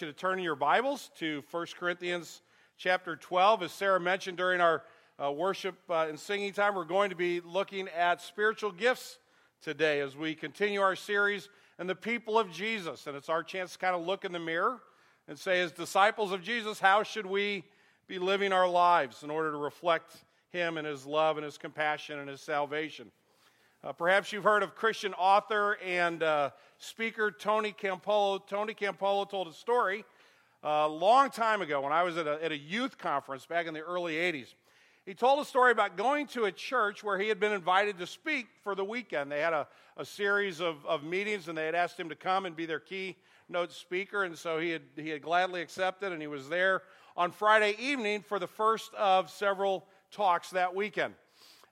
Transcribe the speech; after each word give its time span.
you 0.00 0.06
to 0.06 0.12
turn 0.12 0.38
in 0.38 0.44
your 0.44 0.56
Bibles 0.56 1.10
to 1.18 1.42
1 1.50 1.66
Corinthians 1.78 2.42
chapter 2.76 3.16
12. 3.16 3.62
As 3.62 3.72
Sarah 3.72 3.98
mentioned 3.98 4.36
during 4.36 4.60
our 4.60 4.82
uh, 5.22 5.32
worship 5.32 5.76
uh, 5.88 6.06
and 6.08 6.20
singing 6.20 6.52
time, 6.52 6.74
we're 6.74 6.84
going 6.84 7.08
to 7.10 7.16
be 7.16 7.40
looking 7.40 7.88
at 7.88 8.20
spiritual 8.20 8.72
gifts 8.72 9.18
today 9.62 10.00
as 10.00 10.14
we 10.14 10.34
continue 10.34 10.82
our 10.82 10.96
series 10.96 11.48
and 11.78 11.88
the 11.88 11.94
people 11.94 12.38
of 12.38 12.52
Jesus. 12.52 13.06
And 13.06 13.16
it's 13.16 13.30
our 13.30 13.42
chance 13.42 13.72
to 13.72 13.78
kind 13.78 13.94
of 13.94 14.04
look 14.04 14.24
in 14.26 14.32
the 14.32 14.38
mirror 14.38 14.80
and 15.28 15.38
say, 15.38 15.60
as 15.60 15.72
disciples 15.72 16.30
of 16.30 16.42
Jesus, 16.42 16.78
how 16.78 17.02
should 17.02 17.26
we 17.26 17.64
be 18.06 18.18
living 18.18 18.52
our 18.52 18.68
lives 18.68 19.22
in 19.22 19.30
order 19.30 19.50
to 19.50 19.56
reflect 19.56 20.24
Him 20.50 20.76
and 20.76 20.86
His 20.86 21.06
love 21.06 21.38
and 21.38 21.44
His 21.44 21.56
compassion 21.56 22.18
and 22.18 22.28
His 22.28 22.42
salvation? 22.42 23.10
Uh, 23.84 23.92
perhaps 23.92 24.32
you've 24.32 24.44
heard 24.44 24.62
of 24.62 24.74
Christian 24.74 25.12
author 25.14 25.76
and 25.84 26.22
uh, 26.22 26.50
speaker 26.78 27.30
Tony 27.30 27.72
Campolo. 27.72 28.44
Tony 28.46 28.74
Campolo 28.74 29.28
told 29.28 29.48
a 29.48 29.52
story 29.52 30.04
a 30.64 30.68
uh, 30.68 30.88
long 30.88 31.30
time 31.30 31.60
ago 31.60 31.80
when 31.82 31.92
I 31.92 32.02
was 32.02 32.16
at 32.16 32.26
a, 32.26 32.42
at 32.42 32.50
a 32.50 32.56
youth 32.56 32.98
conference 32.98 33.46
back 33.46 33.66
in 33.66 33.74
the 33.74 33.80
early 33.80 34.14
80s. 34.14 34.54
He 35.04 35.14
told 35.14 35.38
a 35.38 35.44
story 35.44 35.70
about 35.70 35.96
going 35.96 36.26
to 36.28 36.46
a 36.46 36.52
church 36.52 37.04
where 37.04 37.18
he 37.18 37.28
had 37.28 37.38
been 37.38 37.52
invited 37.52 37.98
to 37.98 38.06
speak 38.06 38.48
for 38.64 38.74
the 38.74 38.84
weekend. 38.84 39.30
They 39.30 39.40
had 39.40 39.52
a, 39.52 39.68
a 39.96 40.04
series 40.04 40.60
of, 40.60 40.84
of 40.84 41.04
meetings 41.04 41.46
and 41.46 41.56
they 41.56 41.66
had 41.66 41.76
asked 41.76 42.00
him 42.00 42.08
to 42.08 42.16
come 42.16 42.46
and 42.46 42.56
be 42.56 42.66
their 42.66 42.80
keynote 42.80 43.70
speaker. 43.70 44.24
And 44.24 44.36
so 44.36 44.58
he 44.58 44.70
had, 44.70 44.82
he 44.96 45.10
had 45.10 45.22
gladly 45.22 45.60
accepted 45.60 46.10
and 46.10 46.20
he 46.20 46.26
was 46.26 46.48
there 46.48 46.82
on 47.16 47.30
Friday 47.30 47.76
evening 47.78 48.22
for 48.22 48.40
the 48.40 48.48
first 48.48 48.92
of 48.94 49.30
several 49.30 49.86
talks 50.10 50.50
that 50.50 50.74
weekend. 50.74 51.14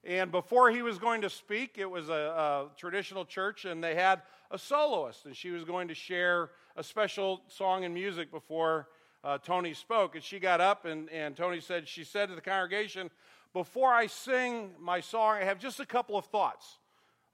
And 0.06 0.30
before 0.30 0.70
he 0.70 0.82
was 0.82 0.98
going 0.98 1.22
to 1.22 1.30
speak, 1.30 1.76
it 1.78 1.90
was 1.90 2.10
a, 2.10 2.12
a, 2.12 2.68
traditional 2.76 3.24
church, 3.24 3.64
and 3.64 3.82
they 3.82 3.94
had 3.94 4.20
a 4.50 4.58
soloist, 4.58 5.24
and 5.24 5.34
she 5.34 5.50
was 5.50 5.64
going 5.64 5.88
to 5.88 5.94
share 5.94 6.50
a 6.76 6.84
special 6.84 7.40
song 7.48 7.84
and 7.84 7.94
music 7.94 8.30
before 8.30 8.88
uh, 9.22 9.38
Tony 9.38 9.72
spoke. 9.72 10.14
And 10.14 10.22
she 10.22 10.38
got 10.38 10.60
up, 10.60 10.84
and, 10.84 11.08
and 11.08 11.34
Tony 11.34 11.60
said, 11.60 11.88
She 11.88 12.04
said 12.04 12.28
to 12.28 12.34
the 12.34 12.42
congregation, 12.42 13.10
Before 13.54 13.94
I 13.94 14.06
sing 14.06 14.72
my 14.78 15.00
song, 15.00 15.38
I 15.40 15.44
have 15.44 15.58
just 15.58 15.80
a 15.80 15.86
couple 15.86 16.18
of 16.18 16.26
thoughts 16.26 16.76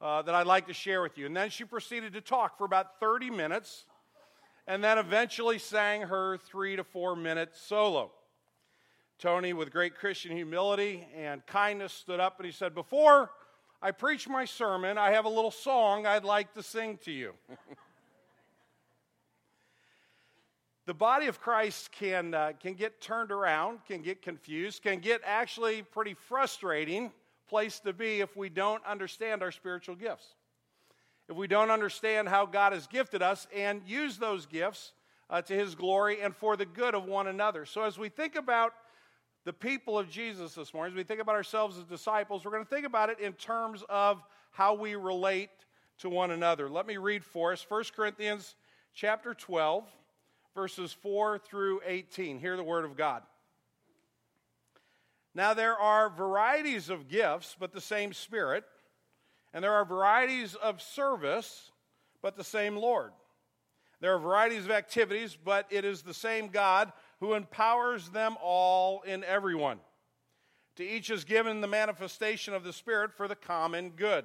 uh, 0.00 0.22
that 0.22 0.34
I'd 0.36 0.46
like 0.46 0.68
to 0.68 0.74
share 0.74 1.02
with 1.02 1.18
you. 1.18 1.27
And 1.27 1.36
then 1.36 1.50
she 1.50 1.64
proceeded 1.64 2.12
to 2.12 2.20
talk 2.20 2.56
for 2.56 2.64
about 2.64 3.00
30 3.00 3.30
minutes, 3.30 3.84
and 4.68 4.84
then 4.84 4.96
eventually 4.96 5.58
sang 5.58 6.02
her 6.02 6.38
three 6.38 6.77
to 6.77 6.84
four 6.84 7.16
minute 7.16 7.50
solo. 7.56 8.12
Tony, 9.20 9.52
with 9.52 9.70
great 9.70 9.94
Christian 9.94 10.34
humility 10.34 11.06
and 11.14 11.44
kindness, 11.44 11.92
stood 11.92 12.20
up 12.20 12.38
and 12.38 12.46
he 12.46 12.52
said, 12.52 12.74
Before 12.74 13.30
I 13.82 13.90
preach 13.90 14.27
my 14.27 14.46
sermon, 14.46 14.96
I 14.96 15.10
have 15.10 15.27
a 15.27 15.28
little 15.28 15.50
song 15.50 16.06
I'd 16.06 16.24
like 16.24 16.54
to 16.54 16.62
sing 16.62 16.98
to 17.04 17.12
you. 17.12 17.34
the 20.86 20.94
body 20.94 21.27
of 21.27 21.38
Christ 21.38 21.92
can, 21.92 22.32
uh, 22.32 22.52
can 22.58 22.72
get 22.72 23.02
turned 23.02 23.30
around, 23.30 23.80
can 23.86 24.00
get 24.00 24.22
confused, 24.22 24.82
can 24.82 25.00
get 25.00 25.20
actually 25.22 25.82
pretty 25.82 26.14
frustrating 26.14 27.12
place 27.46 27.78
to 27.80 27.92
be 27.92 28.20
if 28.20 28.38
we 28.38 28.48
don't 28.48 28.82
understand 28.86 29.42
our 29.42 29.52
spiritual 29.52 29.96
gifts. 29.96 30.28
If 31.28 31.36
we 31.36 31.46
don't 31.46 31.70
understand 31.70 32.30
how 32.30 32.46
God 32.46 32.72
has 32.72 32.86
gifted 32.86 33.20
us 33.20 33.46
and 33.55 33.82
use 33.86 34.16
those 34.16 34.46
gifts 34.46 34.94
uh, 35.28 35.42
to 35.42 35.55
his 35.55 35.74
glory 35.74 36.22
and 36.22 36.34
for 36.34 36.56
the 36.56 36.64
good 36.64 36.94
of 36.94 37.05
one 37.05 37.27
another. 37.27 37.66
So 37.66 37.82
as 37.82 37.98
we 37.98 38.08
think 38.08 38.34
about 38.34 38.72
the 39.44 39.52
people 39.52 39.98
of 39.98 40.10
Jesus 40.10 40.55
this 40.55 40.74
morning, 40.74 40.92
as 40.92 40.96
we 40.96 41.05
think 41.05 41.20
about 41.20 41.34
ourselves 41.34 41.78
as 41.78 41.84
disciples, 41.84 42.44
we're 42.44 42.50
going 42.50 42.64
to 42.64 42.70
think 42.70 42.86
about 42.86 43.08
it 43.08 43.20
in 43.20 43.33
terms 43.33 43.83
of 43.88 44.22
how 44.50 44.74
we 44.74 44.96
relate 44.96 45.50
to 45.98 46.10
one 46.10 46.30
another. 46.30 46.69
Let 46.69 46.86
me 46.86 46.98
read 46.98 47.24
for 47.24 47.52
us 47.52 47.64
1 47.68 47.84
Corinthians 47.96 48.55
chapter 48.94 49.33
12, 49.33 49.84
verses 50.55 50.92
4 50.92 51.38
through 51.38 51.80
18. 51.86 52.38
Hear 52.38 52.56
the 52.56 52.64
word 52.64 52.84
of 52.84 52.96
God. 52.96 53.22
Now, 55.34 55.55
there 55.55 55.78
are 55.78 56.11
varieties 56.11 56.91
of 56.91 57.08
gifts, 57.08 57.56
but 57.58 57.72
the 57.72 57.80
same 57.80 58.12
Spirit. 58.12 58.64
And 59.55 59.64
there 59.64 59.72
are 59.72 59.84
varieties 59.84 60.55
of 60.55 60.83
service, 60.83 61.70
but 62.20 62.36
the 62.36 62.45
same 62.45 62.77
Lord. 62.77 63.12
There 64.01 64.14
are 64.14 64.18
varieties 64.18 64.64
of 64.64 64.70
activities, 64.70 65.36
but 65.42 65.67
it 65.70 65.84
is 65.84 66.02
the 66.02 66.14
same 66.14 66.48
God 66.48 66.92
who 67.20 67.35
empowers 67.35 68.08
them 68.08 68.36
all 68.42 69.03
in 69.03 69.23
everyone. 69.25 69.79
To 70.77 70.85
each 70.85 71.11
is 71.11 71.25
given 71.25 71.61
the 71.61 71.67
manifestation 71.69 72.55
of 72.55 72.64
the 72.64 72.73
Spirit 72.73 73.13
for 73.13 73.29
the 73.29 73.36
common 73.36 73.91
good. 73.91 74.25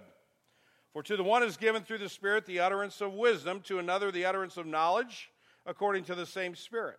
For 0.93 1.03
to 1.03 1.17
the 1.17 1.23
one 1.23 1.43
is 1.43 1.57
given 1.57 1.83
through 1.83 1.97
the 1.97 2.09
Spirit 2.09 2.45
the 2.45 2.61
utterance 2.61 3.01
of 3.01 3.13
wisdom, 3.13 3.59
to 3.65 3.79
another 3.79 4.11
the 4.11 4.25
utterance 4.25 4.55
of 4.55 4.65
knowledge, 4.65 5.29
according 5.65 6.05
to 6.05 6.15
the 6.15 6.25
same 6.25 6.55
Spirit, 6.55 6.97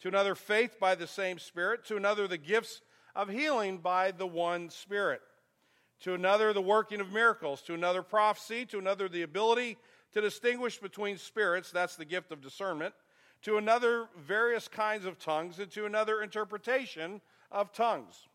to 0.00 0.08
another 0.08 0.34
faith 0.34 0.80
by 0.80 0.94
the 0.94 1.06
same 1.06 1.38
Spirit, 1.38 1.84
to 1.86 1.96
another 1.96 2.26
the 2.26 2.38
gifts 2.38 2.80
of 3.14 3.28
healing 3.28 3.78
by 3.78 4.10
the 4.12 4.26
one 4.26 4.70
Spirit, 4.70 5.20
to 6.00 6.14
another 6.14 6.54
the 6.54 6.62
working 6.62 7.00
of 7.00 7.12
miracles, 7.12 7.60
to 7.62 7.74
another 7.74 8.02
prophecy, 8.02 8.64
to 8.64 8.78
another 8.78 9.10
the 9.10 9.22
ability 9.22 9.76
to 10.14 10.22
distinguish 10.22 10.78
between 10.78 11.18
spirits, 11.18 11.70
that's 11.70 11.96
the 11.96 12.04
gift 12.06 12.32
of 12.32 12.40
discernment 12.40 12.94
to 13.42 13.56
another 13.56 14.08
various 14.16 14.68
kinds 14.68 15.04
of 15.04 15.18
tongues, 15.18 15.58
and 15.58 15.70
to 15.72 15.86
another 15.86 16.22
interpretation 16.22 17.20
of 17.50 17.72
tongues. 17.72 18.26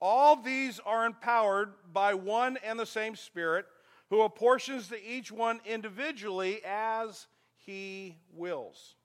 All 0.00 0.36
these 0.36 0.80
are 0.84 1.06
empowered 1.06 1.72
by 1.92 2.14
one 2.14 2.58
and 2.64 2.78
the 2.78 2.86
same 2.86 3.16
Spirit, 3.16 3.66
who 4.10 4.22
apportions 4.22 4.88
to 4.88 5.02
each 5.02 5.32
one 5.32 5.60
individually 5.64 6.60
as 6.64 7.26
he 7.56 8.16
wills. 8.34 8.96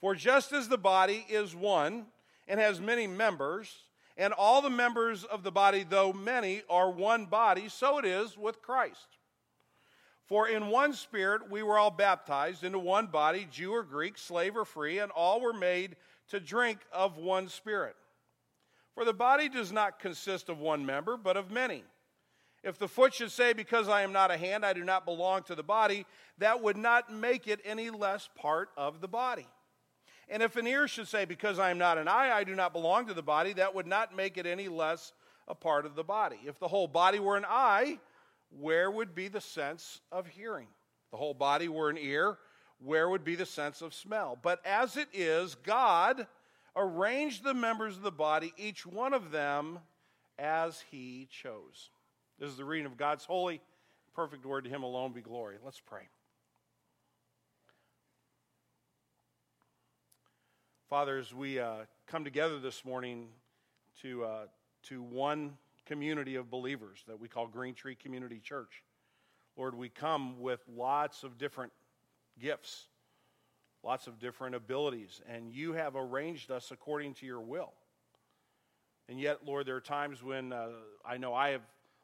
For 0.00 0.14
just 0.14 0.52
as 0.52 0.68
the 0.68 0.78
body 0.78 1.26
is 1.28 1.54
one 1.54 2.06
and 2.46 2.58
has 2.58 2.80
many 2.80 3.06
members, 3.06 3.82
and 4.16 4.32
all 4.32 4.62
the 4.62 4.70
members 4.70 5.24
of 5.24 5.42
the 5.42 5.52
body, 5.52 5.84
though 5.88 6.12
many, 6.12 6.62
are 6.70 6.90
one 6.90 7.26
body, 7.26 7.68
so 7.68 7.98
it 7.98 8.04
is 8.04 8.36
with 8.38 8.62
Christ. 8.62 9.17
For 10.28 10.46
in 10.46 10.68
one 10.68 10.92
spirit 10.92 11.50
we 11.50 11.62
were 11.62 11.78
all 11.78 11.90
baptized 11.90 12.62
into 12.62 12.78
one 12.78 13.06
body, 13.06 13.48
Jew 13.50 13.72
or 13.72 13.82
Greek, 13.82 14.18
slave 14.18 14.58
or 14.58 14.66
free, 14.66 14.98
and 14.98 15.10
all 15.12 15.40
were 15.40 15.54
made 15.54 15.96
to 16.28 16.38
drink 16.38 16.80
of 16.92 17.16
one 17.16 17.48
spirit. 17.48 17.96
For 18.94 19.06
the 19.06 19.14
body 19.14 19.48
does 19.48 19.72
not 19.72 19.98
consist 19.98 20.50
of 20.50 20.58
one 20.58 20.84
member, 20.84 21.16
but 21.16 21.38
of 21.38 21.50
many. 21.50 21.82
If 22.62 22.78
the 22.78 22.88
foot 22.88 23.14
should 23.14 23.30
say, 23.30 23.54
Because 23.54 23.88
I 23.88 24.02
am 24.02 24.12
not 24.12 24.30
a 24.30 24.36
hand, 24.36 24.66
I 24.66 24.74
do 24.74 24.84
not 24.84 25.06
belong 25.06 25.44
to 25.44 25.54
the 25.54 25.62
body, 25.62 26.04
that 26.38 26.62
would 26.62 26.76
not 26.76 27.10
make 27.10 27.48
it 27.48 27.60
any 27.64 27.88
less 27.88 28.28
part 28.36 28.68
of 28.76 29.00
the 29.00 29.08
body. 29.08 29.46
And 30.28 30.42
if 30.42 30.56
an 30.56 30.66
ear 30.66 30.88
should 30.88 31.08
say, 31.08 31.24
Because 31.24 31.58
I 31.58 31.70
am 31.70 31.78
not 31.78 31.96
an 31.96 32.06
eye, 32.06 32.32
I 32.32 32.44
do 32.44 32.54
not 32.54 32.74
belong 32.74 33.06
to 33.06 33.14
the 33.14 33.22
body, 33.22 33.54
that 33.54 33.74
would 33.74 33.86
not 33.86 34.14
make 34.14 34.36
it 34.36 34.44
any 34.44 34.68
less 34.68 35.14
a 35.46 35.54
part 35.54 35.86
of 35.86 35.94
the 35.94 36.04
body. 36.04 36.40
If 36.44 36.58
the 36.58 36.68
whole 36.68 36.88
body 36.88 37.18
were 37.18 37.38
an 37.38 37.46
eye, 37.48 37.98
where 38.50 38.90
would 38.90 39.14
be 39.14 39.28
the 39.28 39.40
sense 39.40 40.00
of 40.10 40.26
hearing? 40.26 40.68
The 41.10 41.16
whole 41.16 41.34
body 41.34 41.68
were 41.68 41.90
an 41.90 41.98
ear, 41.98 42.38
where 42.78 43.08
would 43.08 43.24
be 43.24 43.34
the 43.34 43.46
sense 43.46 43.82
of 43.82 43.94
smell? 43.94 44.38
But 44.40 44.64
as 44.64 44.96
it 44.96 45.08
is, 45.12 45.54
God 45.54 46.26
arranged 46.76 47.42
the 47.44 47.54
members 47.54 47.96
of 47.96 48.02
the 48.02 48.12
body, 48.12 48.52
each 48.56 48.86
one 48.86 49.12
of 49.12 49.30
them 49.30 49.80
as 50.38 50.84
he 50.90 51.28
chose. 51.30 51.90
This 52.38 52.50
is 52.50 52.56
the 52.56 52.64
reading 52.64 52.86
of 52.86 52.96
God's 52.96 53.24
holy, 53.24 53.60
perfect 54.14 54.46
word. 54.46 54.64
To 54.64 54.70
him 54.70 54.82
alone 54.82 55.12
be 55.12 55.20
glory. 55.20 55.56
Let's 55.64 55.80
pray. 55.80 56.08
Father, 60.88 61.18
as 61.18 61.34
we 61.34 61.58
uh, 61.58 61.84
come 62.06 62.24
together 62.24 62.58
this 62.58 62.84
morning 62.84 63.26
to, 64.02 64.24
uh, 64.24 64.46
to 64.84 65.02
one 65.02 65.58
community 65.88 66.36
of 66.36 66.50
believers 66.50 67.02
that 67.08 67.18
we 67.18 67.28
call 67.28 67.46
Green 67.46 67.74
Tree 67.74 67.94
Community 67.94 68.40
Church. 68.40 68.84
Lord, 69.56 69.74
we 69.74 69.88
come 69.88 70.38
with 70.38 70.60
lots 70.68 71.24
of 71.24 71.38
different 71.38 71.72
gifts, 72.38 72.86
lots 73.82 74.06
of 74.06 74.20
different 74.20 74.54
abilities, 74.54 75.22
and 75.26 75.50
you 75.50 75.72
have 75.72 75.96
arranged 75.96 76.50
us 76.50 76.70
according 76.70 77.14
to 77.14 77.26
your 77.26 77.40
will. 77.40 77.72
And 79.08 79.18
yet, 79.18 79.38
Lord, 79.46 79.66
there 79.66 79.76
are 79.76 79.80
times 79.80 80.22
when 80.22 80.52
uh, 80.52 80.68
I 81.04 81.16
know 81.16 81.32
I 81.32 81.50
have 81.50 81.62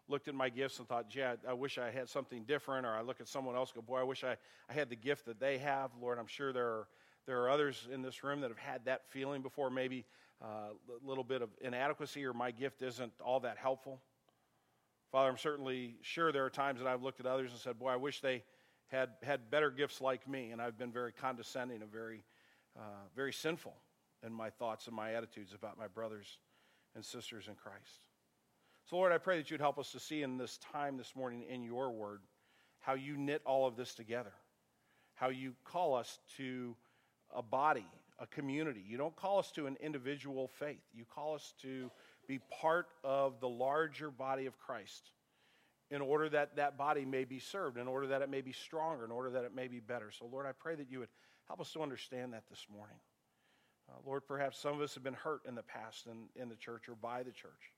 looked 0.09 0.29
at 0.29 0.35
my 0.35 0.49
gifts 0.49 0.79
and 0.79 0.89
thought, 0.89 1.15
yeah, 1.15 1.35
I 1.47 1.53
wish 1.53 1.77
I 1.77 1.91
had 1.91 2.09
something 2.09 2.45
different, 2.45 2.87
or 2.87 2.91
I 2.91 3.03
look 3.03 3.21
at 3.21 3.29
someone 3.29 3.55
else 3.55 3.71
go, 3.71 3.83
boy, 3.83 4.01
I 4.01 4.05
wish 4.05 4.25
I, 4.25 4.37
I 4.69 4.73
had 4.73 4.89
the 4.89 4.97
gift 4.97 5.27
that 5.27 5.39
they 5.39 5.59
have. 5.59 5.91
Lord, 6.01 6.19
I'm 6.19 6.27
sure 6.27 6.55
there 6.55 6.67
are, 6.67 6.89
there 7.27 7.43
are 7.43 7.51
others 7.51 7.87
in 7.93 8.01
this 8.01 8.25
room 8.25 8.41
that 8.41 8.49
have 8.49 8.59
had 8.59 8.87
that 8.87 9.03
feeling 9.11 9.43
before. 9.43 9.69
Maybe 9.69 10.07
a 10.45 10.47
uh, 10.47 10.69
little 11.03 11.25
bit 11.25 11.41
of 11.43 11.51
inadequacy 11.61 12.25
or 12.25 12.33
my 12.33 12.51
gift 12.51 12.83
isn't 12.83 13.13
all 13.25 13.41
that 13.41 13.57
helpful. 13.57 14.01
Father, 15.11 15.29
I'm 15.29 15.39
certainly 15.39 15.97
sure 16.03 16.33
there 16.33 16.45
are 16.45 16.51
times 16.51 16.81
that 16.81 16.89
I've 16.89 17.03
looked 17.03 17.21
at 17.21 17.27
others 17.27 17.51
and 17.51 17.61
said, 17.61 17.79
Boy, 17.79 17.91
I 17.91 17.97
wish 17.97 18.21
they 18.21 18.43
had 18.89 19.11
had 19.23 19.51
better 19.51 19.71
gifts 19.71 20.01
like 20.01 20.29
me. 20.29 20.51
And 20.51 20.61
I've 20.61 20.77
been 20.79 20.93
very 20.93 21.13
condescending 21.13 21.83
and 21.83 21.91
very, 21.91 22.25
uh, 22.77 23.07
very 23.17 23.33
sinful 23.33 23.75
in 24.25 24.33
my 24.33 24.51
thoughts 24.51 24.87
and 24.87 24.95
my 24.95 25.15
attitudes 25.15 25.55
about 25.55 25.79
my 25.79 25.87
brothers 25.87 26.39
and 26.95 27.05
sisters 27.05 27.49
in 27.49 27.55
Christ. 27.55 28.09
So, 28.85 28.97
Lord, 28.97 29.13
I 29.13 29.19
pray 29.19 29.39
that 29.39 29.51
you'd 29.51 29.61
help 29.61 29.79
us 29.79 29.93
to 29.93 30.01
see 30.01 30.23
in 30.23 30.37
this 30.37 30.59
time 30.59 30.99
this 30.99 31.17
morning 31.17 31.45
in 31.49 31.63
your 31.63 31.91
word 31.91 32.21
how 32.81 32.95
you 32.95 33.17
knit 33.17 33.41
all 33.47 33.67
of 33.67 33.77
this 33.77 33.95
together, 33.95 34.33
how 35.15 35.31
you 35.31 35.55
call 35.65 35.95
us 35.95 36.19
to 36.37 36.77
a 37.35 37.43
body, 37.43 37.87
a 38.19 38.27
community. 38.27 38.83
You 38.87 38.97
don't 38.97 39.17
call 39.17 39.39
us 39.39 39.51
to 39.53 39.67
an 39.67 39.77
individual 39.81 40.49
faith. 40.49 40.83
You 40.95 41.05
call 41.05 41.35
us 41.35 41.55
to 41.63 41.91
be 42.27 42.41
part 42.61 42.87
of 43.03 43.41
the 43.41 43.49
larger 43.49 44.11
body 44.11 44.47
of 44.47 44.59
Christ 44.59 45.11
in 45.91 46.01
order 46.01 46.29
that 46.31 46.57
that 46.57 46.79
body 46.79 47.05
may 47.05 47.25
be 47.25 47.39
served, 47.39 47.77
in 47.77 47.87
order 47.87 48.07
that 48.09 48.23
it 48.23 48.31
may 48.31 48.41
be 48.41 48.53
stronger, 48.53 49.05
in 49.05 49.11
order 49.11 49.31
that 49.31 49.45
it 49.45 49.55
may 49.55 49.69
be 49.69 49.81
better. 49.81 50.11
So, 50.11 50.27
Lord, 50.27 50.47
I 50.47 50.53
pray 50.53 50.75
that 50.77 50.91
you 50.91 51.01
would 51.01 51.09
help 51.47 51.61
us 51.61 51.73
to 51.73 51.83
understand 51.83 52.33
that 52.33 52.45
this 52.49 52.67
morning. 52.75 52.97
Uh, 53.89 53.99
Lord, 54.07 54.27
perhaps 54.27 54.59
some 54.59 54.75
of 54.75 54.81
us 54.81 54.95
have 54.95 55.05
been 55.05 55.15
hurt 55.15 55.43
in 55.47 55.55
the 55.55 55.63
past 55.63 56.07
in, 56.07 56.29
in 56.41 56.49
the 56.49 56.57
church 56.57 56.89
or 56.89 56.95
by 56.95 57.23
the 57.23 57.33
church 57.33 57.73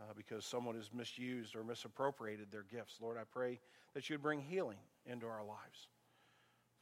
uh, 0.00 0.12
because 0.16 0.44
someone 0.44 0.74
has 0.74 0.90
misused 0.92 1.54
or 1.54 1.62
misappropriated 1.62 2.50
their 2.50 2.64
gifts. 2.64 2.96
Lord, 3.00 3.16
I 3.16 3.22
pray 3.30 3.60
that 3.94 4.08
you 4.08 4.14
would 4.14 4.22
bring 4.22 4.40
healing 4.40 4.78
into 5.06 5.26
our 5.26 5.44
lives. 5.44 5.88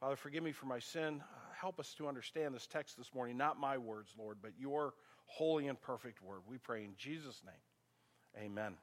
Father, 0.01 0.17
forgive 0.17 0.43
me 0.43 0.53
for 0.53 0.67
my 0.67 0.79
sin. 0.79 1.23
Help 1.65 1.81
us 1.81 1.95
to 1.95 2.07
understand 2.07 2.55
this 2.55 2.67
text 2.67 2.99
this 2.99 3.15
morning, 3.15 3.39
not 3.39 3.59
my 3.59 3.79
words, 3.79 4.13
Lord, 4.19 4.37
but 4.43 4.51
your 4.59 4.93
holy 5.25 5.69
and 5.69 5.81
perfect 5.81 6.21
word. 6.21 6.41
We 6.47 6.59
pray 6.59 6.85
in 6.85 6.91
Jesus' 6.99 7.41
name. 7.43 8.45
Amen. 8.45 8.75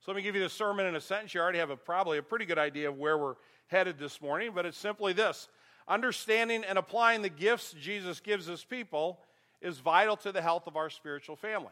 So 0.00 0.10
let 0.10 0.16
me 0.16 0.22
give 0.22 0.34
you 0.34 0.42
the 0.42 0.48
sermon 0.48 0.86
in 0.86 0.96
a 0.96 1.00
sentence. 1.00 1.32
You 1.32 1.40
already 1.40 1.60
have 1.60 1.70
a, 1.70 1.76
probably 1.76 2.18
a 2.18 2.22
pretty 2.24 2.46
good 2.46 2.58
idea 2.58 2.88
of 2.88 2.98
where 2.98 3.16
we're 3.16 3.36
headed 3.68 3.96
this 3.96 4.20
morning, 4.20 4.50
but 4.52 4.66
it's 4.66 4.76
simply 4.76 5.12
this 5.12 5.46
Understanding 5.86 6.64
and 6.64 6.76
applying 6.76 7.22
the 7.22 7.28
gifts 7.28 7.76
Jesus 7.80 8.18
gives 8.18 8.46
his 8.46 8.64
people 8.64 9.20
is 9.60 9.78
vital 9.78 10.16
to 10.16 10.32
the 10.32 10.42
health 10.42 10.66
of 10.66 10.76
our 10.76 10.90
spiritual 10.90 11.36
family. 11.36 11.70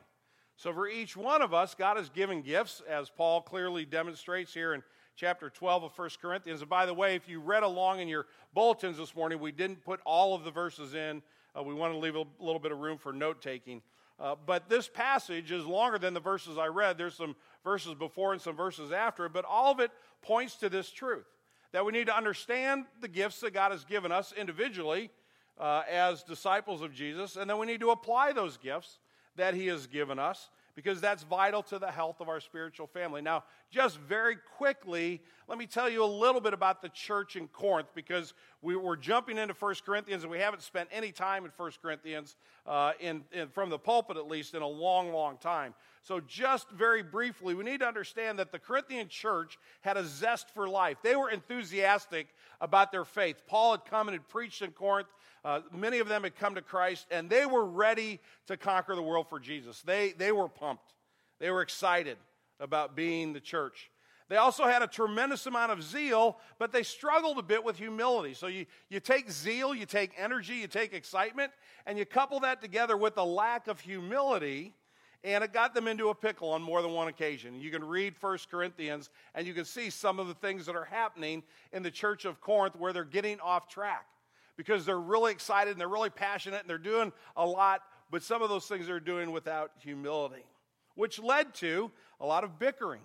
So, 0.59 0.73
for 0.73 0.89
each 0.89 1.17
one 1.17 1.41
of 1.41 1.55
us, 1.55 1.77
God 1.77 1.99
has 1.99 2.09
given 2.09 2.43
gifts, 2.43 2.83
as 2.89 3.11
Paul 3.11 3.43
clearly 3.43 3.85
demonstrates 3.85 4.53
here 4.53 4.75
in 4.75 4.83
chapter 5.15 5.51
12 5.51 5.85
of 5.85 5.97
1 5.97 6.11
Corinthians. 6.21 6.63
And 6.63 6.69
by 6.69 6.85
the 6.85 6.93
way, 6.93 7.15
if 7.15 7.29
you 7.29 7.39
read 7.39 7.63
along 7.63 8.01
in 8.01 8.09
your 8.09 8.27
bulletins 8.55 8.99
this 8.99 9.15
morning, 9.15 9.39
we 9.39 9.53
didn't 9.53 9.85
put 9.85 10.01
all 10.05 10.35
of 10.35 10.43
the 10.43 10.51
verses 10.51 10.95
in. 10.95 11.23
Uh, 11.57 11.63
we 11.63 11.75
want 11.75 11.93
to 11.95 11.99
leave 11.99 12.17
a 12.17 12.25
little 12.41 12.59
bit 12.59 12.73
of 12.73 12.79
room 12.81 12.99
for 12.99 13.13
note 13.13 13.41
taking. 13.41 13.81
Uh, 14.19 14.35
but 14.47 14.69
this 14.69 14.89
passage 14.89 15.53
is 15.53 15.65
longer 15.65 15.97
than 15.97 16.13
the 16.13 16.19
verses 16.19 16.59
I 16.59 16.67
read. 16.67 16.99
There's 16.99 17.15
some 17.15 17.37
verses 17.63 17.95
before 17.95 18.33
and 18.33 18.43
some 18.43 18.57
verses 18.57 18.91
after 18.91 19.29
but 19.29 19.45
all 19.45 19.71
of 19.71 19.79
it 19.79 19.93
points 20.23 20.57
to 20.57 20.69
this 20.69 20.91
truth 20.91 21.27
that 21.71 21.87
we 21.87 21.93
need 21.93 22.09
to 22.09 22.17
understand 22.17 22.87
the 23.01 23.07
gifts 23.07 23.39
that 23.41 23.55
God 23.55 23.71
has 23.71 23.85
given 23.85 24.11
us 24.11 24.33
individually 24.37 25.11
uh, 25.57 25.83
as 25.89 26.25
disciples 26.25 26.83
of 26.83 26.93
Jesus, 26.93 27.37
and 27.37 27.49
then 27.49 27.59
we 27.59 27.67
need 27.67 27.81
to 27.81 27.91
apply 27.91 28.33
those 28.33 28.57
gifts 28.57 28.99
that 29.39 29.55
He 29.55 29.67
has 29.67 29.87
given 29.87 30.19
us 30.19 30.51
because 30.79 31.01
that's 31.01 31.25
vital 31.25 31.61
to 31.61 31.77
the 31.77 31.91
health 31.91 32.21
of 32.21 32.29
our 32.29 32.39
spiritual 32.39 32.87
family. 32.87 33.21
Now, 33.21 33.43
just 33.69 33.99
very 33.99 34.37
quickly, 34.57 35.21
let 35.49 35.59
me 35.59 35.67
tell 35.67 35.89
you 35.89 36.05
a 36.05 36.07
little 36.07 36.41
bit 36.41 36.55
about 36.55 36.83
the 36.83 36.89
church 36.91 37.35
in 37.35 37.49
Corinth 37.49 37.89
because 37.97 38.33
we 38.63 38.77
were 38.77 38.97
jumping 38.97 39.39
into 39.39 39.55
1 39.55 39.75
Corinthians 39.85 40.23
and 40.23 40.31
we 40.31 40.39
haven't 40.39 40.63
spent 40.63 40.89
any 40.93 41.11
time 41.11 41.45
in 41.45 41.51
1 41.57 41.73
Corinthians, 41.83 42.37
uh, 42.65 42.93
in, 43.01 43.25
in, 43.33 43.49
from 43.49 43.71
the 43.71 43.79
pulpit 43.79 44.17
at 44.17 44.29
least, 44.29 44.55
in 44.55 44.63
a 44.63 44.69
long, 44.69 45.13
long 45.13 45.37
time. 45.39 45.75
So, 46.03 46.21
just 46.21 46.71
very 46.71 47.03
briefly, 47.03 47.55
we 47.55 47.65
need 47.65 47.81
to 47.81 47.89
understand 47.89 48.39
that 48.39 48.53
the 48.53 48.61
Corinthian 48.61 49.09
church 49.09 49.59
had 49.81 49.97
a 49.97 50.05
zest 50.05 50.49
for 50.55 50.69
life. 50.69 50.99
They 51.03 51.17
were 51.17 51.29
enthusiastic 51.29 52.29
about 52.61 52.93
their 52.93 53.05
faith. 53.05 53.43
Paul 53.49 53.73
had 53.73 53.85
come 53.85 54.07
and 54.07 54.15
had 54.15 54.29
preached 54.29 54.63
in 54.63 54.71
Corinth. 54.71 55.09
Uh, 55.45 55.61
many 55.73 55.99
of 55.99 56.09
them 56.09 56.25
had 56.25 56.37
come 56.37 56.55
to 56.55 56.63
Christ, 56.63 57.07
and 57.11 57.31
they 57.31 57.47
were 57.47 57.65
ready 57.65 58.21
to 58.47 58.57
conquer 58.57 58.95
the 58.95 59.03
world 59.03 59.29
for 59.29 59.39
Jesus. 59.39 59.83
They, 59.83 60.13
they 60.13 60.33
were 60.33 60.49
pumped, 60.49 60.95
they 61.39 61.51
were 61.51 61.63
excited 61.63 62.19
about 62.61 62.97
being 62.97 63.33
the 63.33 63.41
church. 63.41 63.91
They 64.29 64.37
also 64.37 64.65
had 64.65 64.83
a 64.83 64.87
tremendous 64.87 65.47
amount 65.47 65.73
of 65.73 65.83
zeal, 65.83 66.39
but 66.59 66.71
they 66.71 66.83
struggled 66.83 67.39
a 67.39 67.43
bit 67.43 67.65
with 67.65 67.79
humility. 67.79 68.35
So 68.35 68.47
you, 68.47 68.67
you 68.91 69.01
take 69.01 69.31
zeal, 69.31 69.75
you 69.75 69.87
take 69.87 70.13
energy, 70.19 70.57
you 70.57 70.67
take 70.67 70.93
excitement, 70.93 71.51
and 71.87 71.97
you 71.97 72.05
couple 72.05 72.39
that 72.41 72.61
together 72.61 72.95
with 72.97 73.17
a 73.17 73.25
lack 73.25 73.69
of 73.69 73.81
humility, 73.81 74.75
and 75.25 75.43
it 75.43 75.55
got 75.55 75.75
them 75.75 75.89
into 75.89 76.11
a 76.11 76.15
pickle 76.15 76.51
on 76.51 76.61
more 76.61 76.83
than 76.83 76.93
one 76.93 77.09
occasion. 77.09 77.59
You 77.59 77.71
can 77.71 77.83
read 77.83 78.15
1 78.21 78.39
Corinthians, 78.51 79.09
and 79.35 79.47
you 79.47 79.55
can 79.55 79.65
see 79.65 79.89
some 79.89 80.19
of 80.19 80.29
the 80.29 80.35
things 80.35 80.67
that 80.67 80.77
are 80.77 80.85
happening 80.85 81.43
in 81.73 81.83
the 81.83 81.91
church 81.91 82.27
of 82.27 82.39
Corinth 82.43 82.77
where 82.77 82.93
they're 82.93 83.05
getting 83.05 83.41
off 83.41 83.67
track 83.67 84.07
because 84.59 84.85
they're 84.85 85.01
really 85.01 85.33
excited 85.33 85.71
and 85.71 85.81
they're 85.81 85.89
really 85.89 86.11
passionate 86.11 86.61
and 86.61 86.69
they're 86.69 86.77
doing 86.77 87.13
a 87.37 87.47
lot, 87.47 87.81
but 88.11 88.23
some 88.23 88.43
of 88.43 88.51
those 88.51 88.67
things 88.67 88.89
they're 88.89 89.01
doing 89.01 89.31
without 89.31 89.71
humility, 89.79 90.45
which 90.97 91.19
led 91.21 91.55
to 91.55 91.91
a 92.21 92.27
lot 92.27 92.45
of 92.45 92.59
bickering, 92.59 93.01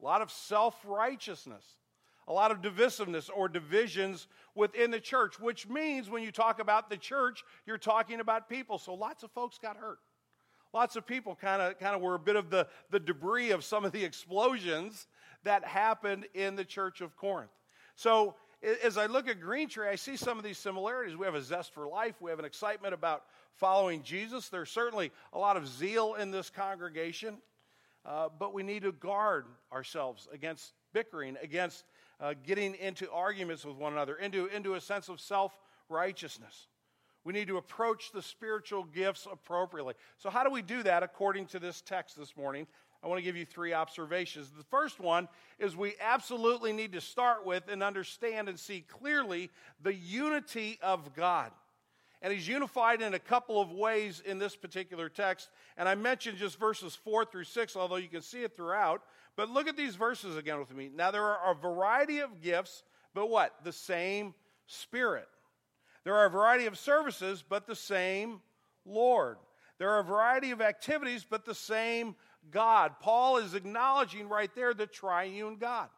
a 0.00 0.04
lot 0.04 0.20
of 0.20 0.30
self 0.30 0.76
righteousness, 0.84 1.64
a 2.28 2.32
lot 2.32 2.50
of 2.50 2.60
divisiveness 2.60 3.30
or 3.34 3.48
divisions 3.48 4.28
within 4.54 4.90
the 4.90 5.00
church, 5.00 5.40
which 5.40 5.66
means 5.66 6.10
when 6.10 6.22
you 6.22 6.30
talk 6.30 6.60
about 6.60 6.90
the 6.90 6.98
church, 6.98 7.42
you're 7.66 7.78
talking 7.78 8.20
about 8.20 8.48
people. 8.48 8.78
So 8.78 8.92
lots 8.94 9.22
of 9.22 9.30
folks 9.32 9.58
got 9.58 9.78
hurt. 9.78 9.98
Lots 10.74 10.96
of 10.96 11.06
people 11.06 11.34
kind 11.34 11.62
of 11.62 11.78
kind 11.78 11.96
of 11.96 12.02
were 12.02 12.14
a 12.14 12.18
bit 12.18 12.36
of 12.36 12.50
the, 12.50 12.66
the 12.90 13.00
debris 13.00 13.52
of 13.52 13.64
some 13.64 13.86
of 13.86 13.92
the 13.92 14.04
explosions 14.04 15.06
that 15.44 15.64
happened 15.64 16.26
in 16.34 16.56
the 16.56 16.64
church 16.64 17.00
of 17.00 17.16
Corinth. 17.16 17.50
So 17.96 18.34
as 18.82 18.96
I 18.96 19.06
look 19.06 19.28
at 19.28 19.40
Green 19.40 19.68
Tree, 19.68 19.88
I 19.88 19.96
see 19.96 20.16
some 20.16 20.38
of 20.38 20.44
these 20.44 20.58
similarities. 20.58 21.16
We 21.16 21.26
have 21.26 21.34
a 21.34 21.42
zest 21.42 21.72
for 21.74 21.86
life, 21.86 22.20
we 22.20 22.30
have 22.30 22.38
an 22.38 22.44
excitement 22.44 22.94
about 22.94 23.24
following 23.54 24.02
Jesus. 24.02 24.48
There's 24.48 24.70
certainly 24.70 25.12
a 25.32 25.38
lot 25.38 25.56
of 25.56 25.68
zeal 25.68 26.14
in 26.14 26.30
this 26.30 26.50
congregation, 26.50 27.38
uh, 28.04 28.28
but 28.38 28.54
we 28.54 28.62
need 28.62 28.82
to 28.82 28.92
guard 28.92 29.46
ourselves 29.72 30.28
against 30.32 30.72
bickering, 30.92 31.36
against 31.42 31.84
uh, 32.20 32.34
getting 32.46 32.74
into 32.76 33.10
arguments 33.10 33.64
with 33.64 33.76
one 33.76 33.92
another, 33.92 34.16
into, 34.16 34.46
into 34.46 34.74
a 34.74 34.80
sense 34.80 35.08
of 35.08 35.20
self 35.20 35.56
righteousness. 35.88 36.68
We 37.24 37.32
need 37.32 37.48
to 37.48 37.56
approach 37.56 38.12
the 38.12 38.22
spiritual 38.22 38.84
gifts 38.84 39.26
appropriately. 39.30 39.94
So, 40.18 40.30
how 40.30 40.44
do 40.44 40.50
we 40.50 40.62
do 40.62 40.82
that 40.82 41.02
according 41.02 41.46
to 41.46 41.58
this 41.58 41.80
text 41.80 42.18
this 42.18 42.36
morning? 42.36 42.66
I 43.04 43.08
want 43.08 43.18
to 43.18 43.22
give 43.22 43.36
you 43.36 43.44
three 43.44 43.74
observations. 43.74 44.50
The 44.56 44.64
first 44.64 44.98
one 44.98 45.28
is 45.58 45.76
we 45.76 45.92
absolutely 46.00 46.72
need 46.72 46.92
to 46.92 47.02
start 47.02 47.44
with 47.44 47.64
and 47.68 47.82
understand 47.82 48.48
and 48.48 48.58
see 48.58 48.80
clearly 48.80 49.50
the 49.82 49.92
unity 49.92 50.78
of 50.82 51.14
God. 51.14 51.50
And 52.22 52.32
he's 52.32 52.48
unified 52.48 53.02
in 53.02 53.12
a 53.12 53.18
couple 53.18 53.60
of 53.60 53.70
ways 53.70 54.22
in 54.24 54.38
this 54.38 54.56
particular 54.56 55.10
text. 55.10 55.50
And 55.76 55.86
I 55.86 55.94
mentioned 55.94 56.38
just 56.38 56.58
verses 56.58 56.94
4 56.94 57.26
through 57.26 57.44
6, 57.44 57.76
although 57.76 57.96
you 57.96 58.08
can 58.08 58.22
see 58.22 58.42
it 58.42 58.56
throughout. 58.56 59.02
But 59.36 59.50
look 59.50 59.68
at 59.68 59.76
these 59.76 59.96
verses 59.96 60.38
again 60.38 60.58
with 60.58 60.74
me. 60.74 60.90
Now, 60.94 61.10
there 61.10 61.24
are 61.24 61.52
a 61.52 61.54
variety 61.54 62.20
of 62.20 62.40
gifts, 62.40 62.84
but 63.12 63.28
what? 63.28 63.52
The 63.64 63.72
same 63.72 64.32
Spirit. 64.66 65.28
There 66.04 66.14
are 66.14 66.24
a 66.24 66.30
variety 66.30 66.64
of 66.64 66.78
services, 66.78 67.44
but 67.46 67.66
the 67.66 67.74
same 67.74 68.40
Lord. 68.86 69.36
There 69.78 69.90
are 69.90 70.00
a 70.00 70.04
variety 70.04 70.52
of 70.52 70.60
activities, 70.60 71.26
but 71.28 71.44
the 71.44 71.54
same 71.54 72.14
God. 72.50 72.92
Paul 73.00 73.38
is 73.38 73.54
acknowledging 73.54 74.28
right 74.28 74.54
there 74.54 74.74
the 74.74 74.86
triune 74.86 75.56
God. 75.56 75.88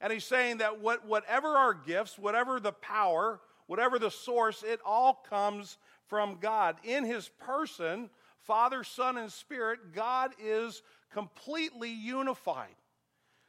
And 0.00 0.12
he's 0.12 0.24
saying 0.24 0.58
that 0.58 0.80
what, 0.80 1.06
whatever 1.06 1.48
our 1.48 1.74
gifts, 1.74 2.18
whatever 2.18 2.60
the 2.60 2.72
power, 2.72 3.40
whatever 3.66 3.98
the 3.98 4.10
source, 4.10 4.62
it 4.62 4.80
all 4.84 5.24
comes 5.28 5.78
from 6.08 6.38
God. 6.40 6.76
In 6.84 7.04
his 7.04 7.28
person, 7.28 8.10
Father, 8.40 8.84
Son, 8.84 9.16
and 9.16 9.32
Spirit, 9.32 9.94
God 9.94 10.32
is 10.42 10.82
completely 11.12 11.90
unified. 11.90 12.74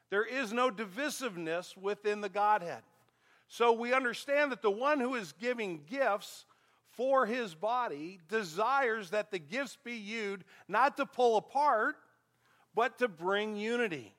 There 0.09 0.23
is 0.23 0.53
no 0.53 0.69
divisiveness 0.69 1.75
within 1.75 2.21
the 2.21 2.29
Godhead. 2.29 2.83
So 3.47 3.73
we 3.73 3.93
understand 3.93 4.51
that 4.51 4.61
the 4.61 4.71
one 4.71 4.99
who 4.99 5.15
is 5.15 5.33
giving 5.33 5.81
gifts 5.89 6.45
for 6.91 7.25
his 7.25 7.53
body 7.53 8.19
desires 8.29 9.09
that 9.09 9.31
the 9.31 9.39
gifts 9.39 9.77
be 9.83 9.95
used 9.95 10.43
not 10.67 10.95
to 10.97 11.05
pull 11.05 11.37
apart, 11.37 11.95
but 12.75 12.99
to 12.99 13.07
bring 13.07 13.55
unity, 13.55 14.13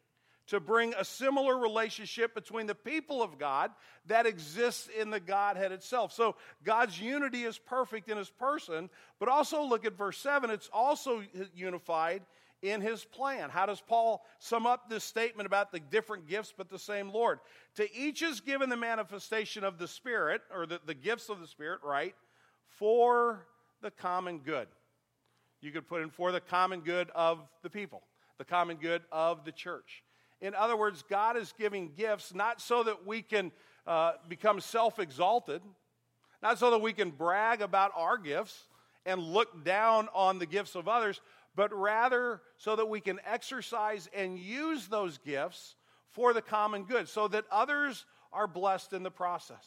to 0.49 0.59
bring 0.59 0.95
a 0.95 1.05
similar 1.05 1.57
relationship 1.59 2.35
between 2.35 2.67
the 2.67 2.75
people 2.75 3.23
of 3.23 3.39
God 3.39 3.71
that 4.07 4.27
exists 4.27 4.89
in 4.99 5.11
the 5.11 5.21
Godhead 5.21 5.73
itself. 5.73 6.13
So 6.13 6.37
God's 6.65 7.01
unity 7.01 7.43
is 7.43 7.59
perfect 7.59 8.09
in 8.09 8.17
his 8.17 8.31
person, 8.31 8.89
but 9.19 9.29
also 9.29 9.63
look 9.63 9.85
at 9.85 9.99
verse 9.99 10.19
7, 10.19 10.51
it's 10.51 10.71
also 10.73 11.23
unified 11.55 12.23
in 12.63 12.81
his 12.81 13.05
plan. 13.05 13.51
How 13.51 13.67
does 13.67 13.81
Paul 13.81 14.25
sum 14.39 14.67
up 14.67 14.89
this 14.89 15.05
statement 15.05 15.47
about 15.47 15.73
the 15.73 15.81
different 15.81 16.27
gifts 16.27 16.55
but 16.57 16.71
the 16.71 16.79
same 16.79 17.11
Lord? 17.13 17.41
To 17.77 17.95
each 17.95 18.23
is 18.23 18.41
given 18.41 18.71
the 18.71 18.77
manifestation 18.77 19.63
of 19.63 19.79
the 19.79 19.87
Spirit, 19.87 20.41
or 20.53 20.67
the, 20.67 20.81
the 20.87 20.95
gifts 20.95 21.29
of 21.29 21.41
the 21.41 21.47
Spirit, 21.47 21.81
right, 21.85 22.15
for 22.69 23.47
the 23.83 23.91
common 23.91 24.39
good. 24.39 24.69
You 25.61 25.71
could 25.71 25.87
put 25.87 26.03
in 26.03 26.11
for 26.11 26.33
the 26.33 26.41
common 26.41 26.81
good 26.81 27.11
of 27.15 27.41
the 27.63 27.71
people 27.71 28.03
the 28.39 28.45
common 28.45 28.77
good 28.77 29.03
of 29.11 29.45
the 29.45 29.53
church. 29.53 30.03
In 30.41 30.55
other 30.55 30.77
words, 30.77 31.03
God 31.09 31.37
is 31.37 31.55
giving 31.59 31.93
gifts 31.97 32.35
not 32.35 32.61
so 32.61 32.83
that 32.83 33.07
we 33.07 33.23
can 33.23 33.53
uh, 33.87 34.13
become 34.29 34.61
self 34.61 34.99
exalted, 34.99 35.63
not 36.43 36.59
so 36.59 36.71
that 36.71 36.81
we 36.81 36.93
can 36.93 37.11
brag 37.11 37.63
about 37.63 37.93
our 37.95 38.19
gifts 38.19 38.65
and 39.07 39.21
look 39.23 39.65
down 39.65 40.09
on 40.15 40.39
the 40.39 40.47
gifts 40.47 40.75
of 40.75 40.89
others, 40.89 41.21
but 41.55 41.73
rather 41.73 42.43
so 42.59 42.77
that 42.77 42.87
we 42.87 43.01
can 43.01 43.19
exercise 43.25 44.09
and 44.15 44.39
use 44.39 44.89
those 44.89 45.19
gifts 45.19 45.77
for 46.11 46.33
the 46.33 46.43
common 46.43 46.85
good, 46.85 47.09
so 47.09 47.29
that 47.29 47.45
others 47.51 48.05
are 48.33 48.47
blessed 48.47 48.93
in 48.93 49.03
the 49.03 49.11
process. 49.11 49.65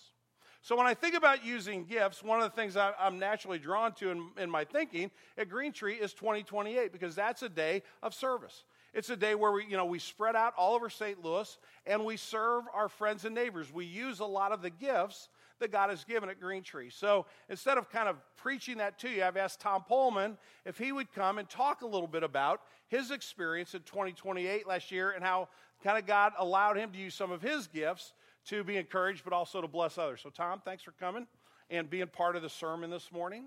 So 0.61 0.75
when 0.75 0.87
I 0.87 0.93
think 0.93 1.15
about 1.15 1.45
using 1.45 1.85
gifts, 1.85 2.21
one 2.21 2.41
of 2.41 2.43
the 2.43 2.55
things 2.55 2.75
I, 2.75 2.91
am 2.99 3.17
naturally 3.17 3.59
drawn 3.59 3.93
to 3.93 4.11
in, 4.11 4.29
in 4.37 4.49
my 4.49 4.65
thinking 4.65 5.09
at 5.37 5.49
Green 5.49 5.71
Tree 5.71 5.95
is 5.95 6.13
2028 6.13 6.91
because 6.91 7.15
that's 7.15 7.43
a 7.43 7.49
day 7.49 7.81
of 8.03 8.13
service. 8.13 8.65
It's 8.93 9.09
a 9.09 9.15
day 9.15 9.35
where 9.35 9.51
we, 9.51 9.65
you 9.65 9.77
know, 9.77 9.85
we 9.85 9.99
spread 9.99 10.35
out 10.35 10.53
all 10.57 10.75
over 10.75 10.89
St. 10.89 11.23
Louis 11.23 11.57
and 11.85 12.03
we 12.03 12.17
serve 12.17 12.65
our 12.73 12.89
friends 12.89 13.23
and 13.23 13.33
neighbors. 13.33 13.71
We 13.71 13.85
use 13.85 14.19
a 14.19 14.25
lot 14.25 14.51
of 14.51 14.61
the 14.61 14.69
gifts 14.69 15.29
that 15.59 15.71
God 15.71 15.89
has 15.89 16.03
given 16.03 16.29
at 16.29 16.39
Green 16.39 16.63
Tree. 16.63 16.89
So 16.89 17.25
instead 17.49 17.77
of 17.77 17.89
kind 17.89 18.09
of 18.09 18.17
preaching 18.37 18.77
that 18.77 18.97
to 18.99 19.09
you, 19.09 19.23
I've 19.23 19.37
asked 19.37 19.59
Tom 19.59 19.83
Pullman 19.83 20.37
if 20.65 20.77
he 20.77 20.91
would 20.91 21.13
come 21.13 21.37
and 21.37 21.47
talk 21.49 21.81
a 21.81 21.87
little 21.87 22.07
bit 22.07 22.23
about 22.23 22.61
his 22.87 23.11
experience 23.11 23.75
in 23.75 23.81
2028 23.81 24.67
last 24.67 24.91
year 24.91 25.11
and 25.11 25.23
how 25.23 25.49
kind 25.83 25.97
of 25.97 26.05
God 26.05 26.33
allowed 26.37 26.77
him 26.77 26.91
to 26.91 26.97
use 26.97 27.13
some 27.13 27.31
of 27.31 27.41
his 27.41 27.67
gifts 27.67 28.13
to 28.45 28.63
be 28.63 28.77
encouraged, 28.77 29.23
but 29.23 29.33
also 29.33 29.61
to 29.61 29.67
bless 29.67 29.97
others. 29.97 30.21
So, 30.21 30.29
Tom, 30.29 30.61
thanks 30.63 30.83
for 30.83 30.91
coming 30.91 31.27
and 31.69 31.89
being 31.89 32.07
part 32.07 32.35
of 32.35 32.41
the 32.41 32.49
sermon 32.49 32.89
this 32.89 33.11
morning. 33.11 33.45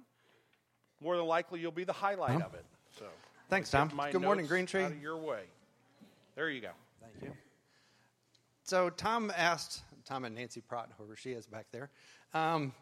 More 1.00 1.16
than 1.16 1.26
likely, 1.26 1.60
you'll 1.60 1.72
be 1.72 1.84
the 1.84 1.92
highlight 1.92 2.40
of 2.40 2.54
it. 2.54 2.64
So, 2.98 3.06
thanks, 3.48 3.70
Tom. 3.70 3.90
Good 4.10 4.22
morning, 4.22 4.46
Green 4.46 4.66
Tree. 4.66 4.84
Out 4.84 4.92
of 4.92 5.02
your 5.02 5.16
way. 5.16 5.40
There 6.36 6.48
you 6.48 6.60
go. 6.60 6.70
Thank 7.00 7.22
you. 7.22 7.32
So, 8.62 8.90
Tom 8.90 9.32
asked 9.36 9.82
Tom 10.04 10.24
and 10.24 10.34
Nancy 10.34 10.60
Pratt, 10.60 10.90
whoever 10.96 11.16
she 11.16 11.32
is 11.32 11.46
back 11.46 11.66
there, 11.72 11.90
um, 12.34 12.72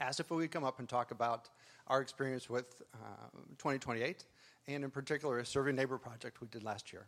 asked 0.00 0.20
if 0.20 0.30
we 0.30 0.38
would 0.38 0.50
come 0.50 0.64
up 0.64 0.78
and 0.78 0.88
talk 0.88 1.10
about 1.10 1.50
our 1.86 2.00
experience 2.00 2.50
with 2.50 2.82
uh, 2.94 3.38
2028, 3.58 4.24
and 4.68 4.84
in 4.84 4.90
particular, 4.90 5.38
a 5.38 5.46
Serving 5.46 5.76
Neighbor 5.76 5.98
project 5.98 6.40
we 6.40 6.48
did 6.48 6.64
last 6.64 6.92
year. 6.92 7.06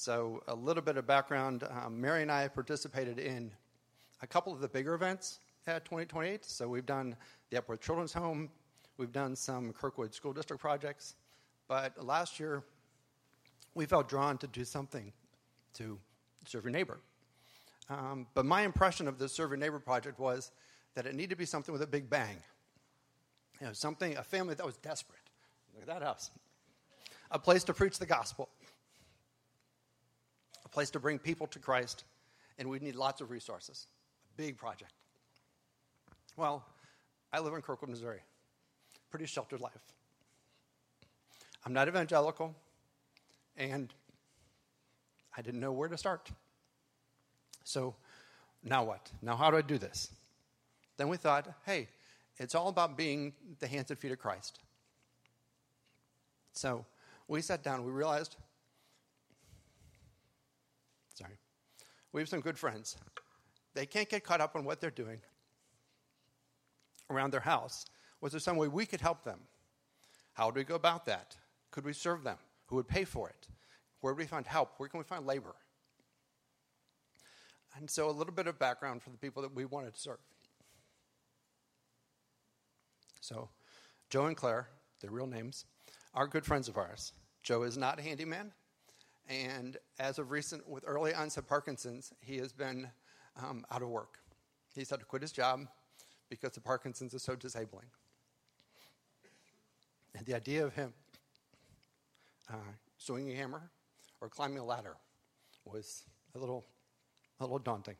So, 0.00 0.44
a 0.46 0.54
little 0.54 0.80
bit 0.80 0.96
of 0.96 1.08
background 1.08 1.64
um, 1.84 2.00
Mary 2.00 2.22
and 2.22 2.30
I 2.30 2.42
have 2.42 2.54
participated 2.54 3.18
in 3.18 3.50
a 4.22 4.28
couple 4.28 4.52
of 4.52 4.60
the 4.60 4.68
bigger 4.68 4.94
events 4.94 5.40
at 5.66 5.84
2028. 5.84 6.44
So, 6.44 6.68
we've 6.68 6.86
done 6.86 7.16
the 7.50 7.56
Epworth 7.56 7.80
Children's 7.80 8.12
Home, 8.12 8.48
we've 8.96 9.10
done 9.10 9.34
some 9.34 9.72
Kirkwood 9.72 10.14
School 10.14 10.32
District 10.32 10.62
projects, 10.62 11.16
but 11.66 12.00
last 12.06 12.38
year 12.38 12.62
we 13.74 13.86
felt 13.86 14.08
drawn 14.08 14.38
to 14.38 14.46
do 14.46 14.64
something 14.64 15.12
to 15.74 15.98
serve 16.46 16.62
your 16.62 16.70
neighbor. 16.70 17.00
Um, 17.90 18.28
but 18.34 18.46
my 18.46 18.62
impression 18.62 19.08
of 19.08 19.18
the 19.18 19.28
Serve 19.28 19.50
Your 19.50 19.56
Neighbor 19.56 19.80
project 19.80 20.20
was 20.20 20.52
that 20.94 21.06
it 21.06 21.16
needed 21.16 21.30
to 21.30 21.36
be 21.36 21.44
something 21.44 21.72
with 21.72 21.82
a 21.82 21.88
big 21.88 22.08
bang. 22.08 22.36
You 23.60 23.66
know, 23.66 23.72
something, 23.72 24.16
a 24.16 24.22
family 24.22 24.54
that 24.54 24.64
was 24.64 24.76
desperate. 24.76 25.18
Look 25.74 25.82
at 25.82 25.88
that 25.88 26.06
house. 26.06 26.30
A 27.32 27.38
place 27.38 27.64
to 27.64 27.74
preach 27.74 27.98
the 27.98 28.06
gospel 28.06 28.48
a 30.68 30.74
place 30.74 30.90
to 30.90 31.00
bring 31.00 31.18
people 31.18 31.46
to 31.46 31.58
Christ, 31.58 32.04
and 32.58 32.68
we 32.68 32.78
need 32.78 32.94
lots 32.94 33.22
of 33.22 33.30
resources. 33.30 33.86
A 34.34 34.42
big 34.42 34.58
project. 34.58 34.92
Well, 36.36 36.62
I 37.32 37.40
live 37.40 37.54
in 37.54 37.62
Kirkwood, 37.62 37.88
Missouri. 37.88 38.20
Pretty 39.10 39.24
sheltered 39.24 39.60
life. 39.60 39.80
I'm 41.64 41.72
not 41.72 41.88
evangelical, 41.88 42.54
and 43.56 43.92
I 45.36 45.40
didn't 45.42 45.60
know 45.60 45.72
where 45.72 45.88
to 45.88 45.96
start. 45.96 46.30
So, 47.64 47.94
now 48.62 48.84
what? 48.84 49.10
Now, 49.22 49.36
how 49.36 49.50
do 49.50 49.56
I 49.56 49.62
do 49.62 49.78
this? 49.78 50.10
Then 50.98 51.08
we 51.08 51.16
thought, 51.16 51.48
hey, 51.64 51.88
it's 52.36 52.54
all 52.54 52.68
about 52.68 52.96
being 52.96 53.32
the 53.58 53.66
hands 53.66 53.90
and 53.90 53.98
feet 53.98 54.12
of 54.12 54.18
Christ. 54.18 54.58
So, 56.52 56.84
we 57.26 57.40
sat 57.40 57.62
down, 57.62 57.84
we 57.84 57.90
realized 57.90 58.36
We 62.12 62.20
have 62.20 62.28
some 62.28 62.40
good 62.40 62.58
friends. 62.58 62.96
They 63.74 63.86
can't 63.86 64.08
get 64.08 64.24
caught 64.24 64.40
up 64.40 64.56
on 64.56 64.64
what 64.64 64.80
they're 64.80 64.90
doing 64.90 65.20
around 67.10 67.32
their 67.32 67.40
house. 67.40 67.86
Was 68.20 68.32
there 68.32 68.40
some 68.40 68.56
way 68.56 68.68
we 68.68 68.86
could 68.86 69.00
help 69.00 69.24
them? 69.24 69.40
How 70.32 70.46
would 70.46 70.56
we 70.56 70.64
go 70.64 70.74
about 70.74 71.04
that? 71.06 71.36
Could 71.70 71.84
we 71.84 71.92
serve 71.92 72.24
them? 72.24 72.38
Who 72.66 72.76
would 72.76 72.88
pay 72.88 73.04
for 73.04 73.28
it? 73.28 73.48
Where 74.00 74.12
would 74.12 74.18
we 74.18 74.26
find 74.26 74.46
help? 74.46 74.74
Where 74.78 74.88
can 74.88 74.98
we 74.98 75.04
find 75.04 75.26
labor? 75.26 75.54
And 77.76 77.88
so, 77.90 78.08
a 78.08 78.12
little 78.12 78.32
bit 78.32 78.46
of 78.46 78.58
background 78.58 79.02
for 79.02 79.10
the 79.10 79.18
people 79.18 79.42
that 79.42 79.54
we 79.54 79.64
wanted 79.64 79.94
to 79.94 80.00
serve. 80.00 80.18
So, 83.20 83.50
Joe 84.10 84.26
and 84.26 84.36
Claire, 84.36 84.68
their 85.00 85.10
real 85.10 85.26
names, 85.26 85.66
are 86.14 86.26
good 86.26 86.44
friends 86.44 86.68
of 86.68 86.76
ours. 86.76 87.12
Joe 87.42 87.62
is 87.62 87.76
not 87.76 87.98
a 87.98 88.02
handyman. 88.02 88.52
And 89.28 89.76
as 89.98 90.18
of 90.18 90.30
recent, 90.30 90.66
with 90.68 90.84
early 90.86 91.14
onset 91.14 91.46
Parkinson's, 91.46 92.12
he 92.20 92.38
has 92.38 92.52
been 92.52 92.88
um, 93.42 93.64
out 93.70 93.82
of 93.82 93.88
work. 93.88 94.18
He's 94.74 94.88
had 94.88 95.00
to 95.00 95.04
quit 95.04 95.22
his 95.22 95.32
job 95.32 95.66
because 96.30 96.52
the 96.52 96.60
Parkinson's 96.60 97.12
is 97.12 97.22
so 97.22 97.34
disabling. 97.34 97.86
And 100.14 100.26
the 100.26 100.34
idea 100.34 100.64
of 100.64 100.74
him 100.74 100.94
uh, 102.50 102.56
swinging 102.96 103.32
a 103.32 103.36
hammer 103.36 103.70
or 104.20 104.28
climbing 104.28 104.58
a 104.58 104.64
ladder 104.64 104.96
was 105.64 106.04
a 106.34 106.38
little, 106.38 106.64
a 107.40 107.44
little 107.44 107.58
daunting. 107.58 107.96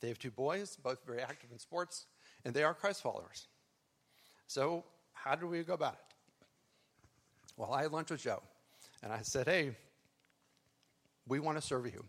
They 0.00 0.08
have 0.08 0.18
two 0.18 0.30
boys, 0.30 0.76
both 0.76 1.04
very 1.06 1.20
active 1.20 1.50
in 1.50 1.58
sports, 1.58 2.06
and 2.44 2.54
they 2.54 2.62
are 2.62 2.74
Christ 2.74 3.02
followers. 3.02 3.48
So, 4.46 4.84
how 5.12 5.34
do 5.34 5.46
we 5.46 5.62
go 5.64 5.74
about 5.74 5.94
it? 5.94 6.14
Well, 7.56 7.72
I 7.72 7.82
had 7.82 7.92
lunch 7.92 8.10
with 8.10 8.22
Joe, 8.22 8.42
and 9.02 9.12
I 9.12 9.20
said, 9.22 9.48
Hey, 9.48 9.76
we 11.28 11.38
want 11.38 11.58
to 11.58 11.62
serve 11.62 11.86
you. 11.86 12.04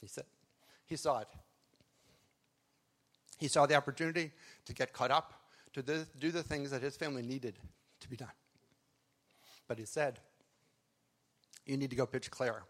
He 0.00 0.06
said, 0.06 0.24
he 0.86 0.96
saw 0.96 1.20
it. 1.20 1.28
He 3.38 3.48
saw 3.48 3.66
the 3.66 3.74
opportunity 3.74 4.32
to 4.64 4.72
get 4.72 4.92
caught 4.92 5.10
up, 5.10 5.34
to 5.74 5.82
do 5.82 6.30
the 6.30 6.42
things 6.42 6.70
that 6.70 6.82
his 6.82 6.96
family 6.96 7.22
needed 7.22 7.58
to 8.00 8.08
be 8.08 8.16
done. 8.16 8.32
But 9.68 9.78
he 9.78 9.84
said, 9.84 10.20
You 11.66 11.76
need 11.76 11.90
to 11.90 11.96
go 11.96 12.06
pitch 12.06 12.30
Claire 12.30 12.62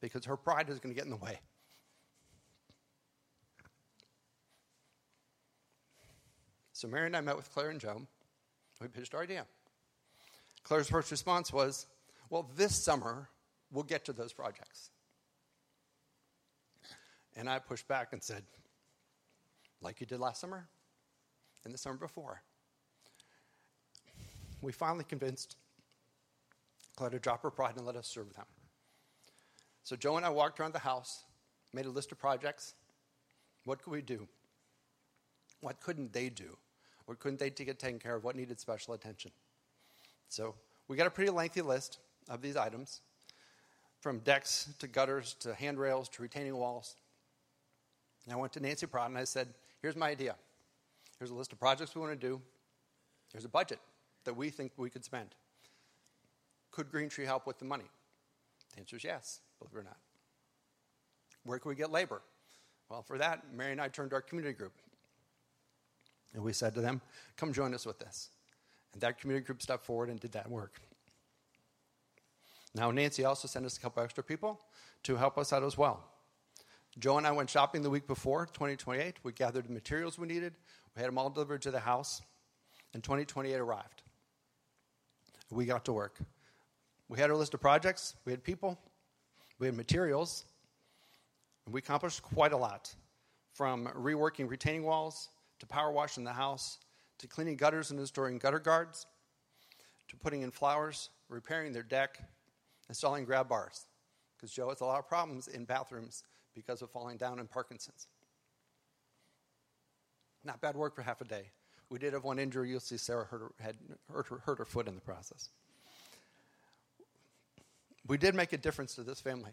because 0.00 0.24
her 0.24 0.36
pride 0.36 0.70
is 0.70 0.80
going 0.80 0.92
to 0.94 0.96
get 0.96 1.04
in 1.04 1.10
the 1.10 1.16
way. 1.16 1.38
So 6.72 6.88
Mary 6.88 7.06
and 7.06 7.16
I 7.16 7.20
met 7.20 7.36
with 7.36 7.52
Claire 7.52 7.68
and 7.70 7.78
Joe. 7.78 8.00
We 8.80 8.88
pitched 8.88 9.14
our 9.14 9.22
idea. 9.22 9.44
Claire's 10.62 10.88
first 10.88 11.10
response 11.10 11.52
was, 11.52 11.86
well, 12.30 12.48
this 12.56 12.74
summer, 12.74 13.28
we'll 13.70 13.84
get 13.84 14.04
to 14.06 14.12
those 14.12 14.32
projects. 14.32 14.90
And 17.36 17.48
I 17.48 17.58
pushed 17.58 17.88
back 17.88 18.12
and 18.12 18.22
said, 18.22 18.44
like 19.82 20.00
you 20.00 20.06
did 20.06 20.20
last 20.20 20.40
summer 20.40 20.68
and 21.64 21.74
the 21.74 21.78
summer 21.78 21.96
before. 21.96 22.42
We 24.62 24.72
finally 24.72 25.04
convinced 25.04 25.56
Claire 26.96 27.10
to 27.10 27.18
drop 27.18 27.42
her 27.42 27.50
pride 27.50 27.76
and 27.76 27.86
let 27.86 27.96
us 27.96 28.06
serve 28.06 28.32
them. 28.34 28.44
So 29.82 29.96
Joe 29.96 30.16
and 30.16 30.26
I 30.26 30.28
walked 30.28 30.60
around 30.60 30.74
the 30.74 30.80
house, 30.80 31.24
made 31.72 31.86
a 31.86 31.90
list 31.90 32.12
of 32.12 32.18
projects. 32.18 32.74
What 33.64 33.82
could 33.82 33.92
we 33.92 34.02
do? 34.02 34.28
What 35.60 35.80
couldn't 35.80 36.12
they 36.12 36.28
do? 36.28 36.56
What 37.06 37.18
couldn't 37.18 37.40
they 37.40 37.50
get 37.50 37.78
taken 37.78 37.98
care 37.98 38.14
of? 38.14 38.24
What 38.24 38.36
needed 38.36 38.60
special 38.60 38.94
attention? 38.94 39.30
So 40.28 40.54
we 40.88 40.96
got 40.96 41.06
a 41.06 41.10
pretty 41.10 41.30
lengthy 41.30 41.62
list 41.62 41.98
of 42.30 42.40
these 42.40 42.56
items, 42.56 43.02
from 44.00 44.20
decks 44.20 44.68
to 44.78 44.86
gutters 44.86 45.34
to 45.40 45.52
handrails 45.52 46.08
to 46.08 46.22
retaining 46.22 46.56
walls. 46.56 46.96
And 48.24 48.32
I 48.32 48.36
went 48.36 48.52
to 48.54 48.60
Nancy 48.60 48.86
Pratt 48.86 49.08
and 49.08 49.18
I 49.18 49.24
said, 49.24 49.48
Here's 49.82 49.96
my 49.96 50.08
idea. 50.08 50.36
Here's 51.18 51.30
a 51.30 51.34
list 51.34 51.52
of 51.52 51.58
projects 51.58 51.94
we 51.94 52.00
want 52.00 52.18
to 52.18 52.26
do. 52.26 52.40
Here's 53.32 53.44
a 53.44 53.48
budget 53.48 53.78
that 54.24 54.34
we 54.34 54.50
think 54.50 54.72
we 54.76 54.90
could 54.90 55.04
spend. 55.04 55.34
Could 56.70 56.90
Green 56.90 57.08
Tree 57.08 57.24
help 57.24 57.46
with 57.46 57.58
the 57.58 57.64
money? 57.64 57.84
The 58.72 58.80
answer 58.80 58.96
is 58.96 59.04
yes, 59.04 59.40
believe 59.58 59.74
it 59.74 59.78
or 59.80 59.82
not. 59.82 59.96
Where 61.44 61.58
can 61.58 61.70
we 61.70 61.74
get 61.74 61.90
labor? 61.90 62.22
Well, 62.88 63.02
for 63.02 63.18
that, 63.18 63.44
Mary 63.54 63.72
and 63.72 63.80
I 63.80 63.88
turned 63.88 64.10
to 64.10 64.16
our 64.16 64.22
community 64.22 64.54
group. 64.54 64.72
And 66.34 66.42
we 66.42 66.52
said 66.52 66.74
to 66.74 66.80
them, 66.80 67.00
Come 67.36 67.52
join 67.52 67.74
us 67.74 67.86
with 67.86 67.98
this. 67.98 68.28
And 68.92 69.00
that 69.02 69.18
community 69.18 69.46
group 69.46 69.62
stepped 69.62 69.84
forward 69.84 70.10
and 70.10 70.20
did 70.20 70.32
that 70.32 70.48
work. 70.50 70.80
Now, 72.74 72.90
Nancy 72.90 73.24
also 73.24 73.48
sent 73.48 73.66
us 73.66 73.76
a 73.76 73.80
couple 73.80 74.02
extra 74.02 74.22
people 74.22 74.60
to 75.02 75.16
help 75.16 75.38
us 75.38 75.52
out 75.52 75.64
as 75.64 75.76
well. 75.76 76.04
Joe 76.98 77.18
and 77.18 77.26
I 77.26 77.32
went 77.32 77.50
shopping 77.50 77.82
the 77.82 77.90
week 77.90 78.06
before, 78.06 78.46
2028. 78.46 79.16
We 79.22 79.32
gathered 79.32 79.68
the 79.68 79.72
materials 79.72 80.18
we 80.18 80.26
needed, 80.26 80.54
we 80.94 81.00
had 81.00 81.08
them 81.08 81.18
all 81.18 81.30
delivered 81.30 81.62
to 81.62 81.70
the 81.70 81.80
house, 81.80 82.22
and 82.94 83.02
2028 83.02 83.54
arrived. 83.56 84.02
We 85.50 85.66
got 85.66 85.84
to 85.86 85.92
work. 85.92 86.18
We 87.08 87.18
had 87.18 87.30
our 87.30 87.36
list 87.36 87.54
of 87.54 87.60
projects, 87.60 88.14
we 88.24 88.32
had 88.32 88.42
people, 88.44 88.78
we 89.58 89.66
had 89.66 89.76
materials, 89.76 90.44
and 91.66 91.74
we 91.74 91.78
accomplished 91.78 92.22
quite 92.22 92.52
a 92.52 92.56
lot 92.56 92.94
from 93.52 93.86
reworking 93.96 94.48
retaining 94.48 94.84
walls 94.84 95.28
to 95.58 95.66
power 95.66 95.90
washing 95.90 96.24
the 96.24 96.32
house 96.32 96.78
to 97.18 97.26
cleaning 97.26 97.56
gutters 97.56 97.90
and 97.90 98.00
installing 98.00 98.38
gutter 98.38 98.58
guards 98.58 99.06
to 100.08 100.16
putting 100.16 100.42
in 100.42 100.50
flowers, 100.50 101.10
repairing 101.28 101.72
their 101.72 101.82
deck, 101.82 102.18
installing 102.90 103.24
grab 103.24 103.48
bars 103.48 103.86
because 104.36 104.52
Joe 104.52 104.68
has 104.68 104.80
a 104.80 104.84
lot 104.84 104.98
of 104.98 105.08
problems 105.08 105.46
in 105.46 105.64
bathrooms 105.64 106.24
because 106.54 106.82
of 106.82 106.90
falling 106.90 107.16
down 107.16 107.38
in 107.38 107.46
Parkinson's. 107.46 108.08
Not 110.44 110.60
bad 110.60 110.76
work 110.76 110.96
for 110.96 111.02
half 111.02 111.20
a 111.20 111.24
day. 111.24 111.44
We 111.88 112.00
did 112.00 112.12
have 112.14 112.24
one 112.24 112.40
injury. 112.40 112.68
You'll 112.68 112.80
see 112.80 112.96
Sarah 112.96 113.24
hurt 113.24 113.40
her, 113.40 113.52
had 113.60 113.76
hurt 114.12 114.26
her, 114.26 114.38
hurt 114.38 114.58
her 114.58 114.64
foot 114.64 114.88
in 114.88 114.96
the 114.96 115.00
process. 115.00 115.50
We 118.08 118.18
did 118.18 118.34
make 118.34 118.52
a 118.52 118.58
difference 118.58 118.96
to 118.96 119.04
this 119.04 119.20
family. 119.20 119.52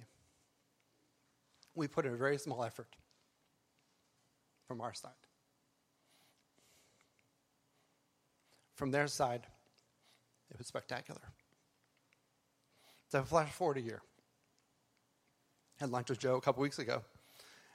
We 1.75 1.88
put 1.88 2.08
in 2.08 2.13
a 2.13 2.17
very 2.17 2.39
small 2.39 2.63
effort 2.63 2.96
from 4.67 4.82
our 4.82 4.96
side. 4.96 5.12
From 8.74 8.89
their 8.89 9.08
side, 9.08 9.46
it 10.50 10.58
was 10.58 10.65
spectacular. 10.65 11.22
So 13.09 13.23
flash 13.23 13.51
forward 13.51 13.77
a 13.77 13.81
year. 13.81 14.01
I 15.79 15.83
had 15.83 15.91
lunch 15.91 16.09
with 16.09 16.19
Joe 16.19 16.35
a 16.35 16.41
couple 16.41 16.61
weeks 16.61 16.79
ago. 16.79 17.01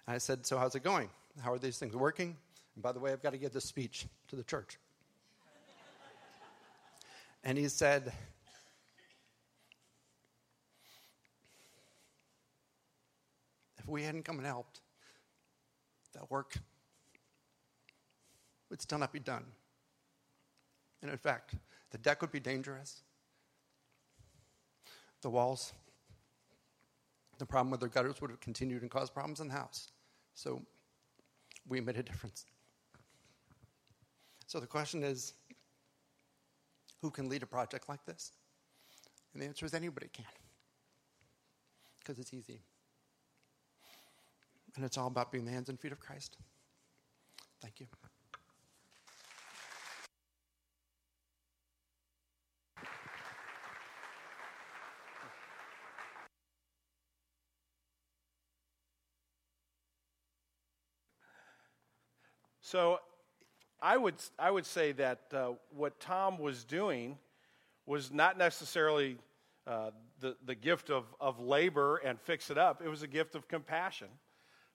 And 0.06 0.14
I 0.14 0.18
said, 0.18 0.46
So 0.46 0.58
how's 0.58 0.74
it 0.74 0.82
going? 0.82 1.08
How 1.40 1.52
are 1.52 1.58
these 1.58 1.78
things 1.78 1.96
working? 1.96 2.36
And 2.74 2.82
by 2.82 2.92
the 2.92 2.98
way, 2.98 3.12
I've 3.12 3.22
got 3.22 3.30
to 3.30 3.38
give 3.38 3.52
this 3.52 3.64
speech 3.64 4.06
to 4.28 4.36
the 4.36 4.44
church. 4.44 4.78
and 7.44 7.56
he 7.56 7.68
said, 7.68 8.12
If 13.78 13.88
we 13.88 14.02
hadn't 14.02 14.24
come 14.24 14.36
and 14.36 14.46
helped, 14.46 14.80
that 16.12 16.30
work 16.30 16.56
would 18.70 18.80
still 18.80 18.98
not 18.98 19.12
be 19.12 19.18
done. 19.18 19.44
And 21.00 21.10
in 21.10 21.16
fact, 21.16 21.54
the 21.90 21.98
deck 21.98 22.20
would 22.20 22.30
be 22.30 22.38
dangerous. 22.38 23.02
The 25.22 25.30
walls, 25.30 25.72
the 27.38 27.46
problem 27.46 27.70
with 27.70 27.80
their 27.80 27.88
gutters 27.88 28.20
would 28.20 28.30
have 28.30 28.40
continued 28.40 28.82
and 28.82 28.90
caused 28.90 29.14
problems 29.14 29.40
in 29.40 29.48
the 29.48 29.54
house. 29.54 29.88
So 30.34 30.62
we 31.68 31.80
made 31.80 31.96
a 31.96 32.02
difference. 32.02 32.44
So 34.46 34.60
the 34.60 34.66
question 34.66 35.02
is 35.02 35.34
who 37.00 37.10
can 37.10 37.28
lead 37.28 37.42
a 37.42 37.46
project 37.46 37.88
like 37.88 38.04
this? 38.04 38.32
And 39.32 39.42
the 39.42 39.46
answer 39.46 39.64
is 39.64 39.74
anybody 39.74 40.08
can. 40.12 40.26
Because 41.98 42.18
it's 42.18 42.34
easy. 42.34 42.60
And 44.76 44.84
it's 44.84 44.98
all 44.98 45.06
about 45.06 45.32
being 45.32 45.44
the 45.44 45.50
hands 45.50 45.68
and 45.68 45.78
feet 45.78 45.92
of 45.92 46.00
Christ. 46.00 46.36
Thank 47.60 47.80
you. 47.80 47.86
So 62.72 63.00
I 63.82 63.98
would, 63.98 64.14
I 64.38 64.50
would 64.50 64.64
say 64.64 64.92
that 64.92 65.20
uh, 65.34 65.50
what 65.76 66.00
Tom 66.00 66.38
was 66.38 66.64
doing 66.64 67.18
was 67.84 68.10
not 68.10 68.38
necessarily 68.38 69.18
uh, 69.66 69.90
the, 70.20 70.36
the 70.46 70.54
gift 70.54 70.88
of, 70.88 71.04
of 71.20 71.38
labor 71.38 71.98
and 71.98 72.18
fix 72.18 72.48
it 72.48 72.56
up, 72.56 72.80
it 72.82 72.88
was 72.88 73.02
a 73.02 73.06
gift 73.06 73.34
of 73.34 73.46
compassion. 73.46 74.06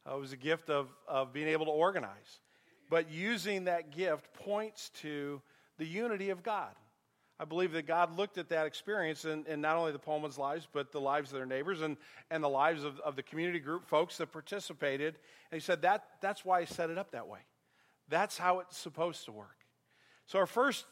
Uh, 0.08 0.16
it 0.16 0.20
was 0.20 0.32
a 0.32 0.38
gift 0.38 0.70
of, 0.70 0.90
of 1.08 1.34
being 1.34 1.48
able 1.48 1.66
to 1.66 1.72
organize. 1.72 2.40
But 2.88 3.10
using 3.10 3.64
that 3.64 3.90
gift 3.90 4.32
points 4.36 4.92
to 5.02 5.42
the 5.80 5.86
unity 5.88 6.30
of 6.30 6.44
God. 6.44 6.76
I 7.40 7.46
believe 7.46 7.72
that 7.72 7.88
God 7.88 8.16
looked 8.16 8.38
at 8.38 8.50
that 8.50 8.68
experience 8.68 9.26
in, 9.26 9.44
in 9.48 9.60
not 9.60 9.76
only 9.76 9.92
the 9.92 9.98
Pullman's 9.98 10.38
lives, 10.38 10.68
but 10.72 10.92
the 10.92 11.02
lives 11.02 11.32
of 11.32 11.38
their 11.38 11.48
neighbors 11.48 11.82
and, 11.82 11.98
and 12.30 12.44
the 12.44 12.48
lives 12.48 12.84
of, 12.84 13.00
of 13.00 13.16
the 13.16 13.24
community 13.24 13.60
group 13.60 13.88
folks 13.88 14.18
that 14.18 14.32
participated. 14.32 15.16
And 15.52 15.60
He 15.60 15.66
said, 15.66 15.82
that, 15.82 16.04
That's 16.22 16.46
why 16.46 16.60
I 16.60 16.66
set 16.66 16.92
it 16.92 17.00
up 17.00 17.10
that 17.14 17.28
way. 17.28 17.40
That's 18.10 18.38
how 18.38 18.60
it's 18.60 18.78
supposed 18.78 19.26
to 19.26 19.32
work. 19.32 19.58
So, 20.26 20.40
our 20.40 20.46
first 20.46 20.86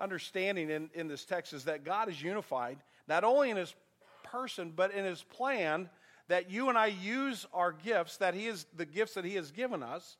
understanding 0.00 0.70
in, 0.70 0.90
in 0.94 1.08
this 1.08 1.24
text 1.24 1.52
is 1.52 1.64
that 1.64 1.84
God 1.84 2.08
is 2.08 2.22
unified, 2.22 2.78
not 3.08 3.24
only 3.24 3.50
in 3.50 3.56
his 3.56 3.74
person, 4.22 4.72
but 4.74 4.92
in 4.92 5.04
his 5.04 5.22
plan 5.22 5.88
that 6.28 6.50
you 6.50 6.68
and 6.68 6.78
I 6.78 6.86
use 6.86 7.46
our 7.52 7.72
gifts, 7.72 8.16
that 8.18 8.34
he 8.34 8.46
is 8.46 8.66
the 8.76 8.86
gifts 8.86 9.14
that 9.14 9.24
he 9.24 9.34
has 9.34 9.50
given 9.50 9.82
us 9.82 10.16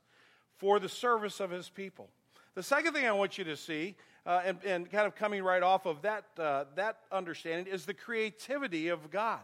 for 0.59 0.78
the 0.78 0.88
service 0.88 1.40
of 1.40 1.50
his 1.50 1.68
people. 1.68 2.09
The 2.54 2.62
second 2.62 2.92
thing 2.92 3.07
I 3.07 3.12
want 3.12 3.38
you 3.38 3.44
to 3.44 3.57
see, 3.57 3.96
uh, 4.26 4.42
and, 4.44 4.59
and, 4.64 4.90
kind 4.90 5.07
of 5.07 5.14
coming 5.14 5.42
right 5.42 5.62
off 5.62 5.87
of 5.87 6.02
that, 6.02 6.24
uh, 6.38 6.64
that 6.76 6.98
understanding, 7.11 7.72
is 7.72 7.85
the 7.85 7.94
creativity 7.94 8.88
of 8.88 9.11
God. 9.11 9.40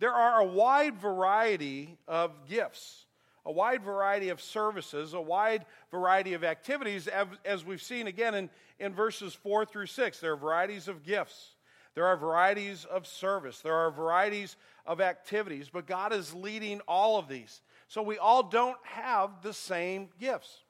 There 0.00 0.12
are 0.12 0.40
a 0.40 0.44
wide 0.44 0.98
variety 0.98 1.96
of 2.06 2.32
gifts 2.48 3.06
a 3.44 3.52
wide 3.52 3.82
variety 3.82 4.28
of 4.28 4.40
services, 4.40 5.14
a 5.14 5.20
wide 5.20 5.64
variety 5.90 6.34
of 6.34 6.44
activities, 6.44 7.08
as 7.44 7.64
we've 7.64 7.82
seen 7.82 8.06
again 8.06 8.34
in, 8.34 8.50
in 8.78 8.94
verses 8.94 9.34
4 9.34 9.64
through 9.64 9.86
6. 9.86 10.20
There 10.20 10.32
are 10.32 10.36
varieties 10.36 10.88
of 10.88 11.02
gifts, 11.02 11.54
there 11.94 12.06
are 12.06 12.16
varieties 12.16 12.84
of 12.84 13.06
service, 13.06 13.60
there 13.60 13.74
are 13.74 13.90
varieties 13.90 14.56
of 14.86 15.00
activities, 15.00 15.68
but 15.72 15.86
God 15.86 16.12
is 16.12 16.34
leading 16.34 16.80
all 16.86 17.18
of 17.18 17.28
these. 17.28 17.60
So 17.88 18.02
we 18.02 18.18
all 18.18 18.42
don't 18.42 18.78
have 18.84 19.42
the 19.42 19.52
same 19.52 20.08
gifts. 20.18 20.62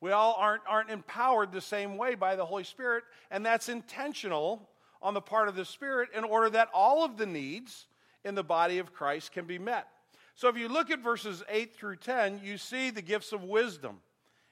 We 0.00 0.10
all 0.10 0.36
aren't, 0.38 0.62
aren't 0.68 0.90
empowered 0.90 1.52
the 1.52 1.60
same 1.60 1.96
way 1.96 2.14
by 2.14 2.36
the 2.36 2.44
Holy 2.44 2.64
Spirit, 2.64 3.04
and 3.30 3.44
that's 3.44 3.68
intentional 3.68 4.68
on 5.00 5.14
the 5.14 5.20
part 5.20 5.48
of 5.48 5.56
the 5.56 5.64
Spirit 5.64 6.10
in 6.14 6.24
order 6.24 6.50
that 6.50 6.68
all 6.74 7.04
of 7.04 7.16
the 7.16 7.26
needs 7.26 7.86
in 8.24 8.34
the 8.34 8.42
body 8.42 8.78
of 8.78 8.92
Christ 8.92 9.32
can 9.32 9.46
be 9.46 9.58
met. 9.58 9.86
So 10.36 10.48
if 10.48 10.58
you 10.58 10.68
look 10.68 10.90
at 10.90 11.00
verses 11.00 11.42
8 11.48 11.74
through 11.74 11.96
10, 11.96 12.42
you 12.44 12.58
see 12.58 12.90
the 12.90 13.00
gifts 13.00 13.32
of 13.32 13.42
wisdom 13.42 14.00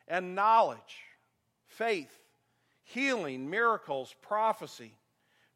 and 0.09 0.35
knowledge, 0.35 1.05
faith, 1.67 2.11
healing, 2.85 3.51
miracles, 3.51 4.15
prophecy, 4.23 4.97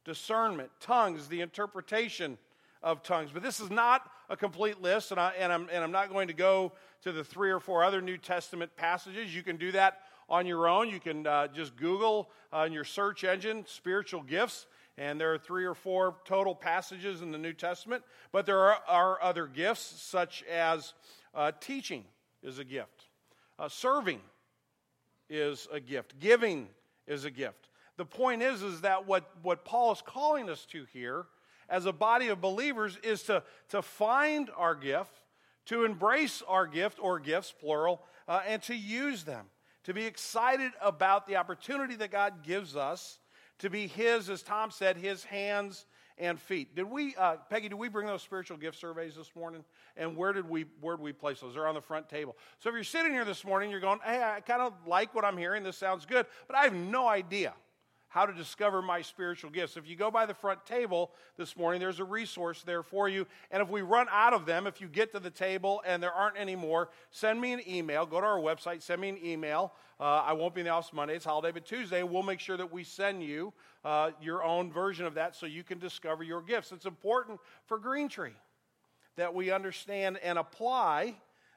discernment, 0.05 0.71
tongues, 0.81 1.29
the 1.29 1.41
interpretation 1.41 2.37
of 2.83 3.03
tongues. 3.03 3.31
But 3.33 3.43
this 3.43 3.59
is 3.59 3.71
not 3.71 4.11
a 4.29 4.37
complete 4.37 4.83
list, 4.83 5.13
and, 5.13 5.19
I, 5.19 5.33
and, 5.39 5.51
I'm, 5.51 5.67
and 5.73 5.83
I'm 5.83 5.93
not 5.93 6.11
going 6.11 6.29
to 6.29 6.35
go 6.35 6.73
to 7.05 7.13
the 7.13 7.25
three 7.25 7.51
or 7.51 7.59
four 7.59 7.83
other 7.83 8.03
New 8.03 8.19
Testament 8.19 8.71
passages. 8.77 9.35
You 9.35 9.43
can 9.43 9.57
do 9.57 9.73
that 9.73 10.01
on 10.29 10.45
your 10.47 10.69
own. 10.69 10.91
You 10.91 11.01
can 11.01 11.27
uh, 11.27 11.49
just 11.49 11.75
Google 11.75 12.29
uh, 12.53 12.69
your 12.71 12.85
search 12.85 13.25
engine 13.25 13.65
spiritual 13.67 14.23
gifts, 14.23 14.67
and 14.99 15.21
there 15.21 15.33
are 15.33 15.39
three 15.39 15.65
or 15.65 15.75
four 15.75 16.17
total 16.25 16.55
passages 16.55 17.23
in 17.23 17.31
the 17.31 17.39
New 17.39 17.53
Testament, 17.53 18.03
but 18.33 18.45
there 18.47 18.59
are, 18.59 18.79
are 18.89 19.23
other 19.23 19.47
gifts, 19.47 20.03
such 20.03 20.43
as 20.43 20.93
uh, 21.35 21.53
teaching 21.61 22.05
is 22.43 22.59
a 22.59 22.65
gift, 22.65 23.05
uh, 23.59 23.69
serving 23.69 24.21
is 25.31 25.69
a 25.73 25.79
gift, 25.79 26.19
giving 26.19 26.69
is 27.07 27.25
a 27.25 27.31
gift. 27.31 27.69
The 27.97 28.05
point 28.05 28.43
is, 28.43 28.63
is 28.63 28.81
that 28.81 29.07
what, 29.07 29.31
what 29.43 29.65
Paul 29.65 29.93
is 29.93 30.03
calling 30.05 30.51
us 30.51 30.67
to 30.67 30.85
here 30.93 31.27
as 31.69 31.87
a 31.87 31.93
body 31.93 32.29
of 32.29 32.41
believers 32.41 32.99
is 33.03 33.23
to, 33.25 33.43
to 33.71 33.83
find 33.83 34.51
our 34.57 34.75
gift, 34.75 35.21
to 35.67 35.85
embrace 35.85 36.43
our 36.49 36.67
gift 36.67 36.99
or 37.01 37.21
gifts, 37.21 37.53
plural, 37.53 38.03
uh, 38.27 38.41
and 38.47 38.63
to 38.63 38.75
use 38.75 39.25
them, 39.25 39.47
to 39.85 39.95
be 39.95 40.05
excited 40.05 40.73
about 40.81 41.27
the 41.27 41.37
opportunity 41.37 41.95
that 41.97 42.11
God 42.11 42.43
gives 42.43 42.75
us 42.75 43.19
to 43.59 43.71
be 43.71 43.87
His, 43.87 44.29
as 44.31 44.43
Tom 44.43 44.71
said, 44.71 44.97
His 44.97 45.25
hands 45.25 45.87
and 46.19 46.41
feet. 46.41 46.75
Did 46.75 46.91
we, 46.91 47.15
uh, 47.17 47.37
Peggy? 47.49 47.69
Did 47.69 47.77
we 47.77 47.89
bring 47.89 48.07
those 48.07 48.23
spiritual 48.23 48.57
gift 48.57 48.79
surveys 48.79 49.15
this 49.15 49.31
morning? 49.37 49.65
And 49.97 50.17
where 50.17 50.33
did 50.33 50.49
we 50.49 50.67
where 50.81 50.97
did 50.97 51.03
we 51.03 51.13
place 51.13 51.41
those? 51.41 51.55
They're 51.55 51.67
on 51.67 51.75
the 51.75 51.81
front 51.81 52.09
table. 52.09 52.37
So 52.59 52.69
if 52.69 52.75
you're 52.75 52.85
sitting 52.85 53.13
here 53.13 53.25
this 53.25 53.45
morning, 53.45 53.71
you're 53.71 53.81
going, 53.81 54.01
"Hey, 54.05 54.23
I 54.23 54.41
kind 54.41 54.63
of 54.63 54.73
like 54.87 55.15
what 55.15 55.25
I'm 55.25 55.37
hearing. 55.37 55.63
This 55.63 55.77
sounds 55.77 56.07
good, 56.07 56.27
but 56.47 56.57
I 56.57 56.65
have 56.65 56.75
no 56.75 57.09
idea." 57.09 57.55
How 58.09 58.25
to 58.25 58.33
discover 58.33 58.81
my 58.81 59.03
spiritual 59.03 59.51
gifts. 59.51 59.77
If 59.77 59.89
you 59.89 59.95
go 59.95 60.11
by 60.11 60.27
the 60.27 60.35
front 60.35 60.65
table 60.65 61.11
this 61.37 61.57
morning, 61.57 61.81
there's 61.81 62.01
a 62.01 62.05
resource 62.05 62.63
there 62.63 62.83
for 62.83 63.09
you. 63.09 63.27
And 63.51 63.63
if 63.63 63.69
we 63.69 63.83
run 63.83 64.07
out 64.11 64.33
of 64.33 64.47
them, 64.47 64.67
if 64.67 64.81
you 64.81 64.89
get 64.89 65.13
to 65.13 65.21
the 65.21 65.31
table 65.31 65.83
and 65.87 66.03
there 66.03 66.13
aren't 66.13 66.39
any 66.39 66.57
more, 66.57 66.89
send 67.11 67.41
me 67.41 67.53
an 67.53 67.61
email. 67.69 68.07
Go 68.07 68.21
to 68.21 68.27
our 68.27 68.39
website, 68.39 68.83
send 68.83 69.01
me 69.01 69.11
an 69.11 69.19
email. 69.23 69.73
Uh, 70.01 70.23
I 70.27 70.33
won't 70.33 70.55
be 70.55 70.63
in 70.63 70.67
the 70.67 70.73
office 70.73 70.93
Monday, 70.93 71.17
it's 71.17 71.25
holiday, 71.25 71.53
but 71.53 71.67
Tuesday 71.67 72.03
we'll 72.03 72.23
make 72.23 72.41
sure 72.41 72.57
that 72.57 72.73
we 72.73 72.85
send 72.85 73.23
you 73.23 73.53
uh, 73.85 74.13
your 74.23 74.43
own 74.43 74.73
version 74.73 75.05
of 75.07 75.15
that 75.15 75.35
so 75.35 75.45
you 75.47 75.63
can 75.63 75.79
discover 75.79 76.23
your 76.23 76.41
gifts. 76.41 76.73
It's 76.73 76.87
important 76.87 77.41
for 77.67 77.79
Green 77.79 78.09
Tree 78.09 78.35
that 79.17 79.35
we 79.35 79.51
understand 79.51 80.19
and 80.23 80.39
apply 80.39 81.15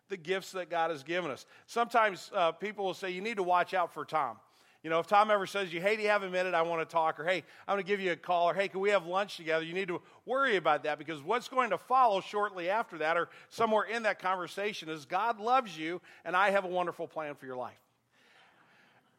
the 0.09 0.17
gifts 0.17 0.51
that 0.51 0.69
God 0.69 0.91
has 0.91 1.03
given 1.03 1.31
us. 1.31 1.45
Sometimes 1.67 2.29
uh, 2.35 2.51
people 2.51 2.85
will 2.85 2.93
say, 2.93 3.11
You 3.11 3.21
need 3.21 3.37
to 3.37 3.43
watch 3.43 3.73
out 3.73 3.93
for 3.93 4.03
Tom. 4.03 4.37
You 4.83 4.89
know, 4.89 4.99
if 4.99 5.05
Tom 5.05 5.29
ever 5.29 5.45
says 5.45 5.71
you, 5.71 5.79
hey, 5.79 5.95
do 5.95 6.01
you 6.01 6.09
have 6.09 6.23
a 6.23 6.29
minute? 6.29 6.55
I 6.55 6.63
want 6.63 6.81
to 6.81 6.91
talk, 6.91 7.19
or 7.19 7.23
hey, 7.23 7.43
I'm 7.67 7.75
going 7.75 7.83
to 7.83 7.87
give 7.87 7.99
you 7.99 8.11
a 8.13 8.15
call, 8.15 8.49
or 8.49 8.53
hey, 8.53 8.67
can 8.67 8.79
we 8.79 8.89
have 8.89 9.05
lunch 9.05 9.37
together? 9.37 9.63
You 9.63 9.73
need 9.73 9.89
to 9.89 10.01
worry 10.25 10.55
about 10.55 10.83
that 10.83 10.97
because 10.97 11.21
what's 11.21 11.47
going 11.47 11.69
to 11.69 11.77
follow 11.77 12.19
shortly 12.19 12.69
after 12.69 12.97
that, 12.97 13.15
or 13.15 13.29
somewhere 13.49 13.83
in 13.83 14.03
that 14.03 14.19
conversation, 14.19 14.89
is 14.89 15.05
God 15.05 15.39
loves 15.39 15.77
you, 15.77 16.01
and 16.25 16.35
I 16.35 16.49
have 16.49 16.65
a 16.65 16.69
wonderful 16.69 17.07
plan 17.07 17.35
for 17.35 17.45
your 17.45 17.57
life. 17.57 17.79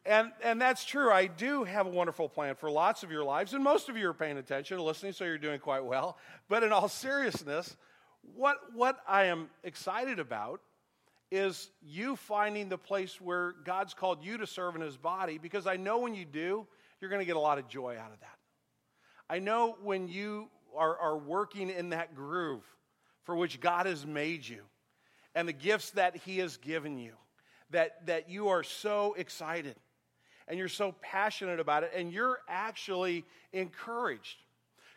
And, 0.05 0.31
and 0.43 0.59
that's 0.61 0.83
true. 0.83 1.11
I 1.11 1.27
do 1.27 1.63
have 1.63 1.87
a 1.87 1.89
wonderful 1.89 2.27
plan 2.27 2.55
for 2.55 2.69
lots 2.69 3.03
of 3.03 3.11
your 3.11 3.23
lives, 3.23 3.53
and 3.53 3.63
most 3.63 3.87
of 3.87 3.95
you 3.95 4.09
are 4.09 4.13
paying 4.13 4.37
attention 4.37 4.77
and 4.77 4.85
listening, 4.85 5.13
so 5.13 5.23
you're 5.23 5.37
doing 5.37 5.61
quite 5.61 5.85
well. 5.85 6.17
But 6.49 6.63
in 6.63 6.73
all 6.73 6.89
seriousness, 6.89 7.77
What, 8.35 8.57
what 8.73 8.99
I 9.07 9.25
am 9.25 9.49
excited 9.63 10.19
about 10.19 10.61
is 11.33 11.71
you 11.81 12.15
finding 12.15 12.69
the 12.69 12.77
place 12.77 13.19
where 13.19 13.55
God's 13.65 13.95
called 13.95 14.23
you 14.23 14.37
to 14.37 14.45
serve 14.45 14.75
in 14.75 14.81
His 14.81 14.97
body 14.97 15.39
because 15.39 15.65
I 15.65 15.77
know 15.77 15.97
when 15.97 16.13
you 16.13 16.25
do, 16.25 16.67
you're 17.01 17.09
going 17.09 17.21
to 17.21 17.25
get 17.25 17.35
a 17.35 17.39
lot 17.39 17.57
of 17.57 17.67
joy 17.67 17.97
out 17.97 18.11
of 18.13 18.19
that. 18.19 18.37
I 19.27 19.39
know 19.39 19.75
when 19.81 20.07
you 20.07 20.49
are, 20.77 20.95
are 20.95 21.17
working 21.17 21.71
in 21.71 21.89
that 21.89 22.13
groove 22.13 22.61
for 23.23 23.35
which 23.35 23.59
God 23.59 23.87
has 23.87 24.05
made 24.05 24.47
you 24.47 24.61
and 25.33 25.47
the 25.47 25.53
gifts 25.53 25.89
that 25.91 26.15
He 26.17 26.37
has 26.37 26.57
given 26.57 26.99
you, 26.99 27.13
that, 27.71 28.05
that 28.05 28.29
you 28.29 28.49
are 28.49 28.61
so 28.61 29.15
excited 29.17 29.75
and 30.47 30.59
you're 30.59 30.67
so 30.67 30.93
passionate 31.01 31.59
about 31.59 31.81
it 31.81 31.93
and 31.95 32.13
you're 32.13 32.41
actually 32.47 33.25
encouraged. 33.53 34.37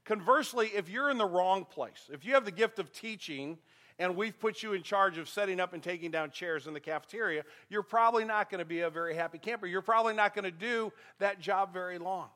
Conversely, 0.05 0.71
if 0.75 0.91
you're 0.91 1.09
in 1.09 1.17
the 1.17 1.25
wrong 1.25 1.65
place, 1.65 2.11
if 2.13 2.27
you 2.27 2.35
have 2.35 2.45
the 2.45 2.53
gift 2.53 2.79
of 2.79 2.93
teaching 2.93 3.57
and 3.99 4.17
we've 4.17 4.39
put 4.39 4.63
you 4.63 4.75
in 4.75 4.83
charge 4.83 5.19
of 5.19 5.29
setting 5.29 5.61
up 5.61 5.73
and 5.73 5.83
taking 5.83 6.11
down 6.11 6.31
chairs 6.31 6.67
in 6.67 6.75
the 6.75 6.81
cafeteria, 6.81 7.45
you're 7.69 7.83
probably 7.83 8.25
not 8.25 8.51
going 8.51 8.59
to 8.59 8.65
be 8.65 8.81
a 8.81 8.91
very 8.91 9.15
happy 9.15 9.39
camper. 9.39 9.67
You're 9.67 9.83
probably 9.83 10.15
not 10.15 10.35
going 10.35 10.45
to 10.45 10.51
do 10.51 10.93
that 11.19 11.41
job 11.41 11.73
very 11.73 11.99
long. 11.99 12.29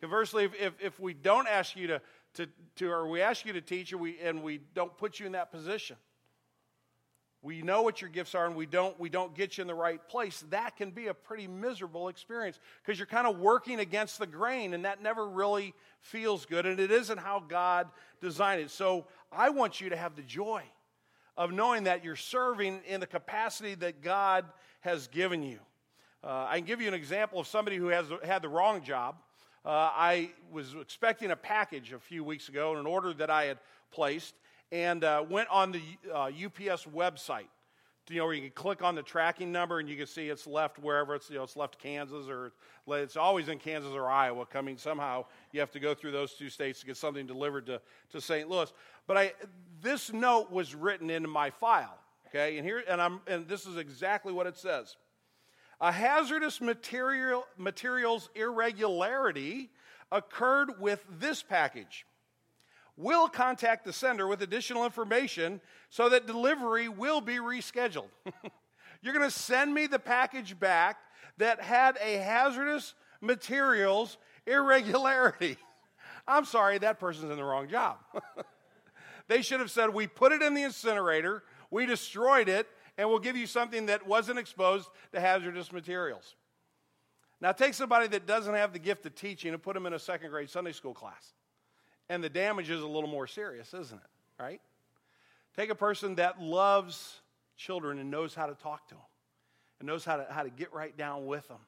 Conversely, 0.00 0.44
if, 0.44 0.60
if, 0.60 0.72
if, 0.80 1.00
we 1.00 1.14
don't 1.14 1.48
ask 1.48 1.76
you 1.76 1.86
to, 1.86 2.00
to, 2.34 2.48
to, 2.76 2.90
or 2.90 3.08
we 3.08 3.22
ask 3.22 3.46
you 3.46 3.52
to 3.52 3.60
teach 3.60 3.92
and 3.92 4.00
we, 4.00 4.18
and 4.20 4.42
we 4.42 4.60
don't 4.74 4.96
put 4.98 5.20
you 5.20 5.26
in 5.26 5.32
that 5.32 5.52
position, 5.52 5.96
we 7.44 7.60
know 7.60 7.82
what 7.82 8.00
your 8.00 8.08
gifts 8.08 8.34
are 8.34 8.46
and 8.46 8.56
we 8.56 8.64
don't, 8.64 8.98
we 8.98 9.10
don't 9.10 9.34
get 9.34 9.58
you 9.58 9.62
in 9.62 9.68
the 9.68 9.74
right 9.74 10.00
place, 10.08 10.42
that 10.48 10.76
can 10.76 10.90
be 10.90 11.08
a 11.08 11.14
pretty 11.14 11.46
miserable 11.46 12.08
experience 12.08 12.58
because 12.82 12.98
you're 12.98 13.06
kind 13.06 13.26
of 13.26 13.38
working 13.38 13.80
against 13.80 14.18
the 14.18 14.26
grain 14.26 14.72
and 14.72 14.86
that 14.86 15.02
never 15.02 15.28
really 15.28 15.74
feels 16.00 16.46
good 16.46 16.64
and 16.64 16.80
it 16.80 16.90
isn't 16.90 17.18
how 17.18 17.44
God 17.46 17.88
designed 18.22 18.62
it. 18.62 18.70
So 18.70 19.06
I 19.30 19.50
want 19.50 19.78
you 19.78 19.90
to 19.90 19.96
have 19.96 20.16
the 20.16 20.22
joy 20.22 20.62
of 21.36 21.52
knowing 21.52 21.84
that 21.84 22.02
you're 22.02 22.16
serving 22.16 22.80
in 22.88 23.00
the 23.00 23.06
capacity 23.06 23.74
that 23.74 24.00
God 24.00 24.46
has 24.80 25.06
given 25.08 25.42
you. 25.42 25.58
Uh, 26.22 26.46
I 26.48 26.56
can 26.56 26.64
give 26.64 26.80
you 26.80 26.88
an 26.88 26.94
example 26.94 27.40
of 27.40 27.46
somebody 27.46 27.76
who 27.76 27.88
has 27.88 28.06
had 28.22 28.40
the 28.40 28.48
wrong 28.48 28.82
job. 28.82 29.16
Uh, 29.66 29.90
I 29.94 30.30
was 30.50 30.74
expecting 30.80 31.30
a 31.30 31.36
package 31.36 31.92
a 31.92 31.98
few 31.98 32.24
weeks 32.24 32.48
ago, 32.48 32.72
in 32.72 32.78
an 32.78 32.86
order 32.86 33.12
that 33.12 33.28
I 33.28 33.44
had 33.44 33.58
placed, 33.90 34.34
and 34.72 35.04
uh, 35.04 35.24
went 35.28 35.48
on 35.50 35.72
the 35.72 35.82
UPS 36.14 36.86
uh, 36.86 36.90
website. 36.90 37.48
You 38.10 38.18
know, 38.18 38.26
where 38.26 38.34
you 38.34 38.42
can 38.42 38.50
click 38.50 38.82
on 38.82 38.94
the 38.94 39.02
tracking 39.02 39.50
number 39.50 39.78
and 39.78 39.88
you 39.88 39.96
can 39.96 40.06
see 40.06 40.28
it's 40.28 40.46
left 40.46 40.78
wherever 40.78 41.14
it's, 41.14 41.30
you 41.30 41.36
know, 41.36 41.42
it's 41.42 41.56
left 41.56 41.78
Kansas 41.78 42.28
or 42.28 42.52
it's 42.86 43.16
always 43.16 43.48
in 43.48 43.58
Kansas 43.58 43.92
or 43.92 44.10
Iowa. 44.10 44.44
Coming 44.44 44.76
somehow, 44.76 45.24
you 45.52 45.60
have 45.60 45.70
to 45.70 45.80
go 45.80 45.94
through 45.94 46.12
those 46.12 46.34
two 46.34 46.50
states 46.50 46.80
to 46.80 46.86
get 46.86 46.98
something 46.98 47.26
delivered 47.26 47.64
to, 47.66 47.80
to 48.10 48.20
St. 48.20 48.46
Louis. 48.50 48.70
But 49.06 49.16
I, 49.16 49.32
this 49.80 50.12
note 50.12 50.50
was 50.50 50.74
written 50.74 51.08
into 51.08 51.28
my 51.28 51.48
file, 51.48 51.96
okay? 52.28 52.58
And 52.58 52.66
here, 52.66 52.84
and 52.86 53.00
I'm, 53.00 53.20
and 53.26 53.48
this 53.48 53.64
is 53.64 53.78
exactly 53.78 54.34
what 54.34 54.46
it 54.46 54.58
says. 54.58 54.96
A 55.80 55.90
hazardous 55.90 56.60
material, 56.60 57.46
materials 57.56 58.28
irregularity 58.34 59.70
occurred 60.12 60.78
with 60.78 61.02
this 61.18 61.42
package 61.42 62.04
will 62.96 63.28
contact 63.28 63.84
the 63.84 63.92
sender 63.92 64.26
with 64.26 64.42
additional 64.42 64.84
information 64.84 65.60
so 65.90 66.08
that 66.08 66.26
delivery 66.26 66.88
will 66.88 67.20
be 67.20 67.36
rescheduled. 67.36 68.08
You're 69.02 69.14
going 69.14 69.28
to 69.28 69.36
send 69.36 69.74
me 69.74 69.86
the 69.86 69.98
package 69.98 70.58
back 70.58 70.98
that 71.38 71.60
had 71.60 71.98
a 72.00 72.16
hazardous 72.16 72.94
materials 73.20 74.16
irregularity. 74.46 75.56
I'm 76.28 76.44
sorry, 76.44 76.78
that 76.78 76.98
person's 76.98 77.30
in 77.30 77.36
the 77.36 77.44
wrong 77.44 77.68
job. 77.68 77.98
they 79.28 79.42
should 79.42 79.60
have 79.60 79.70
said, 79.70 79.92
We 79.92 80.06
put 80.06 80.32
it 80.32 80.42
in 80.42 80.54
the 80.54 80.62
incinerator, 80.62 81.42
we 81.70 81.86
destroyed 81.86 82.48
it, 82.48 82.68
and 82.96 83.08
we'll 83.08 83.18
give 83.18 83.36
you 83.36 83.46
something 83.46 83.86
that 83.86 84.06
wasn't 84.06 84.38
exposed 84.38 84.88
to 85.12 85.20
hazardous 85.20 85.72
materials. 85.72 86.36
Now, 87.40 87.52
take 87.52 87.74
somebody 87.74 88.06
that 88.08 88.26
doesn't 88.26 88.54
have 88.54 88.72
the 88.72 88.78
gift 88.78 89.04
of 89.04 89.14
teaching 89.14 89.52
and 89.52 89.62
put 89.62 89.74
them 89.74 89.84
in 89.84 89.92
a 89.92 89.98
second 89.98 90.30
grade 90.30 90.48
Sunday 90.48 90.72
school 90.72 90.94
class. 90.94 91.34
And 92.08 92.22
the 92.22 92.28
damage 92.28 92.70
is 92.70 92.82
a 92.82 92.86
little 92.86 93.08
more 93.08 93.26
serious, 93.26 93.72
isn't 93.72 93.96
it? 93.98 94.42
Right? 94.42 94.60
Take 95.56 95.70
a 95.70 95.74
person 95.74 96.16
that 96.16 96.40
loves 96.40 97.20
children 97.56 97.98
and 97.98 98.10
knows 98.10 98.34
how 98.34 98.46
to 98.46 98.54
talk 98.54 98.88
to 98.88 98.94
them 98.94 99.04
and 99.78 99.86
knows 99.86 100.04
how 100.04 100.16
to, 100.16 100.26
how 100.30 100.42
to 100.42 100.50
get 100.50 100.72
right 100.72 100.96
down 100.96 101.26
with 101.26 101.46
them 101.48 101.60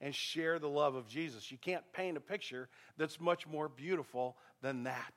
and 0.00 0.14
share 0.14 0.58
the 0.58 0.68
love 0.68 0.94
of 0.94 1.08
Jesus. 1.08 1.50
You 1.50 1.58
can't 1.58 1.84
paint 1.92 2.16
a 2.16 2.20
picture 2.20 2.68
that's 2.96 3.20
much 3.20 3.46
more 3.46 3.68
beautiful 3.68 4.36
than 4.62 4.84
that. 4.84 5.12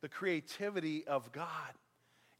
The 0.00 0.08
creativity 0.08 1.06
of 1.06 1.32
God 1.32 1.74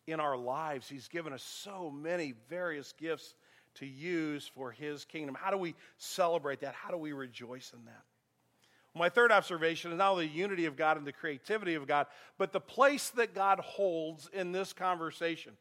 in 0.07 0.21
our 0.21 0.37
lives. 0.37 0.88
He's 0.88 1.09
given 1.09 1.33
us 1.33 1.43
so 1.43 1.91
many 1.91 2.35
various 2.49 2.93
gifts 2.93 3.35
to 3.75 3.87
use 3.87 4.51
for 4.55 4.71
His 4.71 5.05
kingdom. 5.05 5.37
How 5.38 5.51
do 5.51 5.59
we 5.59 5.75
celebrate 5.99 6.61
that? 6.61 6.75
How 6.75 6.91
do 6.91 6.97
we 6.97 7.12
rejoice 7.12 7.73
in 7.73 7.85
that? 7.85 8.03
My 8.99 9.09
third 9.09 9.33
observation 9.33 9.93
is 9.93 9.99
not 9.99 10.13
only 10.13 10.27
the 10.27 10.35
unity 10.35 10.67
of 10.67 10.77
God 10.77 10.97
and 10.97 11.07
the 11.07 11.13
creativity 11.13 11.75
of 11.75 11.87
God, 11.87 12.07
but 12.37 12.53
the 12.53 12.61
place 12.61 13.11
that 13.11 13.35
God 13.35 13.61
holds 13.61 14.29
in 14.33 14.53
this 14.53 14.73
conversation. 14.73 15.53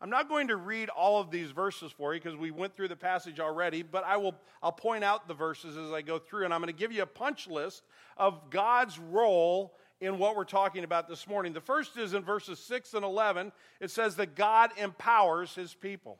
I'm 0.00 0.10
not 0.10 0.28
going 0.28 0.48
to 0.48 0.56
read 0.56 0.90
all 0.90 1.20
of 1.20 1.30
these 1.30 1.50
verses 1.50 1.90
for 1.90 2.14
you 2.14 2.20
because 2.20 2.38
we 2.38 2.50
went 2.50 2.76
through 2.76 2.88
the 2.88 2.96
passage 2.96 3.40
already, 3.40 3.82
but 3.82 4.04
I 4.04 4.18
will 4.18 4.34
I'll 4.62 4.70
point 4.70 5.02
out 5.02 5.28
the 5.28 5.34
verses 5.34 5.76
as 5.76 5.92
I 5.92 6.02
go 6.02 6.18
through 6.18 6.44
and 6.44 6.52
I'm 6.52 6.60
going 6.60 6.72
to 6.72 6.78
give 6.78 6.92
you 6.92 7.02
a 7.02 7.06
punch 7.06 7.48
list 7.48 7.82
of 8.16 8.50
God's 8.50 8.98
role 8.98 9.74
in 10.00 10.18
what 10.18 10.36
we're 10.36 10.44
talking 10.44 10.84
about 10.84 11.08
this 11.08 11.26
morning. 11.26 11.54
The 11.54 11.60
first 11.62 11.96
is 11.96 12.12
in 12.12 12.22
verses 12.22 12.58
6 12.58 12.92
and 12.92 13.04
11. 13.04 13.50
It 13.80 13.90
says 13.90 14.16
that 14.16 14.34
God 14.34 14.72
empowers 14.76 15.54
his 15.54 15.72
people. 15.72 16.18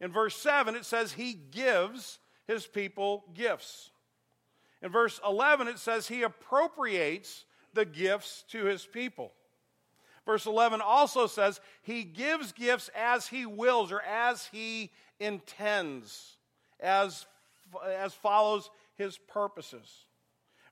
In 0.00 0.10
verse 0.10 0.36
7 0.36 0.74
it 0.74 0.86
says 0.86 1.12
he 1.12 1.34
gives 1.34 2.18
his 2.46 2.66
people 2.66 3.24
gifts. 3.34 3.90
In 4.86 4.92
verse 4.92 5.20
11, 5.26 5.66
it 5.66 5.80
says 5.80 6.06
he 6.06 6.22
appropriates 6.22 7.44
the 7.74 7.84
gifts 7.84 8.44
to 8.50 8.66
his 8.66 8.86
people. 8.86 9.32
Verse 10.24 10.46
11 10.46 10.80
also 10.80 11.26
says 11.26 11.60
he 11.82 12.04
gives 12.04 12.52
gifts 12.52 12.88
as 12.94 13.26
he 13.26 13.46
wills 13.46 13.90
or 13.90 14.00
as 14.02 14.48
he 14.52 14.92
intends, 15.18 16.36
as, 16.78 17.26
as 17.84 18.14
follows 18.14 18.70
his 18.94 19.18
purposes. 19.18 20.04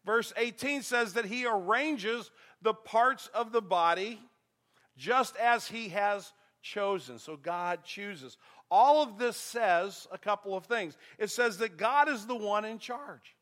Verse 0.06 0.32
18 0.36 0.82
says 0.82 1.14
that 1.14 1.24
he 1.24 1.44
arranges 1.44 2.30
the 2.62 2.72
parts 2.72 3.28
of 3.34 3.50
the 3.50 3.62
body 3.62 4.20
just 4.96 5.36
as 5.38 5.66
he 5.66 5.88
has 5.88 6.32
chosen. 6.62 7.18
So 7.18 7.36
God 7.36 7.82
chooses. 7.82 8.38
All 8.70 9.02
of 9.02 9.18
this 9.18 9.36
says 9.36 10.06
a 10.12 10.18
couple 10.18 10.56
of 10.56 10.66
things. 10.66 10.96
It 11.18 11.30
says 11.30 11.58
that 11.58 11.76
God 11.76 12.08
is 12.08 12.26
the 12.26 12.36
one 12.36 12.64
in 12.64 12.78
charge. 12.78 13.34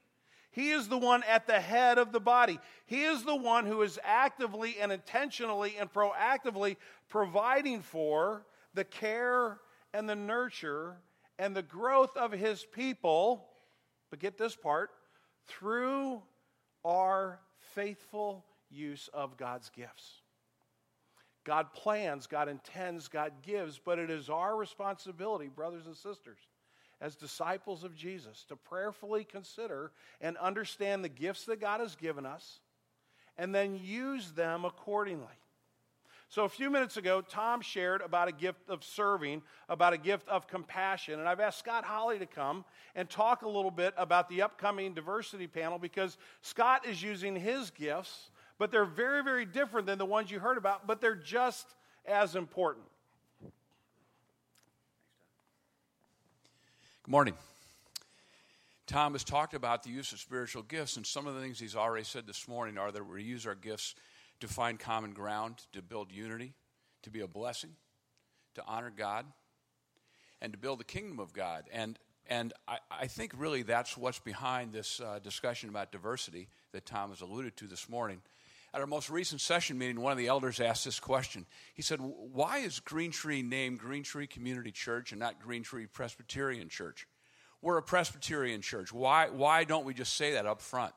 He 0.53 0.71
is 0.71 0.89
the 0.89 0.99
one 0.99 1.23
at 1.25 1.47
the 1.47 1.61
head 1.61 1.99
of 1.99 2.13
the 2.13 2.21
body. 2.21 2.61
He 2.87 3.05
is 3.05 3.25
the 3.25 3.35
one 3.35 3.67
who 3.67 3.83
is 3.83 3.99
actively 4.05 4.77
and 4.81 4.93
intentionally 4.93 5.77
and 5.79 5.93
proactively 5.93 6.77
providing 7.09 7.81
for 7.81 8.45
the 8.75 8.85
care 8.85 9.59
and 9.95 10.09
the 10.09 10.15
nurture 10.15 10.97
and 11.39 11.57
the 11.57 11.63
growth 11.63 12.17
of 12.17 12.33
his 12.33 12.65
people. 12.65 13.49
But 14.11 14.19
get 14.19 14.37
this 14.37 14.55
part 14.55 14.91
through 15.47 16.23
our 16.85 17.41
faithful 17.75 18.45
use 18.71 19.09
of 19.13 19.39
God's 19.39 19.71
gifts. 19.71 20.21
God 21.45 21.73
plans, 21.73 22.27
God 22.27 22.49
intends, 22.49 23.09
God 23.09 23.33
gives, 23.43 23.79
but 23.79 23.99
it 23.99 24.11
is 24.11 24.29
our 24.29 24.57
responsibility, 24.57 25.49
brothers 25.49 25.87
and 25.87 25.97
sisters, 25.97 26.39
as 27.03 27.17
disciples 27.17 27.83
of 27.83 27.95
Jesus 27.97 28.45
to 28.49 28.57
prayerfully 28.57 29.25
consider 29.25 29.91
and 30.21 30.37
understand 30.39 31.05
the 31.05 31.09
gifts 31.09 31.45
that 31.47 31.61
God 31.61 31.81
has 31.81 31.97
given 31.97 32.25
us 32.25 32.61
and 33.37 33.55
then 33.55 33.79
use 33.83 34.31
them 34.33 34.65
accordingly. 34.65 35.27
So, 36.29 36.45
a 36.45 36.49
few 36.49 36.71
minutes 36.71 36.97
ago, 36.97 37.21
Tom 37.21 37.61
shared 37.61 38.01
about 38.01 38.29
a 38.29 38.33
gift 38.33 38.71
of 38.71 38.83
serving, 38.83 39.43
about 39.69 39.93
a 39.93 39.99
gift 39.99 40.27
of 40.29 40.47
compassion. 40.47 41.21
And 41.21 41.29
I've 41.29 41.41
asked 41.41 41.59
Scott 41.59 41.85
Holly 41.85 42.19
to 42.21 42.25
come 42.25 42.65
and 42.95 43.11
talk 43.11 43.43
a 43.43 43.49
little 43.49 43.71
bit 43.71 43.93
about 43.99 44.31
the 44.31 44.41
upcoming 44.41 44.95
diversity 44.95 45.47
panel 45.47 45.79
because 45.79 46.17
Scott 46.41 46.87
is 46.87 47.03
using 47.03 47.37
his 47.37 47.71
gifts, 47.71 48.31
but 48.59 48.71
they're 48.71 48.87
very, 48.87 49.23
very 49.23 49.45
different 49.45 49.87
than 49.87 49.99
the 49.99 50.07
ones 50.07 50.31
you 50.31 50.39
heard 50.39 50.57
about, 50.57 50.87
but 50.87 51.03
they're 51.03 51.15
just 51.15 51.67
as 52.07 52.35
important. 52.35 52.87
Good 57.05 57.11
morning. 57.11 57.35
Tom 58.87 59.15
has 59.15 59.25
talked 59.25 59.55
about 59.55 59.83
the 59.83 59.91
use 59.91 60.13
of 60.13 60.21
spiritual 60.21 60.63
gifts, 60.63 60.97
and 60.97 61.05
some 61.05 61.27
of 61.27 61.35
the 61.35 61.41
things 61.41 61.59
he's 61.59 61.75
already 61.75 62.05
said 62.05 62.29
this 62.29 62.47
morning 62.47 62.79
are 62.79 62.93
that 62.93 63.05
we 63.05 63.25
use 63.25 63.45
our 63.45 63.57
gifts 63.57 63.97
to 64.39 64.47
find 64.47 64.79
common 64.79 65.11
ground, 65.11 65.57
to 65.73 65.83
build 65.83 66.13
unity, 66.13 66.53
to 67.03 67.11
be 67.11 67.19
a 67.19 67.27
blessing, 67.27 67.71
to 68.55 68.63
honor 68.69 68.93
God, 68.97 69.27
and 70.41 70.53
to 70.53 70.59
build 70.61 70.79
the 70.79 70.85
kingdom 70.85 71.19
of 71.19 71.33
God. 71.33 71.65
And, 71.73 71.99
and 72.29 72.53
I, 72.69 72.79
I 72.89 73.09
think 73.09 73.33
really 73.37 73.65
that's 73.65 73.97
what's 73.97 74.21
behind 74.21 74.73
this 74.73 75.01
uh, 75.01 75.19
discussion 75.19 75.71
about 75.71 75.91
diversity 75.91 76.47
that 76.71 76.87
Tom 76.87 77.11
has 77.11 77.21
alluded 77.21 77.57
to 77.57 77.67
this 77.67 77.89
morning. 77.89 78.23
At 78.75 78.81
our 78.81 78.87
most 78.87 79.11
recent 79.11 79.43
session 79.43 79.77
meeting, 79.77 80.01
one 80.01 80.13
of 80.13 80.19
the 80.19 80.29
elders 80.29 80.59
asked 80.59 80.87
this 80.87 80.99
question. 80.99 81.45
He 81.75 81.83
said, 81.83 82.01
Why 82.01 82.59
is 82.59 82.81
Green 82.81 83.11
Tree 83.11 83.43
named 83.43 83.79
Green 83.79 84.03
Tree 84.03 84.27
Community 84.27 84.71
Church 84.71 85.13
and 85.13 85.21
not 85.21 85.41
Green 85.41 85.63
Tree 85.63 85.87
Presbyterian 85.87 86.71
Church? 86.71 87.07
We're 87.61 87.77
a 87.77 87.83
Presbyterian 87.83 88.61
church. 88.61 88.93
Why, 88.93 89.29
why 89.29 89.65
don't 89.65 89.85
we 89.85 89.95
just 89.95 90.15
say 90.15 90.33
that 90.33 90.47
up 90.47 90.61
front? 90.61 90.93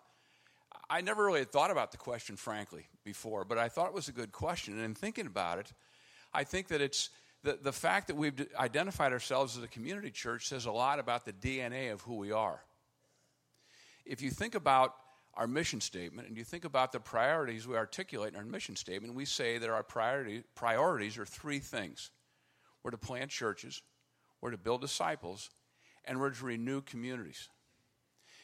I 0.90 1.02
never 1.02 1.26
really 1.26 1.40
had 1.40 1.52
thought 1.52 1.70
about 1.70 1.92
the 1.92 1.98
question, 1.98 2.36
frankly, 2.38 2.88
before, 3.04 3.46
but 3.46 3.58
I 3.58 3.70
thought 3.70 3.88
it 3.88 3.94
was 3.94 4.08
a 4.08 4.14
good 4.14 4.32
question. 4.32 4.74
And 4.74 4.84
in 4.84 4.96
thinking 4.96 5.28
about 5.28 5.60
it, 5.60 5.72
I 6.34 6.44
think 6.44 6.70
that 6.70 6.82
it's 6.82 7.12
the, 7.44 7.60
the 7.62 7.72
fact 7.72 8.08
that 8.08 8.16
we've 8.16 8.48
identified 8.58 9.12
ourselves 9.12 9.58
as 9.58 9.64
a 9.64 9.68
community 9.68 10.10
church 10.10 10.48
says 10.48 10.66
a 10.66 10.72
lot 10.72 10.98
about 10.98 11.26
the 11.26 11.34
DNA 11.34 11.94
of 11.94 12.02
who 12.02 12.16
we 12.16 12.32
are. 12.32 12.62
If 14.06 14.22
you 14.22 14.32
think 14.32 14.56
about 14.56 14.96
our 15.38 15.48
mission 15.48 15.82
statement 15.82 16.28
and 16.28 16.38
you 16.38 16.44
think 16.44 16.66
about 16.66 16.92
the 16.92 17.00
priorities 17.00 17.68
we 17.68 17.76
articulate 17.76 18.34
in 18.34 18.40
our 18.40 18.46
mission 18.46 18.76
statement, 18.76 19.14
we 19.14 19.26
say 19.26 19.58
that 19.58 19.70
our 19.70 19.84
priority, 19.84 20.44
priorities 20.56 21.18
are 21.18 21.26
three 21.26 21.60
things 21.60 22.12
we're 22.84 22.92
to 22.92 22.98
plant 22.98 23.32
churches, 23.32 23.82
we're 24.42 24.52
to 24.52 24.58
build 24.58 24.80
disciples, 24.80 25.50
and 26.06 26.20
we're 26.20 26.30
to 26.30 26.46
renew 26.46 26.82
communities. 26.82 27.50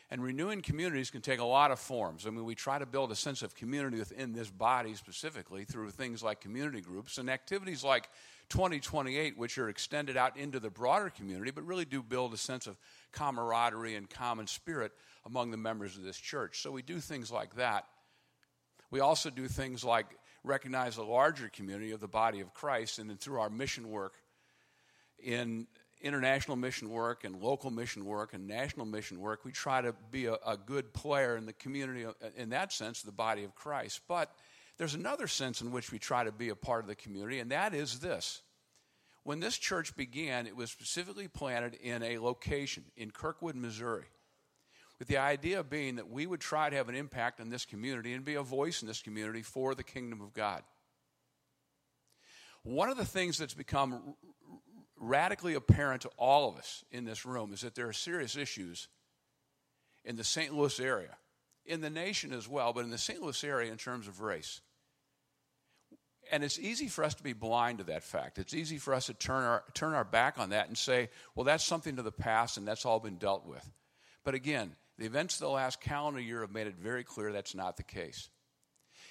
And 0.10 0.22
renewing 0.22 0.62
communities 0.62 1.10
can 1.10 1.22
take 1.22 1.40
a 1.40 1.46
lot 1.46 1.72
of 1.72 1.80
forms. 1.80 2.28
I 2.28 2.32
mean, 2.32 2.44
we 2.44 2.56
try 2.56 2.80
to 2.80 2.86
build 2.86 3.12
a 3.12 3.16
sense 3.16 3.44
of 3.44 3.56
community 3.56 3.98
within 3.98 4.34
this 4.34 4.50
body 4.50 4.94
specifically 4.96 5.64
through 5.64 5.92
things 5.92 6.22
like 6.22 6.42
community 6.42 6.82
groups 6.82 7.18
and 7.18 7.30
activities 7.30 7.82
like 7.82 8.10
2028, 8.52 9.38
which 9.38 9.58
are 9.58 9.70
extended 9.70 10.18
out 10.18 10.36
into 10.36 10.60
the 10.60 10.70
broader 10.70 11.10
community, 11.10 11.52
but 11.52 11.66
really 11.66 11.86
do 11.86 12.04
build 12.04 12.34
a 12.34 12.38
sense 12.38 12.68
of 12.68 12.78
camaraderie 13.14 13.96
and 13.96 14.10
common 14.10 14.46
spirit 14.46 14.92
among 15.26 15.52
the 15.52 15.58
members 15.58 15.96
of 15.96 16.04
this 16.04 16.18
church. 16.18 16.62
So 16.62 16.70
we 16.70 16.82
do 16.82 17.00
things 17.00 17.32
like 17.32 17.56
that. 17.56 17.86
We 18.92 19.00
also 19.00 19.30
do 19.30 19.48
things 19.48 19.86
like 19.86 20.08
recognize 20.44 20.98
the 20.98 21.04
larger 21.04 21.48
community 21.48 21.92
of 21.92 22.02
the 22.02 22.10
body 22.10 22.42
of 22.42 22.54
Christ, 22.54 23.00
and 23.00 23.10
then 23.10 23.16
through 23.16 23.40
our 23.40 23.50
mission 23.50 23.90
work 23.90 24.16
in 25.24 25.66
international 26.02 26.58
mission 26.58 26.90
work 26.90 27.24
and 27.24 27.42
local 27.42 27.72
mission 27.72 28.04
work 28.04 28.34
and 28.34 28.48
national 28.48 28.86
mission 28.86 29.22
work, 29.22 29.46
we 29.46 29.52
try 29.54 29.82
to 29.82 29.96
be 30.12 30.26
a, 30.26 30.34
a, 30.46 30.58
good 30.58 30.92
player 30.94 31.38
in 31.38 31.46
the 31.46 31.54
community, 31.54 32.06
uh, 32.06 32.12
in 32.36 32.50
that 32.50 32.74
sense, 32.74 33.02
the 33.02 33.12
body 33.12 33.46
of 33.46 33.56
Christ. 33.56 34.02
But 34.10 34.34
there's 34.78 34.94
another 34.96 35.28
sense 35.28 35.62
in 35.62 35.72
which 35.72 35.92
we 35.92 36.00
try 36.00 36.24
to 36.24 36.32
be 36.32 36.50
a 36.50 36.56
part 36.56 36.84
of 36.84 36.88
the 36.88 36.96
community, 36.96 37.40
and 37.40 37.52
that 37.52 37.74
is 37.74 38.00
this. 38.00 38.42
When 39.24 39.40
this 39.40 39.58
church 39.58 39.96
began, 39.96 40.48
it 40.48 40.56
was 40.56 40.72
specifically 40.72 41.28
planted 41.28 41.76
in 41.76 42.02
a 42.02 42.18
location 42.18 42.86
in 42.96 43.12
Kirkwood, 43.12 43.56
Missouri, 43.56 44.08
with 44.98 45.08
the 45.08 45.18
idea 45.18 45.64
being 45.64 45.98
that 45.98 46.10
we 46.10 46.26
would 46.26 46.40
try 46.40 46.70
to 46.70 46.76
have 46.76 46.90
an 46.90 46.96
impact 46.96 47.40
on 47.40 47.50
this 47.50 47.66
community 47.66 48.14
and 48.14 48.26
be 48.26 48.36
a 48.36 48.42
voice 48.42 48.82
in 48.82 48.88
this 48.88 49.02
community 49.02 49.44
for 49.44 49.76
the 49.76 49.84
kingdom 49.84 50.22
of 50.22 50.34
God. 50.34 50.64
One 52.64 52.90
of 52.90 52.98
the 52.98 53.06
things 53.06 53.38
that's 53.38 53.54
become 53.54 54.16
radically 54.98 55.56
apparent 55.56 56.04
to 56.04 56.10
all 56.18 56.50
of 56.50 56.58
us 56.58 56.84
in 56.92 57.06
this 57.06 57.26
room 57.26 57.54
is 57.54 57.62
that 57.62 57.76
there 57.76 57.88
are 57.88 57.94
serious 57.94 58.36
issues 58.36 58.88
in 60.06 60.16
the 60.16 60.24
St. 60.24 60.54
Louis 60.54 60.80
area, 60.80 61.16
in 61.72 61.80
the 61.80 61.90
nation 61.90 62.34
as 62.34 62.50
well, 62.50 62.74
but 62.74 62.84
in 62.84 62.92
the 62.92 62.98
St. 62.98 63.22
Louis 63.22 63.44
area 63.46 63.72
in 63.72 63.78
terms 63.78 64.08
of 64.08 64.20
race. 64.20 64.60
And 66.30 66.44
it's 66.44 66.60
easy 66.60 66.88
for 66.88 67.04
us 67.04 67.16
to 67.16 67.24
be 67.24 67.34
blind 67.34 67.78
to 67.78 67.86
that 67.86 68.04
fact. 68.04 68.38
It's 68.38 68.54
easy 68.54 68.78
for 68.78 68.94
us 68.94 69.06
to 69.06 69.14
turn 69.14 69.44
our, 69.44 69.64
turn 69.74 69.94
our 69.94 70.04
back 70.04 70.38
on 70.38 70.50
that 70.50 70.68
and 70.68 70.78
say, 70.78 71.10
well, 71.34 71.46
that's 71.46 71.64
something 71.64 71.96
to 71.96 72.02
the 72.02 72.12
past 72.12 72.58
and 72.58 72.68
that's 72.68 72.86
all 72.86 73.00
been 73.00 73.16
dealt 73.16 73.46
with. 73.46 73.68
But 74.24 74.36
again, 74.36 74.76
the 74.98 75.06
events 75.06 75.36
of 75.36 75.42
the 75.42 75.50
last 75.50 75.82
calendar 75.82 76.20
year 76.20 76.42
have 76.42 76.52
made 76.52 76.68
it 76.68 76.76
very 76.76 77.04
clear 77.04 77.32
that's 77.32 77.56
not 77.56 77.78
the 77.78 77.84
case. 77.84 78.30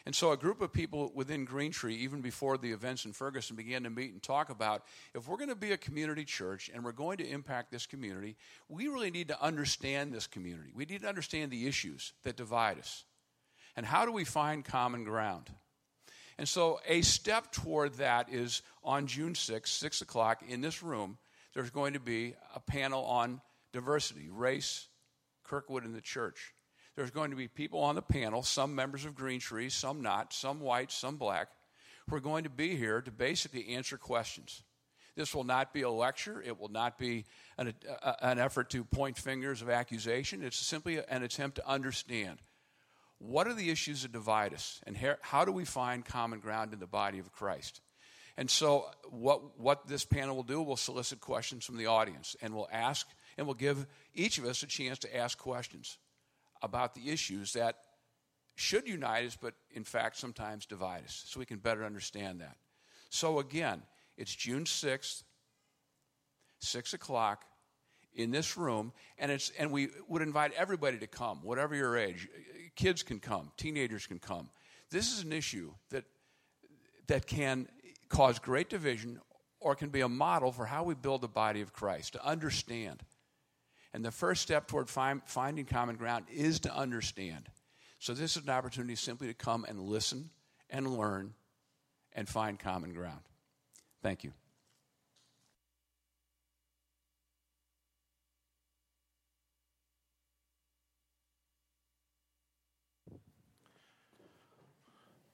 And 0.06 0.14
so 0.14 0.32
a 0.32 0.36
group 0.36 0.60
of 0.60 0.72
people 0.72 1.12
within 1.14 1.44
Green 1.44 1.72
Tree, 1.72 1.94
even 1.96 2.22
before 2.22 2.56
the 2.56 2.72
events 2.72 3.04
in 3.04 3.12
Ferguson, 3.12 3.54
began 3.54 3.82
to 3.84 3.90
meet 3.90 4.12
and 4.12 4.22
talk 4.22 4.48
about 4.48 4.84
if 5.14 5.28
we're 5.28 5.36
going 5.36 5.50
to 5.50 5.56
be 5.56 5.72
a 5.72 5.76
community 5.76 6.24
church 6.24 6.70
and 6.72 6.82
we're 6.82 6.92
going 6.92 7.18
to 7.18 7.28
impact 7.28 7.70
this 7.70 7.86
community, 7.86 8.36
we 8.68 8.88
really 8.88 9.10
need 9.10 9.28
to 9.28 9.42
understand 9.42 10.12
this 10.12 10.26
community. 10.26 10.70
We 10.74 10.86
need 10.86 11.02
to 11.02 11.08
understand 11.08 11.50
the 11.50 11.66
issues 11.66 12.12
that 12.24 12.36
divide 12.36 12.78
us. 12.78 13.04
And 13.76 13.84
how 13.84 14.04
do 14.06 14.12
we 14.12 14.24
find 14.24 14.64
common 14.64 15.04
ground? 15.04 15.50
And 16.38 16.48
so 16.48 16.80
a 16.88 17.02
step 17.02 17.52
toward 17.52 17.94
that 17.94 18.32
is 18.32 18.62
on 18.82 19.06
June 19.06 19.34
6th, 19.34 19.68
6 19.68 20.00
o'clock, 20.00 20.42
in 20.48 20.62
this 20.62 20.82
room, 20.82 21.18
there's 21.52 21.70
going 21.70 21.92
to 21.92 22.00
be 22.00 22.34
a 22.54 22.60
panel 22.60 23.04
on 23.04 23.42
diversity, 23.72 24.28
race, 24.30 24.88
Kirkwood, 25.44 25.84
and 25.84 25.94
the 25.94 26.00
church. 26.00 26.54
There's 26.96 27.10
going 27.10 27.30
to 27.30 27.36
be 27.36 27.48
people 27.48 27.80
on 27.80 27.94
the 27.94 28.02
panel, 28.02 28.42
some 28.42 28.74
members 28.74 29.04
of 29.04 29.14
Green 29.14 29.40
Tree, 29.40 29.68
some 29.68 30.02
not, 30.02 30.32
some 30.32 30.60
white, 30.60 30.90
some 30.90 31.16
black, 31.16 31.48
who 32.08 32.16
are 32.16 32.20
going 32.20 32.44
to 32.44 32.50
be 32.50 32.76
here 32.76 33.00
to 33.00 33.10
basically 33.10 33.68
answer 33.68 33.96
questions. 33.96 34.62
This 35.16 35.34
will 35.34 35.44
not 35.44 35.72
be 35.72 35.82
a 35.82 35.90
lecture. 35.90 36.42
It 36.42 36.58
will 36.58 36.68
not 36.68 36.98
be 36.98 37.24
an, 37.58 37.74
uh, 38.02 38.12
an 38.22 38.38
effort 38.38 38.70
to 38.70 38.84
point 38.84 39.18
fingers 39.18 39.62
of 39.62 39.68
accusation. 39.68 40.42
It's 40.42 40.58
simply 40.58 40.98
an 40.98 41.22
attempt 41.22 41.56
to 41.56 41.68
understand 41.68 42.38
what 43.18 43.46
are 43.46 43.54
the 43.54 43.70
issues 43.70 44.02
that 44.02 44.12
divide 44.12 44.54
us 44.54 44.80
and 44.86 44.96
how 45.20 45.44
do 45.44 45.52
we 45.52 45.64
find 45.64 46.04
common 46.04 46.40
ground 46.40 46.72
in 46.72 46.80
the 46.80 46.86
body 46.86 47.18
of 47.18 47.32
Christ. 47.32 47.80
And 48.36 48.48
so, 48.48 48.86
what, 49.10 49.60
what 49.60 49.86
this 49.86 50.06
panel 50.06 50.36
will 50.36 50.42
do, 50.42 50.62
we'll 50.62 50.76
solicit 50.76 51.20
questions 51.20 51.66
from 51.66 51.76
the 51.76 51.86
audience 51.86 52.34
and 52.40 52.54
we'll 52.54 52.68
ask 52.72 53.06
and 53.36 53.46
we'll 53.46 53.54
give 53.54 53.86
each 54.14 54.38
of 54.38 54.46
us 54.46 54.62
a 54.62 54.66
chance 54.66 54.98
to 55.00 55.14
ask 55.14 55.36
questions 55.36 55.98
about 56.62 56.94
the 56.94 57.10
issues 57.10 57.52
that 57.54 57.76
should 58.56 58.86
unite 58.86 59.26
us, 59.26 59.38
but 59.40 59.54
in 59.70 59.84
fact 59.84 60.16
sometimes 60.16 60.66
divide 60.66 61.04
us, 61.04 61.24
so 61.26 61.40
we 61.40 61.46
can 61.46 61.58
better 61.58 61.84
understand 61.84 62.40
that. 62.40 62.56
So 63.08 63.38
again, 63.38 63.82
it's 64.16 64.34
June 64.34 64.64
6th, 64.64 65.22
6 66.60 66.94
o'clock 66.94 67.44
in 68.14 68.30
this 68.30 68.56
room, 68.56 68.92
and, 69.18 69.30
it's, 69.30 69.50
and 69.58 69.70
we 69.70 69.88
would 70.08 70.22
invite 70.22 70.52
everybody 70.56 70.98
to 70.98 71.06
come, 71.06 71.38
whatever 71.42 71.74
your 71.74 71.96
age. 71.96 72.28
Kids 72.76 73.02
can 73.02 73.18
come, 73.18 73.50
teenagers 73.56 74.06
can 74.06 74.18
come. 74.18 74.50
This 74.90 75.12
is 75.12 75.24
an 75.24 75.32
issue 75.32 75.72
that, 75.90 76.04
that 77.06 77.26
can 77.26 77.68
cause 78.08 78.38
great 78.38 78.68
division 78.68 79.20
or 79.60 79.74
can 79.74 79.90
be 79.90 80.00
a 80.00 80.08
model 80.08 80.52
for 80.52 80.66
how 80.66 80.82
we 80.82 80.94
build 80.94 81.20
the 81.20 81.28
body 81.28 81.60
of 81.60 81.72
Christ, 81.72 82.14
to 82.14 82.24
understand 82.24 83.02
and 83.92 84.04
the 84.04 84.10
first 84.10 84.42
step 84.42 84.68
toward 84.68 84.88
find, 84.88 85.22
finding 85.24 85.64
common 85.64 85.96
ground 85.96 86.26
is 86.32 86.60
to 86.60 86.74
understand. 86.74 87.48
So, 87.98 88.14
this 88.14 88.36
is 88.36 88.44
an 88.44 88.50
opportunity 88.50 88.94
simply 88.94 89.26
to 89.28 89.34
come 89.34 89.66
and 89.68 89.80
listen 89.80 90.30
and 90.70 90.96
learn 90.96 91.34
and 92.14 92.28
find 92.28 92.58
common 92.58 92.92
ground. 92.92 93.20
Thank 94.02 94.24
you. 94.24 94.32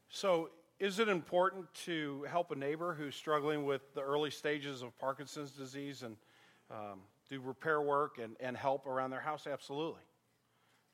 So, 0.09 0.49
is 0.81 0.99
it 0.99 1.09
important 1.09 1.73
to 1.85 2.25
help 2.31 2.51
a 2.51 2.55
neighbor 2.55 2.95
who's 2.95 3.15
struggling 3.15 3.67
with 3.67 3.95
the 3.95 4.01
early 4.01 4.31
stages 4.31 4.81
of 4.81 4.99
Parkinson's 4.99 5.51
disease 5.51 6.03
and 6.03 6.17
um, 6.71 7.01
do 7.29 7.41
repair 7.41 7.81
work 7.81 8.19
and, 8.23 8.37
and 8.41 8.57
help 8.57 8.87
around 8.87 9.11
their 9.11 9.21
house? 9.21 9.47
Absolutely. 9.47 10.03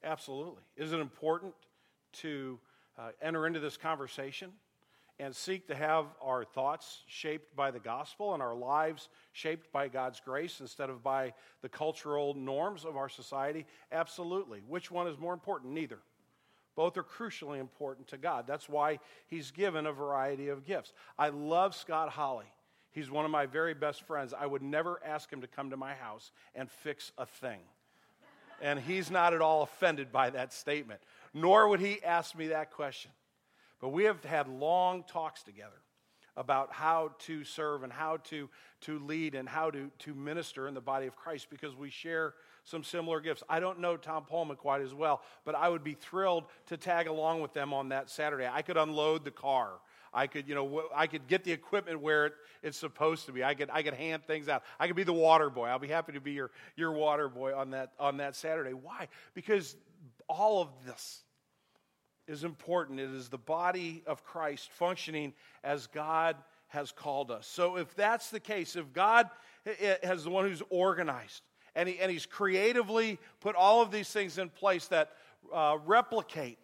Absolutely. 0.05 0.62
Is 0.77 0.92
it 0.92 1.01
important 1.01 1.55
to 2.14 2.59
uh, 2.99 3.11
enter 3.21 3.47
into 3.47 3.61
this 3.61 3.77
conversation 3.77 4.51
and 5.18 5.35
seek 5.35 5.68
to 5.68 5.75
have 5.75 6.07
our 6.21 6.45
thoughts 6.45 7.03
shaped 7.07 7.55
by 7.55 7.71
the 7.71 7.79
gospel 7.79 8.35
and 8.35 8.42
our 8.42 8.55
lives 8.55 9.09
shaped 9.33 9.71
by 9.73 9.88
God's 9.88 10.21
grace 10.21 10.61
instead 10.61 10.90
of 10.90 11.03
by 11.03 11.33
the 11.61 11.68
cultural 11.68 12.35
norms 12.35 12.85
of 12.85 12.97
our 12.97 13.09
society? 13.09 13.66
Absolutely. 13.92 14.61
Which 14.66 14.90
one 14.90 15.07
is 15.07 15.18
more 15.18 15.35
important? 15.35 15.73
Neither. 15.73 15.99
Both 16.75 16.97
are 16.97 17.05
crucially 17.05 17.61
important 17.61 18.09
to 18.09 18.16
God. 18.16 18.47
That's 18.47 18.68
why 18.68 18.99
He's 19.29 19.51
given 19.51 19.87
a 19.87 19.92
variety 19.92 20.49
of 20.49 20.64
gifts. 20.64 20.92
I 21.18 21.29
love 21.29 21.75
Scott 21.75 22.09
Holly. 22.09 22.47
He's 22.92 23.11
one 23.11 23.24
of 23.24 23.31
my 23.31 23.46
very 23.46 23.74
best 23.74 24.02
friends. 24.02 24.35
I 24.38 24.46
would 24.46 24.62
never 24.62 25.00
ask 25.05 25.33
him 25.33 25.40
to 25.40 25.46
come 25.46 25.70
to 25.70 25.76
my 25.76 25.94
house 25.94 26.31
and 26.55 26.70
fix 26.70 27.11
a 27.18 27.26
thing. 27.26 27.61
And 28.61 28.78
he's 28.78 29.11
not 29.11 29.35
at 29.35 29.40
all 29.40 29.62
offended 29.62 30.12
by 30.12 30.31
that 30.31 30.52
statement, 30.52 31.00
nor 31.35 31.68
would 31.68 31.81
he 31.81 32.02
ask 32.05 32.37
me 32.37 32.48
that 32.48 32.70
question. 32.70 33.11
But 33.81 33.88
we 33.88 34.05
have 34.05 34.22
had 34.24 34.46
long 34.46 35.02
talks 35.02 35.42
together 35.42 35.72
about 36.37 36.72
how 36.72 37.12
to 37.18 37.44
serve 37.44 37.83
and 37.83 37.92
how 37.92 38.18
to, 38.18 38.48
to 38.83 38.98
lead 39.00 39.35
and 39.35 39.48
how 39.48 39.70
to, 39.70 39.90
to 39.98 40.14
minister 40.14 40.68
in 40.68 40.74
the 40.74 40.81
body 40.81 41.07
of 41.07 41.16
Christ 41.16 41.48
because 41.50 41.74
we 41.74 41.90
share 41.90 42.35
some 42.64 42.85
similar 42.85 43.20
gifts. 43.20 43.42
I 43.48 43.61
don't 43.61 43.81
know 43.81 43.96
Tom 43.96 44.24
Pullman 44.24 44.57
quite 44.57 44.83
as 44.83 44.94
well, 44.94 45.22
but 45.44 45.55
I 45.55 45.68
would 45.68 45.83
be 45.83 45.94
thrilled 45.94 46.44
to 46.66 46.76
tag 46.76 47.07
along 47.07 47.42
with 47.42 47.52
them 47.52 47.74
on 47.74 47.88
that 47.90 48.09
Saturday. 48.09 48.48
I 48.50 48.62
could 48.62 48.76
unload 48.76 49.24
the 49.24 49.31
car 49.31 49.72
I 50.14 50.27
could, 50.27 50.48
you 50.48 50.55
know, 50.55 50.85
I 50.94 51.07
could 51.07 51.27
get 51.27 51.44
the 51.44 51.53
equipment 51.53 52.01
where 52.01 52.27
it, 52.27 52.33
it's 52.62 52.77
supposed 52.77 53.27
to 53.27 53.33
be. 53.33 53.42
I 53.42 53.55
could, 53.55 53.70
I 53.70 53.83
could 53.83 53.94
hand 53.94 54.25
things 54.27 54.48
out. 54.48 54.62
I 54.79 54.87
could 54.87 54.96
be 54.96 55.05
the 55.05 55.12
water 55.12 55.48
boy. 55.48 55.66
I'll 55.66 55.79
be 55.79 55.88
happy 55.88 56.12
to 56.12 56.20
be 56.20 56.33
your, 56.33 56.51
your 56.77 56.92
water 56.92 57.29
boy 57.29 57.57
on 57.57 57.70
that, 57.70 57.92
on 57.98 58.18
that 58.18 58.37
Saturday. 58.37 58.75
Why? 58.75 59.09
Because 59.35 59.77
all 60.29 60.61
of 60.61 60.68
this 60.87 61.22
is 62.27 62.44
important. 62.44 63.01
It 63.01 63.11
is 63.11 63.29
the 63.29 63.38
body 63.38 64.03
of 64.07 64.25
Christ 64.25 64.70
functioning 64.72 65.33
as 65.64 65.87
God 65.87 66.37
has 66.68 66.92
called 66.92 67.31
us. 67.31 67.46
So, 67.46 67.77
if 67.77 67.94
that's 67.94 68.31
the 68.31 68.40
case, 68.40 68.77
if 68.77 68.92
God 68.92 69.29
has 70.03 70.25
the 70.25 70.31
one 70.31 70.46
who's 70.46 70.62
organized 70.70 71.42
and, 71.75 71.88
he, 71.88 71.98
and 71.98 72.11
He's 72.11 72.27
creatively 72.27 73.18
put 73.40 73.55
all 73.55 73.83
of 73.83 73.90
these 73.90 74.11
things 74.11 74.38
in 74.38 74.48
place 74.48 74.87
that 74.88 75.11
uh, 75.53 75.79
replicate 75.85 76.59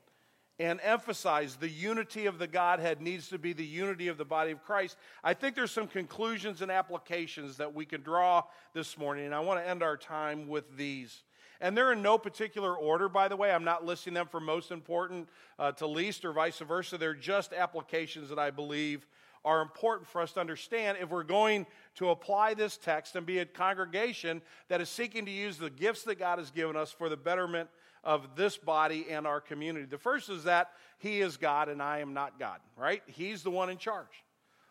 and 0.59 0.81
emphasize 0.83 1.57
the 1.57 1.68
unity 1.68 2.27
of 2.27 2.38
the 2.38 2.47
Godhead 2.47 3.01
needs 3.01 3.29
to 3.29 3.38
be 3.38 3.53
the 3.53 3.64
unity 3.64 4.09
of 4.09 4.18
the 4.18 4.25
body 4.25 4.51
of 4.51 4.64
Christ. 4.64 4.97
I 5.23 5.35
think 5.35 5.55
there's 5.55 5.71
some 5.71 5.87
conclusions 5.87 6.62
and 6.62 6.71
applications 6.71 7.57
that 7.59 7.75
we 7.75 7.85
can 7.85 8.03
draw 8.03 8.42
this 8.75 8.99
morning, 8.99 9.27
and 9.27 9.35
I 9.35 9.40
want 9.40 9.61
to 9.61 9.68
end 9.68 9.83
our 9.83 9.97
time 9.97 10.49
with 10.49 10.77
these. 10.77 11.23
And 11.61 11.77
they're 11.77 11.92
in 11.92 12.03
no 12.03 12.18
particular 12.18 12.75
order, 12.75 13.09
by 13.09 13.29
the 13.29 13.37
way. 13.37 13.51
I'm 13.53 13.64
not 13.64 13.85
listing 13.85 14.14
them 14.14 14.27
from 14.27 14.44
most 14.44 14.71
important 14.71 15.29
uh, 15.59 15.73
to 15.73 15.87
least 15.87 16.25
or 16.25 16.33
vice 16.33 16.59
versa. 16.59 16.99
They're 16.99 17.14
just 17.14 17.53
applications 17.53 18.29
that 18.29 18.38
I 18.38 18.51
believe 18.51 19.07
are 19.44 19.62
important 19.62 20.09
for 20.09 20.21
us 20.21 20.33
to 20.33 20.40
understand 20.40 20.99
if 21.01 21.11
we're 21.11 21.23
going 21.23 21.66
to 21.94 22.11
apply 22.11 22.55
this 22.55 22.77
text 22.77 23.16
and 23.16 23.25
be 23.25 23.38
a 23.38 23.47
congregation 23.47 24.42
that 24.68 24.81
is 24.81 24.88
seeking 24.88 25.25
to 25.25 25.31
use 25.31 25.57
the 25.57 25.71
gifts 25.71 26.03
that 26.03 26.18
God 26.18 26.38
has 26.38 26.51
given 26.51 26.77
us 26.77 26.92
for 26.92 27.09
the 27.09 27.16
betterment 27.16 27.68
of 28.05 28.37
this 28.37 28.57
body 28.57 29.07
and 29.11 29.27
our 29.27 29.41
community. 29.41 29.87
The 29.87 29.99
first 29.99 30.29
is 30.31 30.45
that 30.45 30.71
He 30.99 31.21
is 31.21 31.37
God 31.37 31.69
and 31.69 31.83
I 31.83 31.99
am 31.99 32.15
not 32.15 32.39
God, 32.39 32.59
right? 32.77 33.03
He's 33.07 33.43
the 33.43 33.51
one 33.51 33.71
in 33.71 33.79
charge. 33.79 34.25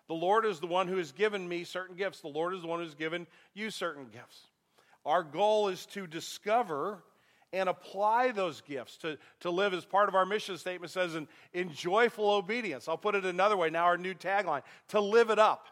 The 0.08 0.14
Lord 0.14 0.46
is 0.46 0.60
the 0.60 0.68
one 0.68 0.88
who 0.88 0.98
has 0.98 1.12
given 1.12 1.48
me 1.48 1.64
certain 1.64 1.96
gifts. 1.96 2.22
The 2.22 2.30
Lord 2.30 2.54
is 2.54 2.62
the 2.62 2.68
one 2.68 2.80
who's 2.80 2.96
given 2.96 3.28
you 3.54 3.70
certain 3.70 4.06
gifts. 4.06 4.42
Our 5.06 5.24
goal 5.24 5.68
is 5.68 5.86
to 5.88 6.08
discover 6.08 7.04
and 7.54 7.70
apply 7.70 8.32
those 8.32 8.62
gifts 8.62 8.98
to, 8.98 9.18
to 9.42 9.50
live 9.50 9.74
as 9.74 9.86
part 9.86 10.10
of 10.10 10.16
our 10.16 10.26
mission 10.26 10.58
statement 10.58 10.92
says 10.92 11.16
in, 11.16 11.28
in 11.54 11.72
joyful 11.72 12.30
obedience. 12.30 12.88
I'll 12.88 12.98
put 12.98 13.16
it 13.16 13.26
another 13.26 13.56
way 13.56 13.70
now, 13.70 13.86
our 13.86 13.98
new 13.98 14.14
tagline 14.14 14.64
to 14.90 15.00
live 15.00 15.30
it 15.30 15.40
up. 15.40 15.68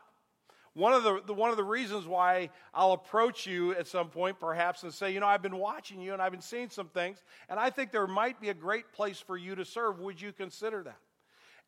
One 0.75 0.91
of 0.91 1.03
the, 1.03 1.21
the, 1.25 1.33
one 1.33 1.51
of 1.51 1.57
the 1.57 1.63
reasons 1.63 2.05
why 2.05 2.49
I'll 2.73 2.91
approach 2.91 3.47
you 3.47 3.71
at 3.75 3.87
some 3.87 4.09
point, 4.09 4.41
perhaps, 4.41 4.83
and 4.83 4.93
say, 4.93 5.13
you 5.13 5.21
know, 5.21 5.25
I've 5.25 5.41
been 5.41 5.57
watching 5.57 6.01
you 6.01 6.11
and 6.11 6.21
I've 6.21 6.33
been 6.33 6.41
seeing 6.41 6.69
some 6.69 6.89
things, 6.89 7.23
and 7.47 7.57
I 7.57 7.69
think 7.69 7.91
there 7.91 8.07
might 8.07 8.41
be 8.41 8.49
a 8.49 8.53
great 8.53 8.91
place 8.91 9.17
for 9.17 9.37
you 9.37 9.55
to 9.55 9.63
serve. 9.63 10.01
Would 10.01 10.19
you 10.19 10.33
consider 10.33 10.83
that? 10.83 10.99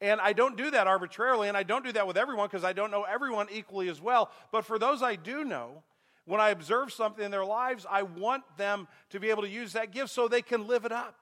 And 0.02 0.20
I 0.20 0.34
don't 0.34 0.58
do 0.58 0.70
that 0.72 0.88
arbitrarily, 0.88 1.48
and 1.48 1.56
I 1.56 1.64
don't 1.64 1.86
do 1.86 1.94
that 1.94 2.06
with 2.06 2.18
everyone 2.18 2.48
because 2.48 2.66
I 2.66 2.74
don't 2.74 2.92
know 2.92 3.04
everyone 3.04 3.48
equally 3.50 3.88
as 3.88 4.02
well. 4.02 4.30
But 4.52 4.66
for 4.66 4.78
those 4.78 5.02
I 5.02 5.16
do 5.16 5.46
know, 5.46 5.84
when 6.26 6.42
I 6.42 6.50
observe 6.50 6.92
something 6.92 7.24
in 7.24 7.32
their 7.32 7.46
lives, 7.46 7.86
I 7.90 8.04
want 8.04 8.44
them 8.58 8.90
to 9.12 9.22
be 9.22 9.30
able 9.30 9.44
to 9.44 9.50
use 9.50 9.72
that 9.74 9.92
gift 9.92 10.10
so 10.10 10.28
they 10.28 10.42
can 10.42 10.68
live 10.68 10.84
it 10.84 10.92
up. 10.92 11.16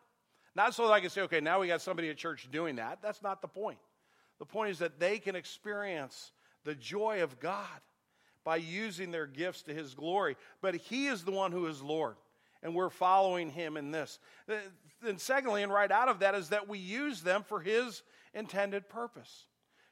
Not 0.56 0.74
so 0.74 0.88
that 0.88 0.94
I 0.94 1.02
can 1.02 1.12
say, 1.12 1.22
okay, 1.22 1.40
now 1.40 1.60
we 1.60 1.68
got 1.68 1.82
somebody 1.82 2.10
at 2.10 2.18
church 2.18 2.48
doing 2.52 2.78
that. 2.78 2.98
That's 3.04 3.22
not 3.22 3.44
the 3.44 3.48
point. 3.48 3.78
The 4.40 4.46
point 4.46 4.72
is 4.72 4.80
that 4.80 5.00
they 5.00 5.20
can 5.20 5.36
experience 5.36 6.32
the 6.66 6.76
joy 6.76 7.24
of 7.24 7.40
God 7.40 7.80
by 8.44 8.58
using 8.58 9.12
their 9.12 9.26
gifts 9.26 9.64
to 9.64 9.74
His 9.74 9.94
glory. 9.94 10.36
But 10.62 10.76
He 10.76 11.08
is 11.08 11.24
the 11.24 11.32
one 11.32 11.54
who 11.54 11.68
is 11.68 11.82
Lord, 11.82 12.16
and 12.62 12.76
we're 12.76 12.90
following 12.90 13.50
Him 13.50 13.78
in 13.78 13.92
this. 13.92 14.20
Then, 15.02 15.18
secondly, 15.18 15.64
and 15.64 15.72
right 15.72 15.92
out 15.92 16.10
of 16.10 16.20
that, 16.20 16.36
is 16.36 16.50
that 16.50 16.68
we 16.68 16.78
use 16.78 17.22
them 17.22 17.44
for 17.44 17.62
His 17.62 18.04
intended 18.34 18.90
purpose 18.90 19.46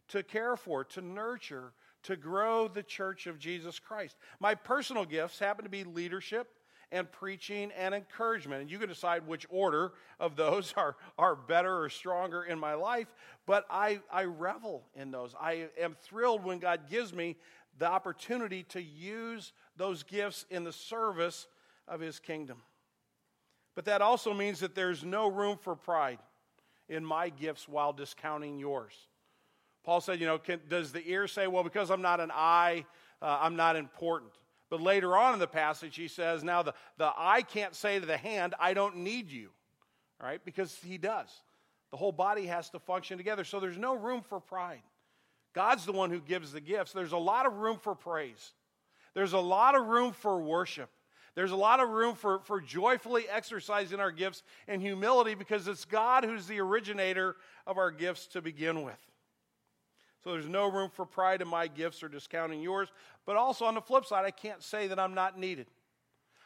to 0.10 0.22
care 0.22 0.58
for, 0.58 0.84
to 0.84 1.02
nurture, 1.02 1.72
to 2.04 2.18
grow 2.18 2.68
the 2.68 2.84
church 2.84 3.26
of 3.26 3.40
Jesus 3.40 3.80
Christ. 3.80 4.18
My 4.40 4.54
personal 4.54 5.06
gifts 5.06 5.40
happen 5.40 5.64
to 5.64 5.70
be 5.70 5.86
leadership 5.86 6.50
and 6.94 7.12
preaching 7.12 7.72
and 7.78 7.94
encouragement. 7.94 8.62
And 8.62 8.72
you 8.72 8.78
can 8.80 8.88
decide 8.88 9.28
which 9.28 9.46
order 9.50 9.92
of 10.20 10.38
those 10.38 10.74
are, 10.78 10.96
are 11.18 11.36
better 11.36 11.84
or 11.84 11.90
stronger 11.90 12.44
in 12.44 12.58
my 12.60 12.76
life, 12.76 13.14
but 13.46 13.66
I, 13.70 14.00
I 14.10 14.26
revel 14.26 14.86
in 14.96 15.12
those. 15.12 15.36
I 15.38 15.68
am 15.78 15.98
thrilled 16.04 16.46
when 16.46 16.60
God 16.60 16.82
gives 16.90 17.14
me 17.14 17.36
the 17.80 17.88
opportunity 17.90 18.64
to 18.70 18.82
use 18.82 19.52
those 19.76 20.04
gifts 20.04 20.46
in 20.52 20.64
the 20.64 20.72
service 20.72 21.48
of 21.88 22.00
His 22.00 22.20
kingdom. 22.20 22.60
But 23.76 23.86
that 23.86 24.04
also 24.04 24.34
means 24.34 24.60
that 24.60 24.76
there's 24.76 25.04
no 25.04 25.28
room 25.28 25.58
for 25.60 25.76
pride 25.76 26.20
in 26.88 27.04
my 27.04 27.30
gifts 27.30 27.68
while 27.68 27.92
discounting 27.92 28.60
yours. 28.60 28.94
Paul 29.84 30.00
said, 30.00 30.20
you 30.20 30.28
know, 30.28 30.38
can, 30.38 30.62
does 30.70 30.92
the 30.92 31.06
ear 31.10 31.28
say, 31.28 31.48
well, 31.48 31.64
because 31.64 31.90
I'm 31.90 32.04
not 32.04 32.20
an 32.20 32.32
eye, 32.32 32.86
uh, 33.22 33.40
I'm 33.42 33.56
not 33.56 33.76
important? 33.76 34.32
But 34.74 34.82
later 34.82 35.16
on 35.16 35.36
in 35.36 35.40
the 35.40 35.46
passage, 35.46 35.96
he 35.96 36.08
says, 36.08 36.44
now 36.44 36.64
the, 36.64 36.74
the 36.98 37.12
eye 37.16 37.44
can't 37.44 37.76
say 37.76 38.00
to 38.00 38.06
the 38.08 38.18
hand, 38.18 38.56
I 38.60 38.74
don't 38.74 38.98
need 38.98 39.30
you, 39.30 39.50
right? 40.20 40.44
Because 40.44 40.76
he 40.84 40.98
does. 40.98 41.30
The 41.92 41.98
whole 41.98 42.12
body 42.12 42.48
has 42.48 42.72
to 42.72 42.80
function 42.80 43.20
together. 43.20 43.44
So 43.44 43.60
there's 43.60 43.78
no 43.78 43.96
room 43.96 44.24
for 44.24 44.40
pride. 44.40 44.82
God's 45.54 45.86
the 45.86 45.92
one 45.92 46.10
who 46.10 46.20
gives 46.20 46.52
the 46.52 46.60
gifts. 46.60 46.92
There's 46.92 47.12
a 47.12 47.20
lot 47.20 47.46
of 47.46 47.58
room 47.58 47.78
for 47.78 47.94
praise, 47.94 48.54
there's 49.14 49.34
a 49.34 49.40
lot 49.40 49.76
of 49.76 49.86
room 49.86 50.12
for 50.12 50.42
worship. 50.42 50.90
There's 51.36 51.52
a 51.52 51.56
lot 51.56 51.80
of 51.80 51.90
room 51.90 52.16
for, 52.16 52.40
for 52.40 52.60
joyfully 52.60 53.26
exercising 53.30 54.00
our 54.00 54.12
gifts 54.12 54.42
in 54.68 54.82
humility 54.82 55.36
because 55.36 55.68
it's 55.68 55.86
God 55.86 56.24
who's 56.24 56.48
the 56.48 56.60
originator 56.60 57.36
of 57.68 57.78
our 57.78 57.92
gifts 57.92 58.26
to 58.28 58.42
begin 58.42 58.82
with. 58.82 58.98
So 60.24 60.32
there's 60.32 60.48
no 60.48 60.72
room 60.72 60.90
for 60.90 61.06
pride 61.06 61.42
in 61.42 61.48
my 61.48 61.68
gifts 61.68 62.02
or 62.02 62.08
discounting 62.08 62.62
yours. 62.62 62.90
But 63.26 63.36
also 63.36 63.66
on 63.66 63.76
the 63.76 63.82
flip 63.82 64.06
side, 64.06 64.24
I 64.26 64.32
can't 64.32 64.64
say 64.64 64.88
that 64.88 65.00
I'm 65.00 65.14
not 65.14 65.38
needed. 65.38 65.68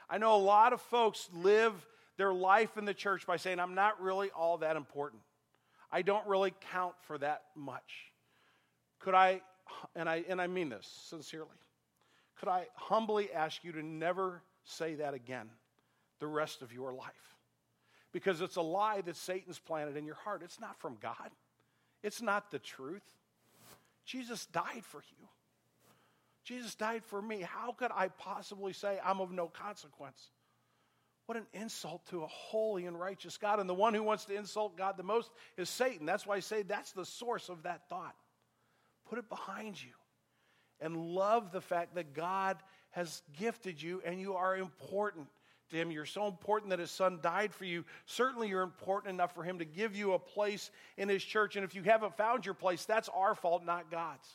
I 0.10 0.18
know 0.18 0.36
a 0.36 0.38
lot 0.38 0.74
of 0.74 0.82
folks 0.82 1.30
live 1.34 1.74
their 2.18 2.34
life 2.34 2.78
in 2.78 2.86
the 2.86 2.94
church 2.94 3.28
by 3.28 3.38
saying, 3.38 3.60
I'm 3.60 3.76
not 3.76 4.02
really 4.02 4.32
all 4.32 4.58
that 4.60 4.76
important. 4.76 5.22
I 5.92 6.02
don't 6.02 6.26
really 6.28 6.54
count 6.72 6.96
for 7.02 7.18
that 7.20 7.44
much. 7.56 8.12
Could 9.00 9.14
I, 9.14 9.42
and 9.96 10.10
I, 10.10 10.24
and 10.28 10.42
I 10.42 10.48
mean 10.48 10.70
this 10.70 10.88
sincerely, 11.10 11.50
could 12.40 12.50
I 12.50 12.66
humbly 12.76 13.32
ask 13.32 13.64
you 13.64 13.72
to 13.74 13.84
never 13.84 14.42
say 14.64 14.96
that 14.96 15.14
again 15.14 15.50
the 16.20 16.28
rest 16.28 16.62
of 16.64 16.74
your 16.74 16.94
life? 16.94 17.36
Because 18.12 18.42
it's 18.42 18.56
a 18.56 18.62
lie 18.62 19.02
that 19.02 19.16
Satan's 19.16 19.60
planted 19.60 19.98
in 19.98 20.06
your 20.06 20.16
heart. 20.16 20.42
It's 20.44 20.60
not 20.60 20.80
from 20.80 20.98
God, 21.00 21.30
it's 22.02 22.22
not 22.22 22.50
the 22.50 22.60
truth. 22.60 23.04
Jesus 24.08 24.46
died 24.48 24.84
for 24.84 25.04
you. 25.20 25.28
Jesus 26.46 26.76
died 26.76 27.04
for 27.04 27.22
me. 27.22 27.42
How 27.42 27.74
could 27.74 27.92
I 27.94 28.08
possibly 28.08 28.72
say 28.72 29.00
I'm 29.04 29.20
of 29.20 29.32
no 29.32 29.48
consequence? 29.48 30.30
What 31.26 31.38
an 31.38 31.46
insult 31.54 32.08
to 32.08 32.24
a 32.24 32.28
holy 32.28 32.86
and 32.86 32.98
righteous 32.98 33.38
God. 33.38 33.60
And 33.60 33.70
the 33.70 33.74
one 33.74 33.94
who 33.94 34.02
wants 34.02 34.24
to 34.26 34.36
insult 34.36 34.78
God 34.78 34.96
the 34.96 35.04
most 35.04 35.30
is 35.58 35.70
Satan. 35.70 36.06
That's 36.06 36.26
why 36.26 36.38
I 36.38 36.40
say 36.40 36.62
that's 36.62 36.94
the 36.94 37.06
source 37.06 37.50
of 37.50 37.64
that 37.64 37.90
thought. 37.90 38.16
Put 39.10 39.20
it 39.20 39.28
behind 39.28 39.82
you 39.82 39.92
and 40.80 40.96
love 40.96 41.52
the 41.52 41.60
fact 41.60 41.96
that 41.96 42.14
God 42.14 42.56
has 42.92 43.22
gifted 43.38 43.82
you 43.82 44.02
and 44.06 44.22
you 44.22 44.36
are 44.36 44.56
important 44.56 45.28
to 45.70 45.76
him. 45.76 45.92
You're 45.92 46.06
so 46.06 46.28
important 46.28 46.70
that 46.72 46.80
his 46.80 46.92
son 46.92 47.20
died 47.22 47.54
for 47.54 47.66
you. 47.66 47.86
Certainly, 48.06 48.50
you're 48.50 48.62
important 48.62 49.14
enough 49.14 49.34
for 49.34 49.44
him 49.44 49.60
to 49.60 49.66
give 49.66 49.96
you 49.96 50.14
a 50.14 50.20
place 50.20 50.72
in 50.98 51.10
his 51.10 51.24
church. 51.24 51.56
And 51.56 51.64
if 51.64 51.76
you 51.76 51.84
haven't 51.84 52.16
found 52.18 52.46
your 52.46 52.54
place, 52.54 52.86
that's 52.86 53.10
our 53.10 53.36
fault, 53.36 53.66
not 53.66 53.92
God's. 53.92 54.28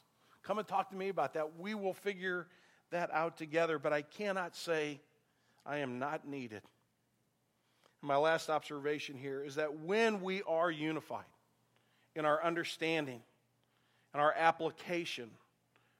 Come 0.43 0.59
and 0.59 0.67
talk 0.67 0.91
to 0.91 0.97
me 0.97 1.09
about 1.09 1.35
that. 1.35 1.59
We 1.59 1.75
will 1.75 1.95
figure 1.95 2.49
that 2.91 3.11
out 3.13 3.37
together. 3.37 3.79
But 3.79 3.93
I 3.93 4.03
cannot 4.03 4.57
say 4.57 5.01
I 5.65 5.79
am 5.79 5.99
not 5.99 6.27
needed. 6.27 6.63
my 8.01 8.17
last 8.17 8.51
observation 8.51 9.17
here 9.17 9.45
is 9.45 9.55
that 9.55 9.79
when 9.81 10.23
we 10.23 10.43
are 10.43 10.71
unified 10.71 11.25
in 12.17 12.25
our 12.25 12.43
understanding 12.45 13.23
and 14.13 14.21
our 14.21 14.33
application 14.33 15.31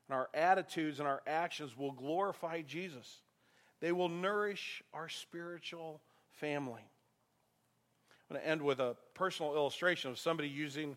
and 0.09 0.17
our 0.19 0.29
attitudes 0.35 0.99
and 0.99 1.09
our 1.09 1.23
actions 1.27 1.77
will 1.77 1.93
glorify 1.93 2.63
Jesus. 2.63 3.21
They 3.83 3.91
will 3.91 4.09
nourish 4.09 4.81
our 4.95 5.09
spiritual 5.09 6.01
family. 6.31 6.83
I'm 8.31 8.37
going 8.37 8.41
to 8.41 8.49
end 8.49 8.63
with 8.63 8.79
a 8.79 8.97
personal 9.13 9.57
illustration 9.57 10.13
of 10.13 10.21
somebody 10.21 10.49
using 10.49 10.97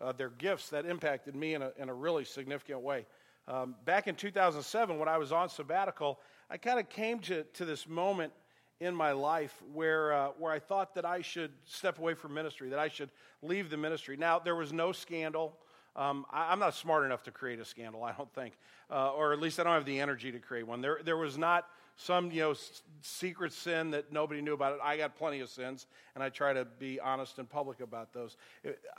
uh, 0.00 0.12
their 0.12 0.30
gifts 0.30 0.70
that 0.70 0.86
impacted 0.86 1.36
me 1.36 1.52
in 1.52 1.60
a, 1.60 1.72
in 1.76 1.90
a 1.90 1.94
really 1.94 2.24
significant 2.24 2.80
way. 2.80 3.04
Um, 3.46 3.74
back 3.84 4.08
in 4.08 4.14
2007, 4.14 4.98
when 4.98 5.08
I 5.08 5.18
was 5.18 5.30
on 5.30 5.50
sabbatical, 5.50 6.20
I 6.48 6.56
kind 6.56 6.80
of 6.80 6.88
came 6.88 7.18
to, 7.20 7.44
to 7.44 7.66
this 7.66 7.86
moment 7.86 8.32
in 8.80 8.94
my 8.94 9.12
life 9.12 9.62
where, 9.74 10.14
uh, 10.14 10.28
where 10.38 10.52
I 10.52 10.58
thought 10.58 10.94
that 10.94 11.04
I 11.04 11.20
should 11.20 11.52
step 11.66 11.98
away 11.98 12.14
from 12.14 12.32
ministry, 12.32 12.70
that 12.70 12.78
I 12.78 12.88
should 12.88 13.10
leave 13.42 13.68
the 13.68 13.76
ministry. 13.76 14.16
Now, 14.16 14.38
there 14.38 14.56
was 14.56 14.72
no 14.72 14.92
scandal. 14.92 15.54
Um, 15.94 16.24
I, 16.30 16.50
am 16.50 16.60
not 16.60 16.74
smart 16.74 17.04
enough 17.04 17.24
to 17.24 17.30
create 17.30 17.60
a 17.60 17.64
scandal, 17.66 18.02
I 18.02 18.12
don't 18.12 18.32
think, 18.32 18.54
uh, 18.90 19.12
or 19.12 19.34
at 19.34 19.38
least 19.38 19.60
I 19.60 19.64
don't 19.64 19.74
have 19.74 19.84
the 19.84 20.00
energy 20.00 20.32
to 20.32 20.38
create 20.38 20.66
one. 20.66 20.80
There, 20.80 21.00
there 21.04 21.18
was 21.18 21.36
not 21.36 21.66
some 21.96 22.30
you 22.30 22.40
know 22.40 22.54
secret 23.00 23.52
sin 23.52 23.90
that 23.92 24.12
nobody 24.12 24.40
knew 24.40 24.54
about 24.54 24.74
it. 24.74 24.80
I 24.82 24.96
got 24.96 25.16
plenty 25.16 25.40
of 25.40 25.48
sins, 25.48 25.86
and 26.14 26.22
I 26.22 26.28
try 26.28 26.52
to 26.52 26.64
be 26.64 27.00
honest 27.00 27.38
and 27.38 27.48
public 27.48 27.80
about 27.80 28.12
those. 28.12 28.36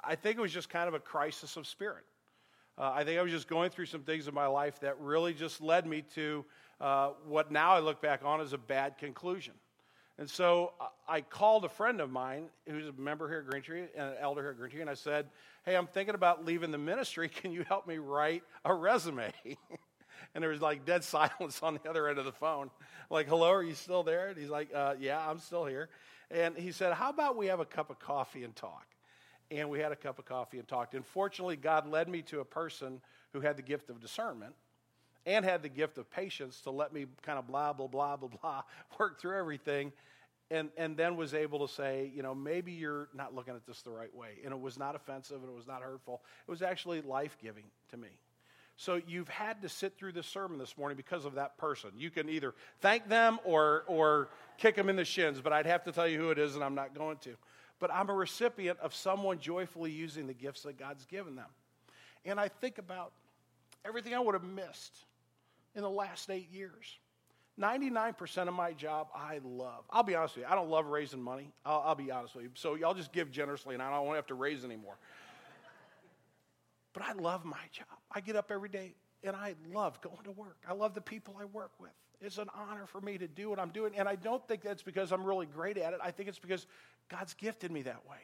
I 0.03 0.15
think 0.15 0.37
it 0.37 0.41
was 0.41 0.53
just 0.53 0.69
kind 0.69 0.87
of 0.87 0.93
a 0.93 0.99
crisis 0.99 1.57
of 1.57 1.67
spirit. 1.67 2.05
Uh, 2.77 2.91
I 2.93 3.03
think 3.03 3.19
I 3.19 3.21
was 3.21 3.31
just 3.31 3.47
going 3.47 3.69
through 3.69 3.85
some 3.85 4.01
things 4.01 4.27
in 4.27 4.33
my 4.33 4.47
life 4.47 4.79
that 4.79 4.99
really 4.99 5.33
just 5.33 5.61
led 5.61 5.85
me 5.85 6.03
to 6.15 6.43
uh, 6.81 7.09
what 7.27 7.51
now 7.51 7.73
I 7.73 7.79
look 7.79 8.01
back 8.01 8.25
on 8.25 8.41
as 8.41 8.53
a 8.53 8.57
bad 8.57 8.97
conclusion. 8.97 9.53
And 10.17 10.29
so 10.29 10.73
uh, 10.79 10.87
I 11.07 11.21
called 11.21 11.65
a 11.65 11.69
friend 11.69 12.01
of 12.01 12.09
mine 12.09 12.45
who's 12.67 12.87
a 12.87 12.93
member 12.93 13.27
here 13.27 13.39
at 13.39 13.47
Green 13.47 13.63
Tree 13.63 13.81
and 13.95 14.09
an 14.09 14.15
elder 14.19 14.41
here 14.41 14.51
at 14.51 14.57
Green 14.57 14.71
Tree, 14.71 14.81
and 14.81 14.89
I 14.89 14.95
said, 14.95 15.27
Hey, 15.65 15.75
I'm 15.75 15.87
thinking 15.87 16.15
about 16.15 16.45
leaving 16.45 16.71
the 16.71 16.77
ministry. 16.77 17.29
Can 17.41 17.51
you 17.51 17.63
help 17.63 17.87
me 17.87 17.97
write 17.97 18.43
a 18.65 18.73
resume? 18.73 19.31
and 20.33 20.41
there 20.41 20.51
was 20.51 20.61
like 20.61 20.85
dead 20.85 21.03
silence 21.03 21.61
on 21.61 21.79
the 21.81 21.89
other 21.89 22.07
end 22.07 22.19
of 22.19 22.25
the 22.25 22.31
phone. 22.31 22.69
Like, 23.09 23.27
hello, 23.27 23.51
are 23.51 23.63
you 23.63 23.75
still 23.75 24.03
there? 24.03 24.29
And 24.29 24.37
he's 24.37 24.49
like, 24.49 24.69
uh, 24.73 24.95
Yeah, 24.99 25.19
I'm 25.27 25.39
still 25.39 25.65
here. 25.65 25.89
And 26.31 26.57
he 26.57 26.71
said, 26.71 26.93
How 26.93 27.09
about 27.09 27.37
we 27.37 27.47
have 27.47 27.59
a 27.59 27.65
cup 27.65 27.89
of 27.89 27.99
coffee 27.99 28.43
and 28.43 28.55
talk? 28.55 28.87
And 29.51 29.69
we 29.69 29.79
had 29.79 29.91
a 29.91 29.95
cup 29.95 30.17
of 30.19 30.25
coffee 30.25 30.57
and 30.57 30.67
talked. 30.67 30.95
And 30.95 31.05
fortunately, 31.05 31.55
God 31.55 31.87
led 31.87 32.09
me 32.09 32.21
to 32.23 32.39
a 32.39 32.45
person 32.45 33.01
who 33.33 33.41
had 33.41 33.57
the 33.57 33.61
gift 33.61 33.89
of 33.89 33.99
discernment 33.99 34.55
and 35.25 35.45
had 35.45 35.61
the 35.61 35.69
gift 35.69 35.97
of 35.97 36.09
patience 36.09 36.61
to 36.61 36.71
let 36.71 36.91
me 36.91 37.05
kind 37.21 37.37
of 37.37 37.47
blah, 37.47 37.73
blah, 37.73 37.87
blah, 37.87 38.17
blah, 38.17 38.29
blah, 38.29 38.61
work 38.99 39.19
through 39.19 39.37
everything. 39.37 39.91
And, 40.51 40.69
and 40.77 40.97
then 40.97 41.15
was 41.15 41.33
able 41.33 41.65
to 41.65 41.73
say, 41.73 42.11
you 42.13 42.21
know, 42.21 42.35
maybe 42.35 42.73
you're 42.73 43.07
not 43.13 43.33
looking 43.33 43.55
at 43.55 43.65
this 43.65 43.81
the 43.81 43.89
right 43.89 44.13
way. 44.13 44.39
And 44.43 44.53
it 44.53 44.59
was 44.59 44.77
not 44.77 44.95
offensive 44.95 45.37
and 45.37 45.49
it 45.49 45.55
was 45.55 45.67
not 45.67 45.81
hurtful. 45.81 46.21
It 46.47 46.51
was 46.51 46.61
actually 46.61 47.01
life 47.01 47.37
giving 47.41 47.63
to 47.89 47.97
me. 47.97 48.09
So 48.83 48.99
you've 49.07 49.29
had 49.29 49.61
to 49.61 49.69
sit 49.69 49.97
through 49.97 50.11
this 50.11 50.27
sermon 50.27 50.57
this 50.57 50.77
morning 50.77 50.97
because 50.97 51.23
of 51.23 51.35
that 51.35 51.57
person. 51.57 51.91
You 51.97 52.09
can 52.09 52.27
either 52.27 52.53
thank 52.81 53.07
them 53.07 53.39
or, 53.45 53.85
or 53.87 54.27
kick 54.57 54.75
them 54.75 54.89
in 54.89 54.97
the 54.97 55.05
shins, 55.05 55.39
but 55.39 55.53
I'd 55.53 55.65
have 55.65 55.85
to 55.85 55.93
tell 55.93 56.05
you 56.05 56.19
who 56.19 56.31
it 56.31 56.37
is, 56.37 56.55
and 56.55 56.63
I'm 56.65 56.75
not 56.75 56.93
going 56.93 57.15
to. 57.19 57.37
But 57.79 57.93
I'm 57.93 58.09
a 58.09 58.13
recipient 58.13 58.77
of 58.79 58.93
someone 58.93 59.39
joyfully 59.39 59.89
using 59.89 60.27
the 60.27 60.33
gifts 60.33 60.63
that 60.63 60.77
God's 60.77 61.05
given 61.05 61.37
them. 61.37 61.47
And 62.25 62.37
I 62.37 62.49
think 62.49 62.77
about 62.77 63.13
everything 63.85 64.13
I 64.13 64.19
would 64.19 64.33
have 64.33 64.43
missed 64.43 65.05
in 65.75 65.81
the 65.81 65.89
last 65.89 66.29
eight 66.29 66.51
years. 66.51 66.99
99% 67.57 68.49
of 68.49 68.53
my 68.53 68.73
job 68.73 69.07
I 69.15 69.39
love. 69.45 69.85
I'll 69.91 70.03
be 70.03 70.15
honest 70.15 70.35
with 70.35 70.43
you, 70.43 70.51
I 70.51 70.55
don't 70.55 70.69
love 70.69 70.87
raising 70.87 71.21
money. 71.21 71.53
I'll, 71.65 71.83
I'll 71.85 71.95
be 71.95 72.11
honest 72.11 72.35
with 72.35 72.43
you. 72.43 72.51
So 72.55 72.75
y'all 72.75 72.95
just 72.95 73.13
give 73.13 73.31
generously 73.31 73.75
and 73.75 73.81
I 73.81 73.89
don't 73.91 74.13
have 74.13 74.27
to 74.27 74.33
raise 74.33 74.65
anymore. 74.65 74.97
But 76.91 77.03
I 77.03 77.13
love 77.13 77.45
my 77.45 77.57
job. 77.71 77.87
I 78.13 78.21
get 78.21 78.35
up 78.35 78.51
every 78.51 78.69
day 78.69 78.93
and 79.23 79.35
I 79.35 79.55
love 79.73 79.99
going 80.01 80.23
to 80.25 80.31
work. 80.31 80.57
I 80.67 80.73
love 80.73 80.93
the 80.93 81.01
people 81.01 81.35
I 81.39 81.45
work 81.45 81.71
with. 81.79 81.91
It's 82.21 82.37
an 82.37 82.49
honor 82.55 82.85
for 82.85 83.01
me 83.01 83.17
to 83.17 83.27
do 83.27 83.49
what 83.49 83.59
I'm 83.59 83.69
doing. 83.69 83.93
And 83.97 84.07
I 84.07 84.15
don't 84.15 84.45
think 84.47 84.61
that's 84.61 84.83
because 84.83 85.11
I'm 85.11 85.23
really 85.23 85.45
great 85.45 85.77
at 85.77 85.93
it. 85.93 85.99
I 86.01 86.11
think 86.11 86.29
it's 86.29 86.39
because 86.39 86.65
God's 87.09 87.33
gifted 87.33 87.71
me 87.71 87.81
that 87.83 88.07
way. 88.09 88.17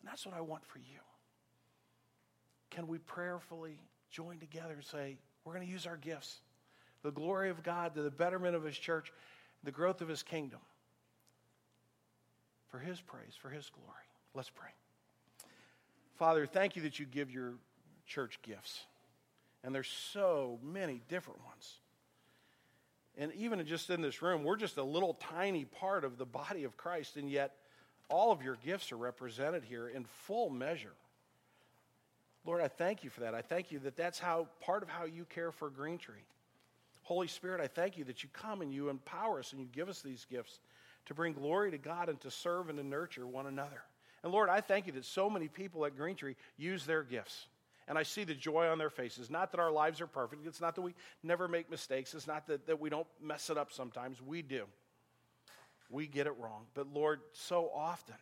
And 0.00 0.08
that's 0.08 0.24
what 0.24 0.34
I 0.34 0.40
want 0.40 0.64
for 0.66 0.78
you. 0.78 1.00
Can 2.70 2.86
we 2.86 2.98
prayerfully 2.98 3.78
join 4.10 4.38
together 4.38 4.74
and 4.74 4.84
say, 4.84 5.16
we're 5.44 5.54
going 5.54 5.66
to 5.66 5.72
use 5.72 5.86
our 5.86 5.96
gifts, 5.96 6.40
the 7.02 7.10
glory 7.10 7.50
of 7.50 7.62
God 7.62 7.94
to 7.94 8.02
the 8.02 8.10
betterment 8.10 8.54
of 8.54 8.62
His 8.62 8.78
church, 8.78 9.12
the 9.64 9.72
growth 9.72 10.00
of 10.00 10.08
His 10.08 10.22
kingdom, 10.22 10.60
for 12.68 12.78
His 12.78 13.00
praise, 13.00 13.34
for 13.40 13.48
His 13.48 13.70
glory. 13.70 13.88
Let's 14.34 14.50
pray. 14.50 14.70
Father, 16.16 16.46
thank 16.46 16.76
you 16.76 16.82
that 16.82 16.98
you 16.98 17.06
give 17.06 17.30
your 17.30 17.54
church 18.06 18.38
gifts. 18.42 18.84
And 19.62 19.74
there's 19.74 19.88
so 19.88 20.58
many 20.62 21.02
different 21.08 21.44
ones. 21.44 21.74
And 23.18 23.32
even 23.34 23.64
just 23.66 23.90
in 23.90 24.00
this 24.00 24.22
room, 24.22 24.44
we're 24.44 24.56
just 24.56 24.78
a 24.78 24.82
little 24.82 25.14
tiny 25.14 25.64
part 25.64 26.04
of 26.04 26.16
the 26.16 26.24
body 26.24 26.64
of 26.64 26.76
Christ, 26.76 27.16
and 27.16 27.28
yet 27.28 27.54
all 28.08 28.32
of 28.32 28.42
your 28.42 28.56
gifts 28.64 28.92
are 28.92 28.96
represented 28.96 29.64
here 29.64 29.88
in 29.88 30.04
full 30.04 30.48
measure. 30.48 30.94
Lord, 32.46 32.62
I 32.62 32.68
thank 32.68 33.04
you 33.04 33.10
for 33.10 33.20
that. 33.20 33.34
I 33.34 33.42
thank 33.42 33.70
you 33.70 33.78
that 33.80 33.96
that's 33.96 34.18
how 34.18 34.48
part 34.60 34.82
of 34.82 34.88
how 34.88 35.04
you 35.04 35.24
care 35.26 35.52
for 35.52 35.68
Green 35.68 35.98
Tree. 35.98 36.24
Holy 37.02 37.28
Spirit, 37.28 37.60
I 37.60 37.66
thank 37.66 37.98
you 37.98 38.04
that 38.04 38.22
you 38.22 38.28
come 38.32 38.62
and 38.62 38.72
you 38.72 38.88
empower 38.88 39.40
us 39.40 39.52
and 39.52 39.60
you 39.60 39.66
give 39.70 39.88
us 39.88 40.00
these 40.00 40.26
gifts 40.30 40.60
to 41.06 41.14
bring 41.14 41.32
glory 41.32 41.70
to 41.72 41.78
God 41.78 42.08
and 42.08 42.20
to 42.22 42.30
serve 42.30 42.68
and 42.68 42.78
to 42.78 42.84
nurture 42.84 43.26
one 43.26 43.46
another. 43.46 43.82
And 44.22 44.32
Lord, 44.32 44.48
I 44.48 44.60
thank 44.60 44.86
you 44.86 44.92
that 44.92 45.04
so 45.04 45.28
many 45.28 45.48
people 45.48 45.84
at 45.84 45.96
Green 45.96 46.16
Tree 46.16 46.36
use 46.56 46.86
their 46.86 47.02
gifts. 47.02 47.46
And 47.88 47.98
I 47.98 48.02
see 48.02 48.24
the 48.24 48.34
joy 48.34 48.68
on 48.68 48.78
their 48.78 48.90
faces. 48.90 49.30
Not 49.30 49.50
that 49.52 49.60
our 49.60 49.70
lives 49.70 50.00
are 50.00 50.06
perfect. 50.06 50.46
It's 50.46 50.60
not 50.60 50.74
that 50.76 50.82
we 50.82 50.94
never 51.22 51.48
make 51.48 51.70
mistakes. 51.70 52.14
It's 52.14 52.26
not 52.26 52.46
that, 52.46 52.66
that 52.66 52.80
we 52.80 52.90
don't 52.90 53.06
mess 53.20 53.50
it 53.50 53.58
up 53.58 53.72
sometimes. 53.72 54.22
We 54.22 54.42
do. 54.42 54.64
We 55.88 56.06
get 56.06 56.26
it 56.26 56.34
wrong. 56.38 56.66
But 56.74 56.92
Lord, 56.92 57.20
so 57.32 57.70
often 57.74 58.14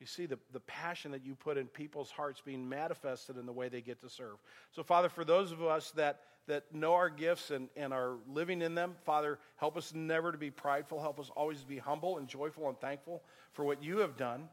you 0.00 0.06
see 0.06 0.26
the, 0.26 0.38
the 0.52 0.60
passion 0.60 1.12
that 1.12 1.24
you 1.24 1.34
put 1.34 1.56
in 1.56 1.66
people's 1.66 2.10
hearts 2.10 2.42
being 2.44 2.68
manifested 2.68 3.38
in 3.38 3.46
the 3.46 3.52
way 3.52 3.68
they 3.68 3.80
get 3.80 4.00
to 4.00 4.10
serve. 4.10 4.36
So, 4.72 4.82
Father, 4.82 5.08
for 5.08 5.24
those 5.24 5.52
of 5.52 5.62
us 5.62 5.92
that, 5.92 6.20
that 6.46 6.74
know 6.74 6.94
our 6.94 7.08
gifts 7.08 7.50
and, 7.50 7.68
and 7.76 7.94
are 7.94 8.16
living 8.28 8.60
in 8.60 8.74
them, 8.74 8.96
Father, 9.04 9.38
help 9.56 9.76
us 9.76 9.94
never 9.94 10.32
to 10.32 10.38
be 10.38 10.50
prideful. 10.50 11.00
Help 11.00 11.20
us 11.20 11.30
always 11.36 11.60
to 11.60 11.66
be 11.66 11.78
humble 11.78 12.18
and 12.18 12.28
joyful 12.28 12.68
and 12.68 12.78
thankful 12.80 13.22
for 13.52 13.64
what 13.64 13.82
you 13.82 13.98
have 13.98 14.16
done. 14.16 14.48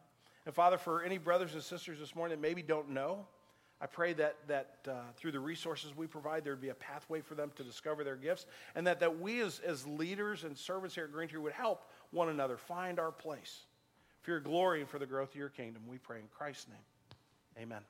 And, 0.46 0.54
Father, 0.56 0.78
for 0.78 1.04
any 1.04 1.18
brothers 1.18 1.54
and 1.54 1.64
sisters 1.64 2.00
this 2.00 2.16
morning 2.16 2.38
that 2.38 2.42
maybe 2.42 2.62
don't 2.62 2.92
know, 2.92 3.26
I 3.82 3.88
pray 3.88 4.14
that, 4.14 4.36
that 4.48 4.76
uh, 4.88 4.92
through 5.16 5.32
the 5.32 5.40
resources 5.40 5.96
we 5.96 6.06
provide, 6.06 6.44
there 6.44 6.54
would 6.54 6.62
be 6.62 6.70
a 6.70 6.76
pathway 6.76 7.22
for 7.22 7.34
them 7.34 7.52
to 7.56 7.64
discover 7.64 8.04
their 8.04 8.16
gifts, 8.16 8.46
and 8.76 8.86
that, 8.86 9.00
that 9.00 9.20
we 9.20 9.42
as, 9.42 9.60
as 9.66 9.88
leaders 9.88 10.44
and 10.44 10.56
servants 10.56 10.94
here 10.94 11.06
at 11.06 11.12
Green 11.12 11.28
Tree 11.28 11.40
would 11.40 11.52
help 11.52 11.90
one 12.12 12.30
another 12.30 12.58
find 12.58 13.00
our 13.00 13.12
place 13.12 13.62
for 14.22 14.32
your 14.32 14.40
glory 14.40 14.82
and 14.82 14.90
for 14.90 15.00
the 15.00 15.08
growth 15.08 15.32
of 15.32 15.36
your 15.36 15.50
kingdom. 15.50 15.82
We 15.88 15.98
pray 15.98 16.20
in 16.20 16.28
Christ's 16.28 16.68
name. 16.68 17.64
Amen. 17.64 17.82